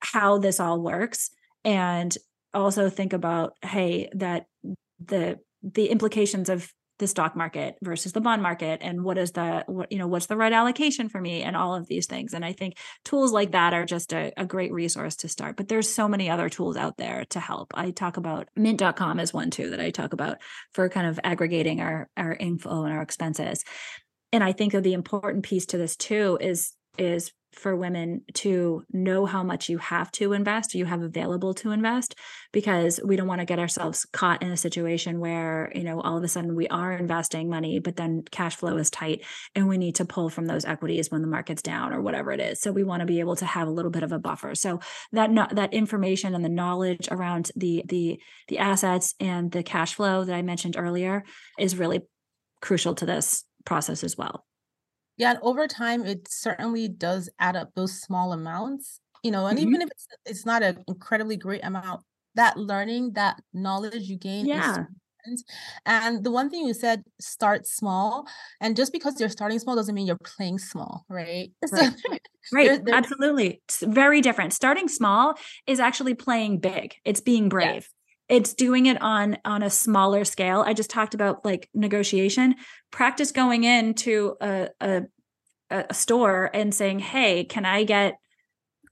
how 0.00 0.38
this 0.38 0.58
all 0.58 0.80
works 0.80 1.30
and 1.64 2.16
also 2.54 2.88
think 2.88 3.12
about 3.12 3.52
hey 3.62 4.08
that 4.14 4.46
the 5.04 5.38
the 5.62 5.88
implications 5.88 6.48
of 6.48 6.72
the 7.00 7.08
stock 7.08 7.34
market 7.34 7.76
versus 7.82 8.12
the 8.12 8.20
bond 8.20 8.42
market 8.42 8.78
and 8.82 9.02
what 9.02 9.18
is 9.18 9.32
the 9.32 9.64
what 9.66 9.90
you 9.90 9.98
know 9.98 10.06
what's 10.06 10.26
the 10.26 10.36
right 10.36 10.52
allocation 10.52 11.08
for 11.08 11.20
me 11.20 11.42
and 11.42 11.56
all 11.56 11.74
of 11.74 11.88
these 11.88 12.06
things. 12.06 12.32
And 12.32 12.44
i 12.44 12.52
think 12.52 12.76
tools 13.04 13.32
like 13.32 13.50
that 13.52 13.74
are 13.74 13.84
just 13.84 14.12
a, 14.12 14.32
a 14.36 14.46
great 14.46 14.72
resource 14.72 15.16
to 15.16 15.28
start 15.28 15.56
but 15.56 15.68
there's 15.68 15.92
so 15.92 16.06
many 16.06 16.30
other 16.30 16.48
tools 16.48 16.76
out 16.76 16.96
there 16.96 17.24
to 17.30 17.40
help. 17.40 17.72
I 17.74 17.90
talk 17.90 18.16
about 18.16 18.48
mint.com 18.54 19.18
as 19.18 19.34
one 19.34 19.50
too 19.50 19.70
that 19.70 19.80
i 19.80 19.90
talk 19.90 20.12
about 20.12 20.38
for 20.72 20.88
kind 20.88 21.08
of 21.08 21.18
aggregating 21.24 21.80
our 21.80 22.08
our 22.16 22.32
info 22.32 22.84
and 22.84 22.92
our 22.92 23.02
expenses. 23.02 23.64
And 24.32 24.44
i 24.44 24.52
think 24.52 24.74
of 24.74 24.84
the 24.84 24.92
important 24.92 25.44
piece 25.44 25.66
to 25.66 25.78
this 25.78 25.96
too 25.96 26.38
is 26.40 26.72
is 26.98 27.32
for 27.52 27.74
women 27.74 28.22
to 28.34 28.84
know 28.92 29.26
how 29.26 29.42
much 29.42 29.68
you 29.68 29.78
have 29.78 30.10
to 30.12 30.32
invest, 30.32 30.74
you 30.74 30.84
have 30.84 31.02
available 31.02 31.52
to 31.54 31.72
invest, 31.72 32.14
because 32.52 33.00
we 33.04 33.16
don't 33.16 33.26
want 33.26 33.40
to 33.40 33.44
get 33.44 33.58
ourselves 33.58 34.06
caught 34.12 34.42
in 34.42 34.50
a 34.50 34.56
situation 34.56 35.20
where, 35.20 35.72
you 35.74 35.82
know, 35.82 36.00
all 36.00 36.16
of 36.16 36.24
a 36.24 36.28
sudden 36.28 36.54
we 36.54 36.68
are 36.68 36.92
investing 36.92 37.48
money, 37.48 37.78
but 37.78 37.96
then 37.96 38.22
cash 38.30 38.56
flow 38.56 38.76
is 38.76 38.90
tight 38.90 39.24
and 39.54 39.68
we 39.68 39.78
need 39.78 39.96
to 39.96 40.04
pull 40.04 40.30
from 40.30 40.46
those 40.46 40.64
equities 40.64 41.10
when 41.10 41.22
the 41.22 41.28
market's 41.28 41.62
down 41.62 41.92
or 41.92 42.00
whatever 42.00 42.32
it 42.32 42.40
is. 42.40 42.60
So 42.60 42.72
we 42.72 42.84
want 42.84 43.00
to 43.00 43.06
be 43.06 43.20
able 43.20 43.36
to 43.36 43.46
have 43.46 43.68
a 43.68 43.72
little 43.72 43.90
bit 43.90 44.02
of 44.02 44.12
a 44.12 44.18
buffer. 44.18 44.54
So 44.54 44.80
that 45.12 45.30
no, 45.30 45.46
that 45.50 45.74
information 45.74 46.34
and 46.34 46.44
the 46.44 46.48
knowledge 46.48 47.08
around 47.10 47.50
the 47.56 47.82
the 47.86 48.20
the 48.48 48.58
assets 48.58 49.14
and 49.20 49.50
the 49.50 49.62
cash 49.62 49.94
flow 49.94 50.24
that 50.24 50.34
I 50.34 50.42
mentioned 50.42 50.76
earlier 50.78 51.24
is 51.58 51.76
really 51.76 52.02
crucial 52.60 52.94
to 52.96 53.06
this 53.06 53.44
process 53.64 54.04
as 54.04 54.16
well. 54.16 54.44
Yeah, 55.20 55.32
and 55.32 55.38
over 55.42 55.68
time, 55.68 56.06
it 56.06 56.26
certainly 56.30 56.88
does 56.88 57.28
add 57.38 57.54
up 57.54 57.72
those 57.76 58.00
small 58.00 58.32
amounts, 58.32 59.00
you 59.22 59.30
know, 59.30 59.46
and 59.46 59.58
mm-hmm. 59.58 59.68
even 59.68 59.82
if 59.82 59.90
it's, 59.90 60.06
it's 60.24 60.46
not 60.46 60.62
an 60.62 60.82
incredibly 60.88 61.36
great 61.36 61.62
amount, 61.62 62.00
that 62.36 62.56
learning, 62.56 63.12
that 63.12 63.38
knowledge 63.52 64.08
you 64.08 64.16
gain 64.16 64.46
yeah. 64.46 64.84
And 65.84 66.24
the 66.24 66.30
one 66.30 66.48
thing 66.48 66.66
you 66.66 66.72
said, 66.72 67.04
start 67.20 67.66
small. 67.66 68.26
And 68.62 68.74
just 68.74 68.94
because 68.94 69.20
you're 69.20 69.28
starting 69.28 69.58
small 69.58 69.76
doesn't 69.76 69.94
mean 69.94 70.06
you're 70.06 70.16
playing 70.16 70.58
small, 70.58 71.04
right? 71.10 71.50
Right, 71.70 72.22
right. 72.54 72.66
They're, 72.66 72.78
they're, 72.78 72.94
absolutely. 72.94 73.60
It's 73.68 73.82
very 73.82 74.22
different. 74.22 74.54
Starting 74.54 74.88
small 74.88 75.34
is 75.66 75.78
actually 75.78 76.14
playing 76.14 76.60
big. 76.60 76.94
It's 77.04 77.20
being 77.20 77.50
brave. 77.50 77.90
It's 78.30 78.54
doing 78.54 78.86
it 78.86 79.02
on 79.02 79.38
on 79.44 79.62
a 79.62 79.68
smaller 79.68 80.24
scale. 80.24 80.62
I 80.64 80.72
just 80.72 80.88
talked 80.88 81.14
about 81.14 81.44
like 81.44 81.68
negotiation. 81.74 82.54
Practice 82.92 83.32
going 83.32 83.64
into 83.64 84.36
a, 84.40 84.68
a, 84.80 85.02
a 85.70 85.92
store 85.92 86.48
and 86.54 86.72
saying 86.74 87.00
hey 87.00 87.44
can 87.44 87.64
i 87.64 87.84
get 87.84 88.14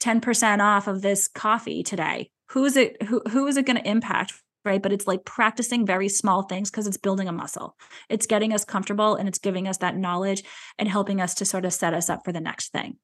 10% 0.00 0.60
off 0.60 0.86
of 0.88 1.02
this 1.02 1.28
coffee 1.28 1.82
today? 1.82 2.30
Who 2.50 2.64
is 2.64 2.76
it 2.76 3.00
who, 3.04 3.22
who 3.30 3.46
is 3.46 3.56
it 3.56 3.64
going 3.64 3.78
to 3.78 3.88
impact 3.88 4.34
right? 4.64 4.82
But 4.82 4.92
it's 4.92 5.06
like 5.06 5.24
practicing 5.24 5.86
very 5.86 6.08
small 6.08 6.42
things 6.42 6.70
because 6.70 6.86
it's 6.86 6.98
building 6.98 7.26
a 7.26 7.32
muscle. 7.32 7.74
It's 8.10 8.26
getting 8.26 8.52
us 8.52 8.64
comfortable 8.64 9.14
and 9.14 9.26
it's 9.26 9.38
giving 9.38 9.66
us 9.66 9.78
that 9.78 9.96
knowledge 9.96 10.42
and 10.78 10.88
helping 10.88 11.20
us 11.20 11.34
to 11.36 11.44
sort 11.44 11.64
of 11.64 11.72
set 11.72 11.94
us 11.94 12.10
up 12.10 12.24
for 12.24 12.32
the 12.32 12.40
next 12.40 12.72
thing. 12.72 12.96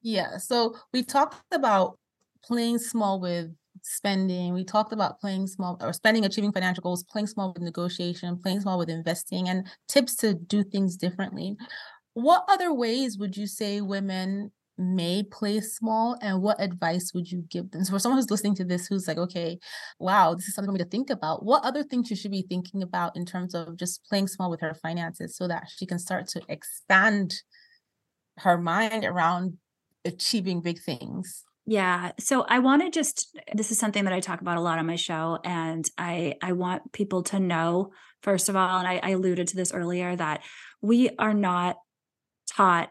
Yeah 0.00 0.38
so 0.38 0.76
we 0.92 1.02
talked 1.02 1.36
about 1.52 1.98
playing 2.42 2.78
small 2.78 3.20
with 3.20 3.50
spending. 3.82 4.54
We 4.54 4.64
talked 4.64 4.92
about 4.92 5.20
playing 5.20 5.46
small 5.46 5.78
or 5.80 5.92
spending, 5.92 6.24
achieving 6.24 6.52
financial 6.52 6.82
goals, 6.82 7.04
playing 7.04 7.26
small 7.26 7.52
with 7.52 7.62
negotiation, 7.62 8.38
playing 8.42 8.60
small 8.60 8.78
with 8.78 8.88
investing, 8.88 9.48
and 9.48 9.66
tips 9.88 10.16
to 10.16 10.34
do 10.34 10.62
things 10.62 10.96
differently. 10.96 11.56
What 12.14 12.44
other 12.48 12.72
ways 12.72 13.18
would 13.18 13.36
you 13.36 13.46
say 13.46 13.80
women 13.80 14.50
may 14.78 15.24
play 15.24 15.60
small 15.60 16.16
and 16.22 16.40
what 16.40 16.60
advice 16.60 17.12
would 17.12 17.30
you 17.30 17.44
give 17.50 17.68
them 17.72 17.82
so 17.82 17.90
for 17.90 17.98
someone 17.98 18.16
who's 18.16 18.30
listening 18.30 18.54
to 18.54 18.64
this 18.64 18.86
who's 18.86 19.08
like 19.08 19.18
okay 19.18 19.58
wow 19.98 20.34
this 20.34 20.46
is 20.46 20.54
something 20.54 20.68
for 20.68 20.78
me 20.78 20.78
to 20.78 20.88
think 20.88 21.10
about 21.10 21.44
what 21.44 21.64
other 21.64 21.82
things 21.82 22.06
she 22.06 22.14
should 22.14 22.30
be 22.30 22.46
thinking 22.48 22.80
about 22.80 23.16
in 23.16 23.26
terms 23.26 23.54
of 23.54 23.76
just 23.76 24.04
playing 24.04 24.28
small 24.28 24.48
with 24.48 24.60
her 24.60 24.74
finances 24.74 25.36
so 25.36 25.48
that 25.48 25.64
she 25.76 25.84
can 25.84 25.98
start 25.98 26.28
to 26.28 26.40
expand 26.48 27.34
her 28.38 28.56
mind 28.56 29.04
around 29.04 29.58
achieving 30.04 30.60
big 30.60 30.80
things 30.80 31.44
yeah. 31.68 32.12
So 32.18 32.46
I 32.48 32.60
want 32.60 32.80
to 32.80 32.90
just 32.90 33.38
this 33.52 33.70
is 33.70 33.78
something 33.78 34.04
that 34.04 34.12
I 34.14 34.20
talk 34.20 34.40
about 34.40 34.56
a 34.56 34.62
lot 34.62 34.78
on 34.78 34.86
my 34.86 34.96
show 34.96 35.38
and 35.44 35.84
I 35.98 36.36
I 36.42 36.52
want 36.52 36.92
people 36.92 37.22
to 37.24 37.38
know 37.38 37.92
first 38.22 38.48
of 38.48 38.56
all 38.56 38.78
and 38.78 38.88
I, 38.88 39.00
I 39.02 39.10
alluded 39.10 39.48
to 39.48 39.56
this 39.56 39.70
earlier 39.70 40.16
that 40.16 40.42
we 40.80 41.10
are 41.18 41.34
not 41.34 41.76
taught 42.50 42.90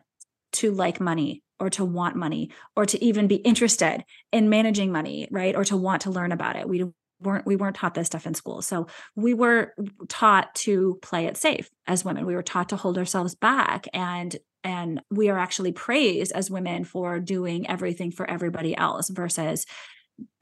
to 0.54 0.70
like 0.72 1.00
money 1.00 1.42
or 1.60 1.72
to 1.72 1.84
want 1.84 2.16
money 2.16 2.52
or 2.76 2.86
to 2.86 3.04
even 3.04 3.28
be 3.28 3.38
interested 3.38 4.04
in 4.32 4.48
managing 4.48 4.92
money, 4.92 5.28
right? 5.32 5.56
Or 5.56 5.64
to 5.66 5.76
want 5.76 6.04
to 6.04 6.12
learn 6.12 6.32
about 6.32 6.56
it. 6.56 6.70
We 6.70 6.86
weren't 7.20 7.48
we 7.48 7.56
weren't 7.56 7.78
taught 7.78 7.96
this 7.96 8.06
stuff 8.06 8.28
in 8.28 8.36
school. 8.36 8.62
So 8.62 8.86
we 9.16 9.34
were 9.34 9.74
taught 10.08 10.54
to 10.54 11.00
play 11.02 11.26
it 11.26 11.36
safe 11.36 11.68
as 11.88 12.06
women. 12.06 12.28
We 12.28 12.36
were 12.36 12.44
taught 12.44 12.70
to 12.70 12.78
hold 12.78 13.00
ourselves 13.00 13.34
back 13.34 13.88
and 13.92 14.36
and 14.68 15.02
we 15.10 15.30
are 15.30 15.40
actually 15.40 15.72
praised 15.72 16.34
as 16.34 16.52
women 16.52 16.84
for 16.84 17.20
doing 17.20 17.70
everything 17.70 18.12
for 18.12 18.30
everybody 18.30 18.76
else 18.76 19.10
versus 19.10 19.66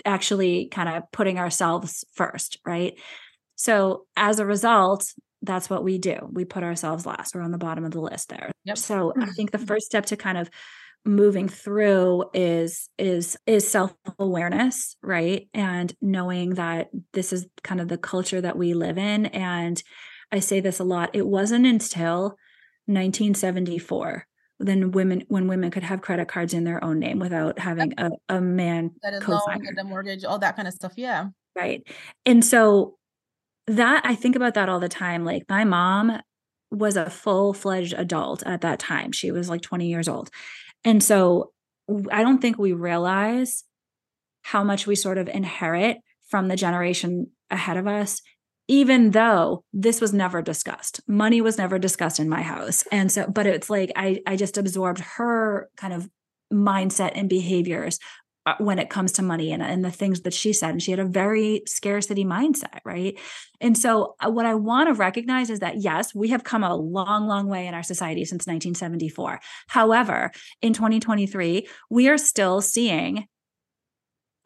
actually 0.04 0.68
kind 0.68 0.90
of 0.90 1.04
putting 1.12 1.38
ourselves 1.38 2.04
first 2.14 2.58
right? 2.66 3.00
So 3.56 4.06
as 4.18 4.40
a 4.40 4.46
result 4.46 5.14
that's 5.42 5.70
what 5.70 5.84
we 5.84 6.00
do. 6.00 6.18
We 6.32 6.44
put 6.44 6.64
ourselves 6.64 7.06
last. 7.06 7.36
We're 7.36 7.42
on 7.42 7.52
the 7.52 7.60
bottom 7.60 7.86
of 7.86 7.92
the 7.92 8.02
list 8.02 8.30
there. 8.30 8.52
Yep. 8.64 8.78
so 8.80 9.14
i 9.16 9.20
mm-hmm. 9.20 9.32
think 9.32 9.52
the 9.52 9.60
mm-hmm. 9.60 9.68
first 9.68 9.86
step 9.86 10.08
to 10.08 10.18
kind 10.18 10.40
of 10.40 10.50
moving 11.08 11.48
through 11.48 12.26
is 12.34 12.90
is 12.98 13.38
is 13.46 13.68
self-awareness 13.68 14.98
right? 15.04 15.48
And 15.54 15.94
knowing 16.02 16.56
that 16.56 16.88
this 17.14 17.32
is 17.32 17.46
kind 17.64 17.80
of 17.80 17.90
the 17.90 18.00
culture 18.00 18.42
that 18.42 18.58
we 18.58 18.74
live 18.74 18.98
in. 18.98 19.28
And 19.28 19.82
i 20.32 20.40
say 20.40 20.62
this 20.62 20.80
a 20.80 20.84
lot. 20.84 21.12
It 21.14 21.28
wasn't 21.28 21.68
until 21.68 22.38
1974 22.88 24.28
than 24.60 24.92
women 24.92 25.24
when 25.28 25.48
women 25.48 25.70
could 25.70 25.84
have 25.84 26.02
credit 26.02 26.28
cards 26.28 26.54
in 26.54 26.64
their 26.64 26.84
own 26.84 27.00
name 27.00 27.20
without 27.20 27.60
having 27.60 27.94
a, 27.98 28.10
a 28.30 28.40
man 28.40 28.92
that 29.04 29.28
loan, 29.28 29.68
the 29.76 29.84
mortgage, 29.84 30.24
all 30.24 30.40
that 30.40 30.56
kind 30.56 30.68
of 30.68 30.74
stuff. 30.74 30.94
Yeah. 30.96 31.28
Right. 31.56 31.84
And 32.26 32.44
so 32.44 32.98
that 33.68 34.06
I 34.06 34.16
think 34.16 34.36
about 34.36 34.54
that 34.54 34.70
all 34.70 34.80
the 34.80 34.90
time. 34.90 35.26
Like 35.26 35.44
my 35.50 35.64
mom 35.64 36.20
was 36.72 36.98
a 36.98 37.10
full-fledged 37.10 37.94
adult 37.94 38.44
at 38.46 38.62
that 38.62 38.80
time. 38.80 39.12
She 39.12 39.32
was 39.32 39.50
like 39.50 39.62
20 39.62 39.88
years 39.88 40.08
old. 40.08 40.30
And 40.84 41.04
so 41.04 41.52
I 42.12 42.24
don't 42.24 42.42
think 42.42 42.58
we 42.58 42.74
realize 42.74 43.64
how 44.44 44.64
much 44.64 44.88
we 44.88 44.96
sort 44.96 45.18
of 45.18 45.28
inherit 45.28 45.98
from 46.28 46.48
the 46.48 46.56
generation 46.56 47.28
ahead 47.50 47.78
of 47.78 47.88
us 47.88 48.22
even 48.68 49.11
though 49.11 49.63
this 49.74 50.01
was 50.01 50.13
never 50.13 50.41
discussed. 50.41 51.01
Money 51.07 51.41
was 51.41 51.57
never 51.57 51.78
discussed 51.78 52.20
in 52.20 52.30
my 52.30 52.41
house. 52.41 52.84
And 52.91 53.11
so 53.11 53.28
but 53.28 53.45
it's 53.45 53.70
like 53.70 53.91
i 53.95 54.22
i 54.26 54.36
just 54.36 54.57
absorbed 54.57 54.99
her 54.99 55.70
kind 55.78 55.93
of 55.93 56.09
mindset 56.53 57.11
and 57.16 57.30
behaviors 57.30 57.99
uh, 58.47 58.53
when 58.59 58.78
it 58.78 58.91
comes 58.91 59.11
to 59.13 59.24
money 59.24 59.51
and, 59.51 59.63
and 59.63 59.84
the 59.84 59.89
things 59.89 60.22
that 60.22 60.34
she 60.34 60.53
said. 60.53 60.70
And 60.70 60.82
she 60.82 60.91
had 60.91 60.99
a 60.99 61.05
very 61.05 61.63
scarcity 61.68 62.24
mindset 62.24 62.80
right? 62.86 63.20
And 63.61 63.78
so 63.78 64.16
uh, 64.20 64.30
what 64.30 64.45
i 64.45 64.53
want 64.55 64.89
to 64.89 64.93
recognize 64.93 65.49
is 65.49 65.59
that 65.59 65.82
yes 65.82 66.13
we 66.13 66.30
have 66.30 66.43
come 66.43 66.63
a 66.63 66.76
long 66.76 67.28
long 67.28 67.47
way 67.47 67.68
in 67.68 67.74
our 67.74 67.84
society 67.84 68.26
since 68.26 68.45
1974 68.45 69.39
however 69.68 70.32
in 70.61 70.74
2023 70.74 71.68
we 71.89 72.09
are 72.09 72.18
still 72.18 72.61
seeing 72.61 73.28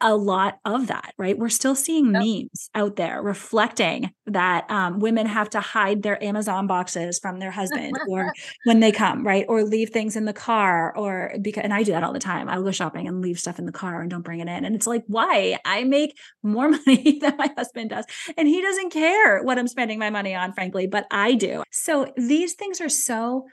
a 0.00 0.16
lot 0.16 0.58
of 0.64 0.86
that, 0.86 1.14
right? 1.18 1.38
We're 1.38 1.48
still 1.48 1.74
seeing 1.74 2.12
yep. 2.12 2.22
memes 2.22 2.70
out 2.74 2.96
there 2.96 3.22
reflecting 3.22 4.12
that 4.26 4.70
um, 4.70 4.98
women 4.98 5.26
have 5.26 5.50
to 5.50 5.60
hide 5.60 6.02
their 6.02 6.22
Amazon 6.22 6.66
boxes 6.66 7.18
from 7.18 7.38
their 7.38 7.50
husband 7.50 7.96
or 8.08 8.32
when 8.64 8.80
they 8.80 8.92
come, 8.92 9.26
right? 9.26 9.44
Or 9.48 9.62
leave 9.62 9.90
things 9.90 10.16
in 10.16 10.24
the 10.24 10.32
car 10.32 10.96
or 10.96 11.34
because, 11.40 11.64
and 11.64 11.74
I 11.74 11.82
do 11.82 11.92
that 11.92 12.02
all 12.02 12.12
the 12.12 12.18
time. 12.18 12.48
I'll 12.48 12.62
go 12.62 12.70
shopping 12.70 13.08
and 13.08 13.20
leave 13.20 13.38
stuff 13.38 13.58
in 13.58 13.66
the 13.66 13.72
car 13.72 14.00
and 14.00 14.10
don't 14.10 14.22
bring 14.22 14.40
it 14.40 14.48
in. 14.48 14.64
And 14.64 14.74
it's 14.74 14.86
like, 14.86 15.04
why? 15.06 15.58
I 15.64 15.84
make 15.84 16.16
more 16.42 16.68
money 16.86 17.18
than 17.20 17.36
my 17.36 17.50
husband 17.56 17.90
does. 17.90 18.06
And 18.36 18.48
he 18.48 18.62
doesn't 18.62 18.90
care 18.90 19.42
what 19.42 19.58
I'm 19.58 19.68
spending 19.68 19.98
my 19.98 20.10
money 20.10 20.34
on, 20.34 20.52
frankly, 20.52 20.86
but 20.86 21.06
I 21.10 21.34
do. 21.34 21.62
So 21.70 22.12
these 22.16 22.54
things 22.54 22.80
are 22.80 22.88
so 22.88 23.46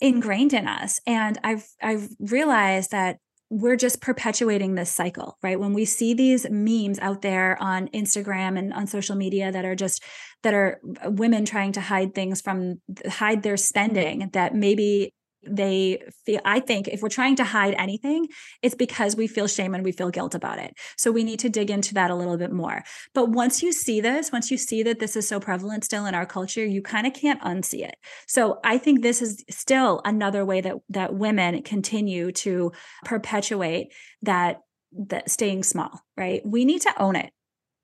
ingrained 0.00 0.52
in 0.52 0.66
us. 0.66 1.00
And 1.06 1.38
I've, 1.44 1.66
I've 1.80 2.08
realized 2.18 2.90
that 2.90 3.18
we're 3.52 3.76
just 3.76 4.00
perpetuating 4.00 4.76
this 4.76 4.90
cycle, 4.90 5.36
right? 5.42 5.60
When 5.60 5.74
we 5.74 5.84
see 5.84 6.14
these 6.14 6.46
memes 6.48 6.98
out 7.00 7.20
there 7.20 7.60
on 7.60 7.88
Instagram 7.88 8.58
and 8.58 8.72
on 8.72 8.86
social 8.86 9.14
media 9.14 9.52
that 9.52 9.66
are 9.66 9.74
just 9.74 10.02
that 10.42 10.54
are 10.54 10.80
uh, 11.04 11.10
women 11.10 11.44
trying 11.44 11.72
to 11.72 11.82
hide 11.82 12.14
things 12.14 12.40
from 12.40 12.80
hide 13.06 13.42
their 13.42 13.58
spending 13.58 14.30
that 14.32 14.54
maybe 14.54 15.12
they 15.44 16.02
feel 16.24 16.40
i 16.44 16.60
think 16.60 16.88
if 16.88 17.02
we're 17.02 17.08
trying 17.08 17.36
to 17.36 17.44
hide 17.44 17.74
anything 17.78 18.28
it's 18.62 18.74
because 18.74 19.16
we 19.16 19.26
feel 19.26 19.46
shame 19.46 19.74
and 19.74 19.84
we 19.84 19.92
feel 19.92 20.10
guilt 20.10 20.34
about 20.34 20.58
it. 20.58 20.74
So 20.96 21.10
we 21.10 21.24
need 21.24 21.38
to 21.40 21.48
dig 21.48 21.70
into 21.70 21.94
that 21.94 22.10
a 22.10 22.14
little 22.14 22.36
bit 22.36 22.52
more. 22.52 22.82
But 23.14 23.30
once 23.30 23.62
you 23.62 23.72
see 23.72 24.00
this 24.00 24.32
once 24.32 24.50
you 24.50 24.56
see 24.56 24.82
that 24.82 24.98
this 24.98 25.16
is 25.16 25.28
so 25.28 25.40
prevalent 25.40 25.84
still 25.84 26.06
in 26.06 26.14
our 26.14 26.26
culture 26.26 26.64
you 26.64 26.82
kind 26.82 27.06
of 27.06 27.14
can't 27.14 27.40
unsee 27.42 27.86
it. 27.86 27.96
So 28.26 28.60
i 28.64 28.78
think 28.78 29.02
this 29.02 29.22
is 29.22 29.44
still 29.50 30.00
another 30.04 30.44
way 30.44 30.60
that 30.60 30.76
that 30.90 31.14
women 31.14 31.62
continue 31.62 32.32
to 32.32 32.72
perpetuate 33.04 33.92
that 34.22 34.60
that 35.08 35.30
staying 35.30 35.62
small 35.62 36.00
right? 36.16 36.42
We 36.44 36.64
need 36.64 36.82
to 36.82 37.02
own 37.02 37.16
it. 37.16 37.32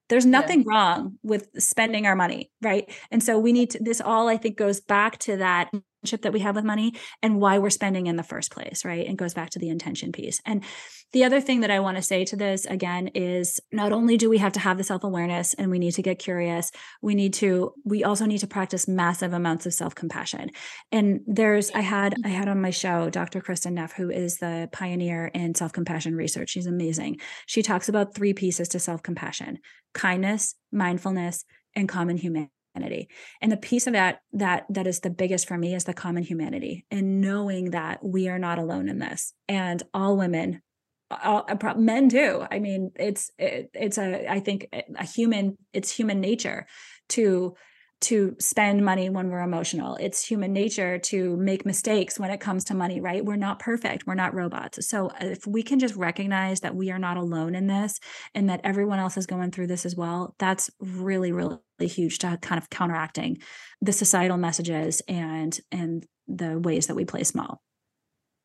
There's 0.09 0.27
nothing 0.27 0.61
yeah. 0.61 0.75
wrong 0.75 1.19
with 1.23 1.49
spending 1.59 2.07
our 2.07 2.17
money 2.17 2.51
right? 2.63 2.91
And 3.11 3.23
so 3.23 3.39
we 3.39 3.53
need 3.53 3.71
to 3.71 3.83
this 3.83 4.01
all 4.01 4.29
i 4.29 4.37
think 4.37 4.57
goes 4.57 4.81
back 4.81 5.19
to 5.19 5.37
that 5.39 5.71
that 6.03 6.33
we 6.33 6.41
have 6.41 6.57
with 6.57 6.65
money 6.65 6.95
and 7.23 7.41
why 7.41 7.59
we're 7.59 7.71
spending 7.71 8.07
in 8.07 8.17
the 8.17 8.23
first 8.23 8.53
place, 8.53 8.85
right? 8.85 9.07
And 9.07 9.19
goes 9.19 9.35
back 9.35 9.51
to 9.51 9.59
the 9.59 9.69
intention 9.69 10.13
piece. 10.13 10.41
And 10.47 10.65
the 11.13 11.25
other 11.25 11.41
thing 11.41 11.61
that 11.61 11.71
I 11.71 11.81
want 11.81 11.97
to 11.97 12.03
say 12.03 12.25
to 12.27 12.37
this 12.37 12.67
again 12.67 13.09
is 13.09 13.61
not 13.73 13.93
only 13.93 14.17
do 14.17 14.29
we 14.29 14.39
have 14.39 14.53
to 14.53 14.61
have 14.61 14.77
the 14.77 14.85
self 14.85 15.05
awareness 15.05 15.55
and 15.55 15.71
we 15.71 15.79
need 15.79 15.93
to 15.93 16.03
get 16.03 16.19
curious, 16.19 16.71
we 17.03 17.15
need 17.15 17.35
to, 17.35 17.73
we 17.85 18.05
also 18.05 18.27
need 18.27 18.39
to 18.39 18.47
practice 18.47 18.87
massive 18.87 19.33
amounts 19.33 19.67
of 19.67 19.75
self 19.75 19.95
compassion. 19.95 20.51
And 20.93 21.21
there's, 21.27 21.71
I 21.73 21.81
had, 21.81 22.15
I 22.25 22.29
had 22.29 22.49
on 22.49 22.61
my 22.61 22.71
show 22.71 23.11
Dr. 23.11 23.41
Kristin 23.41 23.73
Neff, 23.73 23.93
who 23.93 24.11
is 24.11 24.39
the 24.39 24.69
pioneer 24.73 25.27
in 25.29 25.55
self 25.55 25.73
compassion 25.73 26.15
research. 26.15 26.51
She's 26.51 26.67
amazing. 26.67 27.19
She 27.47 27.63
talks 27.63 27.89
about 27.89 28.15
three 28.15 28.35
pieces 28.35 28.69
to 28.69 28.79
self 28.79 29.03
compassion 29.03 29.59
kindness, 29.95 30.55
mindfulness, 30.71 31.45
and 31.75 31.89
common 31.89 32.19
humanity 32.19 32.53
humanity. 32.75 33.09
And 33.41 33.51
the 33.53 33.57
piece 33.57 33.87
of 33.87 33.93
that 33.93 34.21
that 34.33 34.67
that 34.71 34.87
is 34.87 35.01
the 35.01 35.11
biggest 35.11 35.49
for 35.49 35.59
me 35.59 35.75
is 35.75 35.85
the 35.85 35.95
common 35.95 36.23
humanity 36.23 36.85
and 36.91 37.21
knowing 37.21 37.71
that 37.71 38.05
we 38.05 38.29
are 38.29 38.39
not 38.39 38.59
alone 38.59 38.89
in 38.89 38.99
this 38.99 39.33
and 39.49 39.83
all 39.95 40.17
women 40.17 40.63
all, 41.11 41.47
uh, 41.49 41.75
men 41.75 42.09
too. 42.09 42.45
I 42.51 42.59
mean 42.59 42.93
it's 42.97 43.31
it, 43.39 43.71
it's 43.73 43.99
a 43.99 44.31
i 44.31 44.41
think 44.41 44.69
a 44.73 45.05
human 45.05 45.57
it's 45.73 45.91
human 45.91 46.21
nature 46.21 46.67
to 47.11 47.55
to 48.01 48.37
spend 48.39 48.85
money 48.85 49.11
when 49.11 49.29
we're 49.29 49.41
emotional. 49.41 49.97
It's 49.97 50.25
human 50.25 50.53
nature 50.53 50.99
to 50.99 51.37
make 51.37 51.67
mistakes 51.67 52.19
when 52.19 52.31
it 52.31 52.41
comes 52.41 52.65
to 52.65 52.75
money, 52.75 53.01
right? 53.01 53.25
We're 53.25 53.37
not 53.37 53.59
perfect. 53.59 54.07
We're 54.07 54.15
not 54.15 54.35
robots. 54.35 54.87
So 54.89 55.09
uh, 55.09 55.27
if 55.27 55.47
we 55.47 55.63
can 55.63 55.79
just 55.79 55.97
recognize 55.97 56.61
that 56.61 56.77
we 56.77 56.91
are 56.91 56.99
not 56.99 57.17
alone 57.17 57.55
in 57.55 57.67
this 57.67 57.99
and 58.35 58.49
that 58.51 58.61
everyone 58.63 58.99
else 58.99 59.17
is 59.17 59.27
going 59.27 59.51
through 59.51 59.67
this 59.67 59.85
as 59.85 59.97
well, 59.97 60.35
that's 60.39 60.71
really, 60.81 61.33
really 61.33 61.59
huge 61.81 62.19
to 62.19 62.39
kind 62.41 62.61
of 62.61 62.71
counteracting 62.71 63.39
the 63.81 63.93
societal 63.93 64.37
messages 64.37 65.03
and 65.09 65.59
and 65.73 66.07
the 66.27 66.59
ways 66.59 66.87
that 66.87 66.95
we 66.95 67.05
play 67.05 67.25
small. 67.25 67.63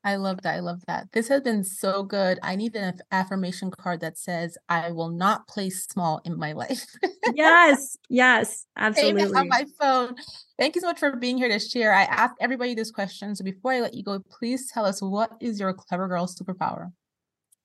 I 0.05 0.17
love 0.17 0.41
that. 0.41 0.55
I 0.55 0.59
love 0.59 0.83
that. 0.87 1.07
This 1.13 1.29
has 1.29 1.41
been 1.41 1.63
so 1.63 2.03
good. 2.03 2.37
I 2.43 2.55
need 2.55 2.75
an 2.75 2.99
affirmation 3.11 3.71
card 3.71 4.01
that 4.01 4.17
says, 4.17 4.57
I 4.67 4.91
will 4.91 5.09
not 5.09 5.47
play 5.47 5.69
small 5.69 6.21
in 6.25 6.37
my 6.37 6.51
life. 6.51 6.85
yes. 7.33 7.97
Yes. 8.09 8.65
Absolutely. 8.77 9.39
on 9.39 9.47
my 9.47 9.65
phone. 9.79 10.15
Thank 10.59 10.75
you 10.75 10.81
so 10.81 10.87
much 10.87 10.99
for 10.99 11.15
being 11.15 11.37
here 11.37 11.47
to 11.47 11.59
share. 11.59 11.93
I 11.93 12.03
ask 12.03 12.35
everybody 12.41 12.75
this 12.75 12.91
question. 12.91 13.35
So 13.35 13.45
before 13.45 13.71
I 13.71 13.79
let 13.79 13.93
you 13.93 14.03
go, 14.03 14.19
please 14.19 14.69
tell 14.69 14.85
us 14.85 15.01
what 15.01 15.31
is 15.39 15.59
your 15.59 15.73
clever 15.73 16.07
girl 16.09 16.27
superpower? 16.27 16.91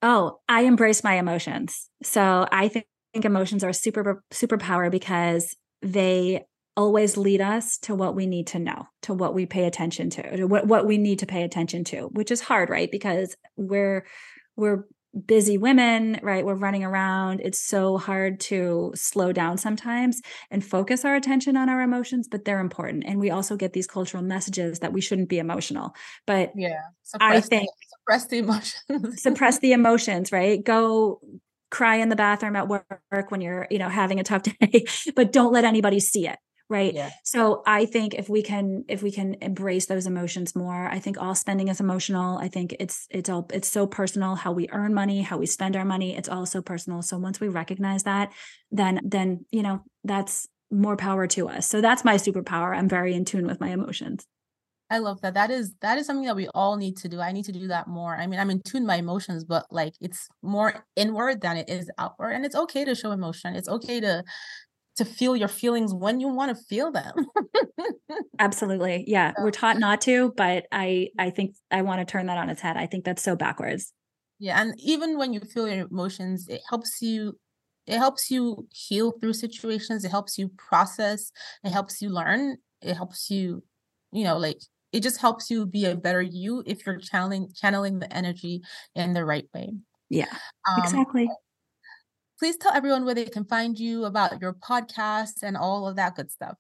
Oh, 0.01 0.39
I 0.49 0.63
embrace 0.63 1.03
my 1.03 1.15
emotions. 1.15 1.91
So 2.05 2.47
I 2.53 2.69
think 2.69 2.87
emotions 3.15 3.65
are 3.65 3.73
super 3.73 4.23
superpower 4.31 4.91
because 4.93 5.57
they 5.83 6.45
always 6.79 7.17
lead 7.17 7.41
us 7.41 7.77
to 7.77 7.93
what 7.93 8.15
we 8.15 8.25
need 8.25 8.47
to 8.47 8.59
know, 8.61 8.87
to 9.03 9.13
what 9.13 9.35
we 9.35 9.45
pay 9.45 9.65
attention 9.65 10.09
to, 10.11 10.37
to 10.37 10.45
what, 10.45 10.69
what 10.69 10.87
we 10.87 10.97
need 10.97 11.19
to 11.19 11.27
pay 11.27 11.43
attention 11.43 11.83
to, 11.83 12.03
which 12.13 12.31
is 12.31 12.41
hard, 12.41 12.71
right? 12.71 12.91
Because 12.91 13.37
we're 13.57 14.07
we're 14.55 14.85
busy 15.27 15.59
women, 15.59 16.21
right? 16.23 16.45
We're 16.47 16.55
running 16.55 16.85
around. 16.85 17.41
It's 17.43 17.59
so 17.59 17.99
hard 17.99 18.39
to 18.41 18.93
slow 18.95 19.33
down 19.33 19.59
sometimes 19.59 20.23
and 20.53 20.65
focus 20.65 21.05
our 21.05 21.17
attention 21.17 21.57
on 21.57 21.69
our 21.69 21.81
emotions, 21.81 22.29
but 22.29 22.45
they're 22.45 22.61
important. 22.61 23.05
And 23.07 23.19
we 23.19 23.31
also 23.31 23.57
get 23.57 23.73
these 23.73 23.89
cultural 23.89 24.23
messages 24.23 24.79
that 24.79 24.93
we 24.93 25.01
shouldn't 25.01 25.29
be 25.29 25.39
emotional. 25.39 25.97
But 26.29 26.53
yeah, 26.55 26.81
suppress 27.03 27.37
I 27.37 27.41
think 27.41 27.69
the, 27.69 27.87
suppress 27.99 28.27
the 28.27 28.39
emotions. 28.39 29.23
suppress 29.23 29.59
the 29.59 29.73
emotions, 29.73 30.31
right? 30.31 30.63
Go 30.63 31.21
cry 31.71 31.97
in 31.97 32.09
the 32.09 32.17
bathroom 32.17 32.55
at 32.55 32.69
work 32.69 33.31
when 33.31 33.41
you're, 33.41 33.67
you 33.69 33.79
know, 33.79 33.89
having 33.89 34.21
a 34.21 34.25
tough 34.25 34.43
day, 34.61 34.85
but 35.17 35.33
don't 35.33 35.53
let 35.53 35.65
anybody 35.65 35.99
see 35.99 36.29
it 36.29 36.39
right 36.69 36.95
yeah. 36.95 37.11
so 37.25 37.63
i 37.67 37.85
think 37.85 38.15
if 38.15 38.29
we 38.29 38.43
can 38.43 38.85
if 38.89 39.03
we 39.03 39.11
can 39.11 39.37
embrace 39.41 39.87
those 39.87 40.07
emotions 40.07 40.55
more 40.55 40.89
i 40.89 40.99
think 40.99 41.21
all 41.21 41.35
spending 41.35 41.69
is 41.69 41.81
emotional 41.81 42.39
i 42.39 42.49
think 42.49 42.75
it's 42.79 43.07
it's 43.11 43.29
all 43.29 43.47
it's 43.53 43.69
so 43.69 43.87
personal 43.87 44.35
how 44.35 44.53
we 44.53 44.69
earn 44.71 44.93
money 44.93 45.23
how 45.23 45.37
we 45.37 45.47
spend 45.47 45.77
our 45.77 45.85
money 45.85 46.17
it's 46.17 46.29
all 46.29 46.47
so 46.47 46.61
personal 46.61 47.03
so 47.03 47.19
once 47.19 47.41
we 47.41 47.49
recognize 47.49 48.03
that 48.03 48.33
then 48.71 49.01
then 49.05 49.45
you 49.51 49.63
know 49.63 49.83
that's 50.05 50.49
more 50.71 50.97
power 50.97 51.27
to 51.27 51.49
us 51.49 51.67
so 51.67 51.81
that's 51.81 52.05
my 52.05 52.15
superpower 52.15 52.77
i'm 52.77 52.89
very 52.89 53.15
in 53.15 53.25
tune 53.25 53.47
with 53.47 53.61
my 53.61 53.69
emotions 53.69 54.27
I 54.91 54.99
love 54.99 55.21
that. 55.21 55.35
That 55.35 55.51
is 55.51 55.75
that 55.83 55.99
is 55.99 56.07
something 56.07 56.25
that 56.27 56.37
we 56.37 56.49
all 56.49 56.77
need 56.77 56.97
to 56.99 57.09
do. 57.09 57.21
I 57.21 57.33
need 57.33 57.45
to 57.45 57.53
do 57.53 57.69
that 57.69 57.89
more. 57.89 58.17
I 58.17 58.27
mean, 58.27 58.41
I'm 58.41 58.51
in 58.51 58.63
tune 58.63 58.87
my 58.87 58.97
emotions, 58.97 59.45
but 59.45 59.67
like 59.71 59.93
it's 60.01 60.29
more 60.43 60.87
inward 60.97 61.43
than 61.43 61.59
it 61.59 61.69
is 61.69 61.91
outward. 61.99 62.31
And 62.31 62.47
it's 62.47 62.57
okay 62.57 62.85
to 62.87 62.95
show 62.95 63.13
emotion. 63.13 63.55
It's 63.55 63.69
okay 63.69 64.01
to 64.01 64.25
to 64.99 65.05
feel 65.05 65.37
your 65.37 65.49
feelings 65.49 65.95
when 65.95 66.21
you 66.21 66.29
want 66.29 66.57
to 66.57 66.65
feel 66.65 66.93
them. 66.93 67.15
Absolutely. 68.39 69.05
Yeah. 69.07 69.33
We're 69.39 69.51
taught 69.51 69.79
not 69.79 70.01
to, 70.03 70.33
but 70.37 70.67
I 70.71 71.09
I 71.19 71.31
think 71.31 71.55
I 71.71 71.83
want 71.83 72.01
to 72.01 72.11
turn 72.11 72.27
that 72.27 72.39
on 72.39 72.51
its 72.51 72.61
head. 72.61 72.77
I 72.77 72.87
think 72.87 73.05
that's 73.05 73.23
so 73.23 73.37
backwards. 73.37 73.93
Yeah, 74.41 74.61
and 74.61 74.75
even 74.79 75.19
when 75.19 75.33
you 75.33 75.41
feel 75.41 75.69
your 75.69 75.87
emotions, 75.87 76.47
it 76.49 76.61
helps 76.69 77.01
you 77.01 77.39
it 77.87 77.99
helps 77.99 78.31
you 78.31 78.69
heal 78.71 79.13
through 79.13 79.33
situations, 79.33 80.05
it 80.05 80.11
helps 80.11 80.37
you 80.37 80.51
process, 80.59 81.33
it 81.65 81.71
helps 81.71 82.03
you 82.03 82.11
learn, 82.11 82.59
it 82.83 82.95
helps 82.95 83.31
you, 83.31 83.63
you 84.13 84.25
know, 84.25 84.37
like 84.37 84.59
it 84.93 85.03
just 85.03 85.21
helps 85.21 85.51
you 85.51 85.67
be 85.67 85.85
a 85.87 85.97
better 85.97 86.23
you 86.23 86.63
if 86.67 86.85
you're 86.87 86.99
channeling 86.99 87.51
channeling 87.55 87.99
the 87.99 88.13
energy 88.13 88.63
in 88.95 89.15
the 89.15 89.25
right 89.25 89.49
way. 89.55 89.71
Yeah. 90.11 90.33
Um, 90.69 90.83
exactly 90.83 91.31
please 92.39 92.57
tell 92.57 92.73
everyone 92.73 93.05
where 93.05 93.15
they 93.15 93.25
can 93.25 93.45
find 93.45 93.79
you 93.79 94.05
about 94.05 94.41
your 94.41 94.55
podcast 94.55 95.43
and 95.43 95.57
all 95.57 95.89
of 95.89 95.97
that 95.97 96.15
good 96.15 96.31
stuff. 96.31 96.57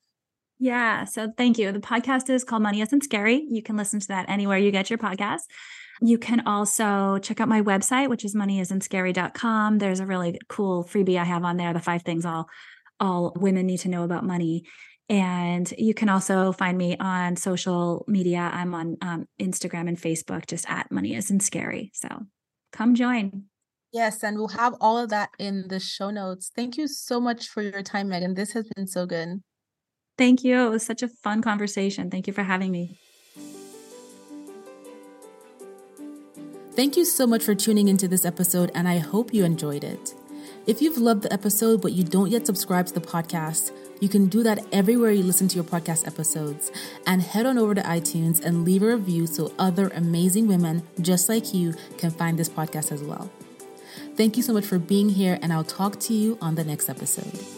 Yeah. 0.58 1.04
So 1.04 1.32
thank 1.36 1.56
you. 1.58 1.70
The 1.70 1.78
podcast 1.78 2.28
is 2.30 2.42
called 2.42 2.62
Money 2.62 2.80
Isn't 2.80 3.04
Scary. 3.04 3.46
You 3.48 3.62
can 3.62 3.76
listen 3.76 4.00
to 4.00 4.08
that 4.08 4.28
anywhere 4.28 4.58
you 4.58 4.72
get 4.72 4.90
your 4.90 4.98
podcast. 4.98 5.42
You 6.00 6.18
can 6.18 6.46
also 6.46 7.18
check 7.18 7.40
out 7.40 7.48
my 7.48 7.62
website, 7.62 8.08
which 8.08 8.24
is 8.24 8.34
moneyisntscary.com. 8.34 9.78
There's 9.78 10.00
a 10.00 10.06
really 10.06 10.38
cool 10.48 10.84
freebie 10.84 11.18
I 11.18 11.24
have 11.24 11.44
on 11.44 11.56
there, 11.56 11.72
the 11.72 11.80
five 11.80 12.02
things 12.02 12.24
all 12.24 12.48
all 13.00 13.32
women 13.36 13.66
need 13.66 13.78
to 13.78 13.88
know 13.88 14.02
about 14.02 14.24
money. 14.24 14.64
And 15.08 15.72
you 15.78 15.94
can 15.94 16.08
also 16.08 16.52
find 16.52 16.76
me 16.76 16.96
on 16.98 17.36
social 17.36 18.04
media. 18.08 18.50
I'm 18.52 18.74
on 18.74 18.96
um, 19.00 19.28
Instagram 19.40 19.88
and 19.88 19.96
Facebook, 19.96 20.46
just 20.46 20.68
at 20.68 20.90
Money 20.90 21.14
Isn't 21.14 21.40
Scary. 21.40 21.92
So 21.94 22.08
come 22.72 22.94
join. 22.94 23.47
Yes, 23.92 24.22
and 24.22 24.36
we'll 24.36 24.48
have 24.48 24.74
all 24.80 24.98
of 24.98 25.08
that 25.10 25.30
in 25.38 25.68
the 25.68 25.80
show 25.80 26.10
notes. 26.10 26.50
Thank 26.54 26.76
you 26.76 26.86
so 26.86 27.20
much 27.20 27.48
for 27.48 27.62
your 27.62 27.82
time, 27.82 28.08
Meghan. 28.08 28.36
This 28.36 28.52
has 28.52 28.68
been 28.76 28.86
so 28.86 29.06
good. 29.06 29.42
Thank 30.18 30.44
you. 30.44 30.66
It 30.66 30.70
was 30.70 30.84
such 30.84 31.02
a 31.02 31.08
fun 31.08 31.40
conversation. 31.42 32.10
Thank 32.10 32.26
you 32.26 32.32
for 32.32 32.42
having 32.42 32.70
me. 32.70 32.98
Thank 36.72 36.96
you 36.96 37.04
so 37.04 37.26
much 37.26 37.42
for 37.42 37.54
tuning 37.54 37.88
into 37.88 38.06
this 38.06 38.24
episode, 38.24 38.70
and 38.74 38.86
I 38.86 38.98
hope 38.98 39.32
you 39.32 39.44
enjoyed 39.44 39.84
it. 39.84 40.14
If 40.66 40.82
you've 40.82 40.98
loved 40.98 41.22
the 41.22 41.32
episode 41.32 41.80
but 41.80 41.92
you 41.92 42.04
don't 42.04 42.30
yet 42.30 42.46
subscribe 42.46 42.86
to 42.86 42.94
the 42.94 43.00
podcast, 43.00 43.72
you 44.00 44.08
can 44.08 44.28
do 44.28 44.42
that 44.42 44.64
everywhere 44.70 45.10
you 45.10 45.22
listen 45.22 45.48
to 45.48 45.54
your 45.56 45.64
podcast 45.64 46.06
episodes. 46.06 46.70
And 47.06 47.22
head 47.22 47.46
on 47.46 47.58
over 47.58 47.74
to 47.74 47.80
iTunes 47.80 48.44
and 48.44 48.64
leave 48.64 48.82
a 48.82 48.94
review 48.94 49.26
so 49.26 49.52
other 49.58 49.88
amazing 49.88 50.46
women 50.46 50.82
just 51.00 51.28
like 51.28 51.54
you 51.54 51.74
can 51.96 52.10
find 52.10 52.38
this 52.38 52.50
podcast 52.50 52.92
as 52.92 53.02
well. 53.02 53.30
Thank 54.18 54.36
you 54.36 54.42
so 54.42 54.52
much 54.52 54.64
for 54.64 54.80
being 54.80 55.10
here, 55.10 55.38
and 55.40 55.52
I'll 55.52 55.62
talk 55.62 56.00
to 56.00 56.12
you 56.12 56.38
on 56.42 56.56
the 56.56 56.64
next 56.64 56.88
episode. 56.88 57.57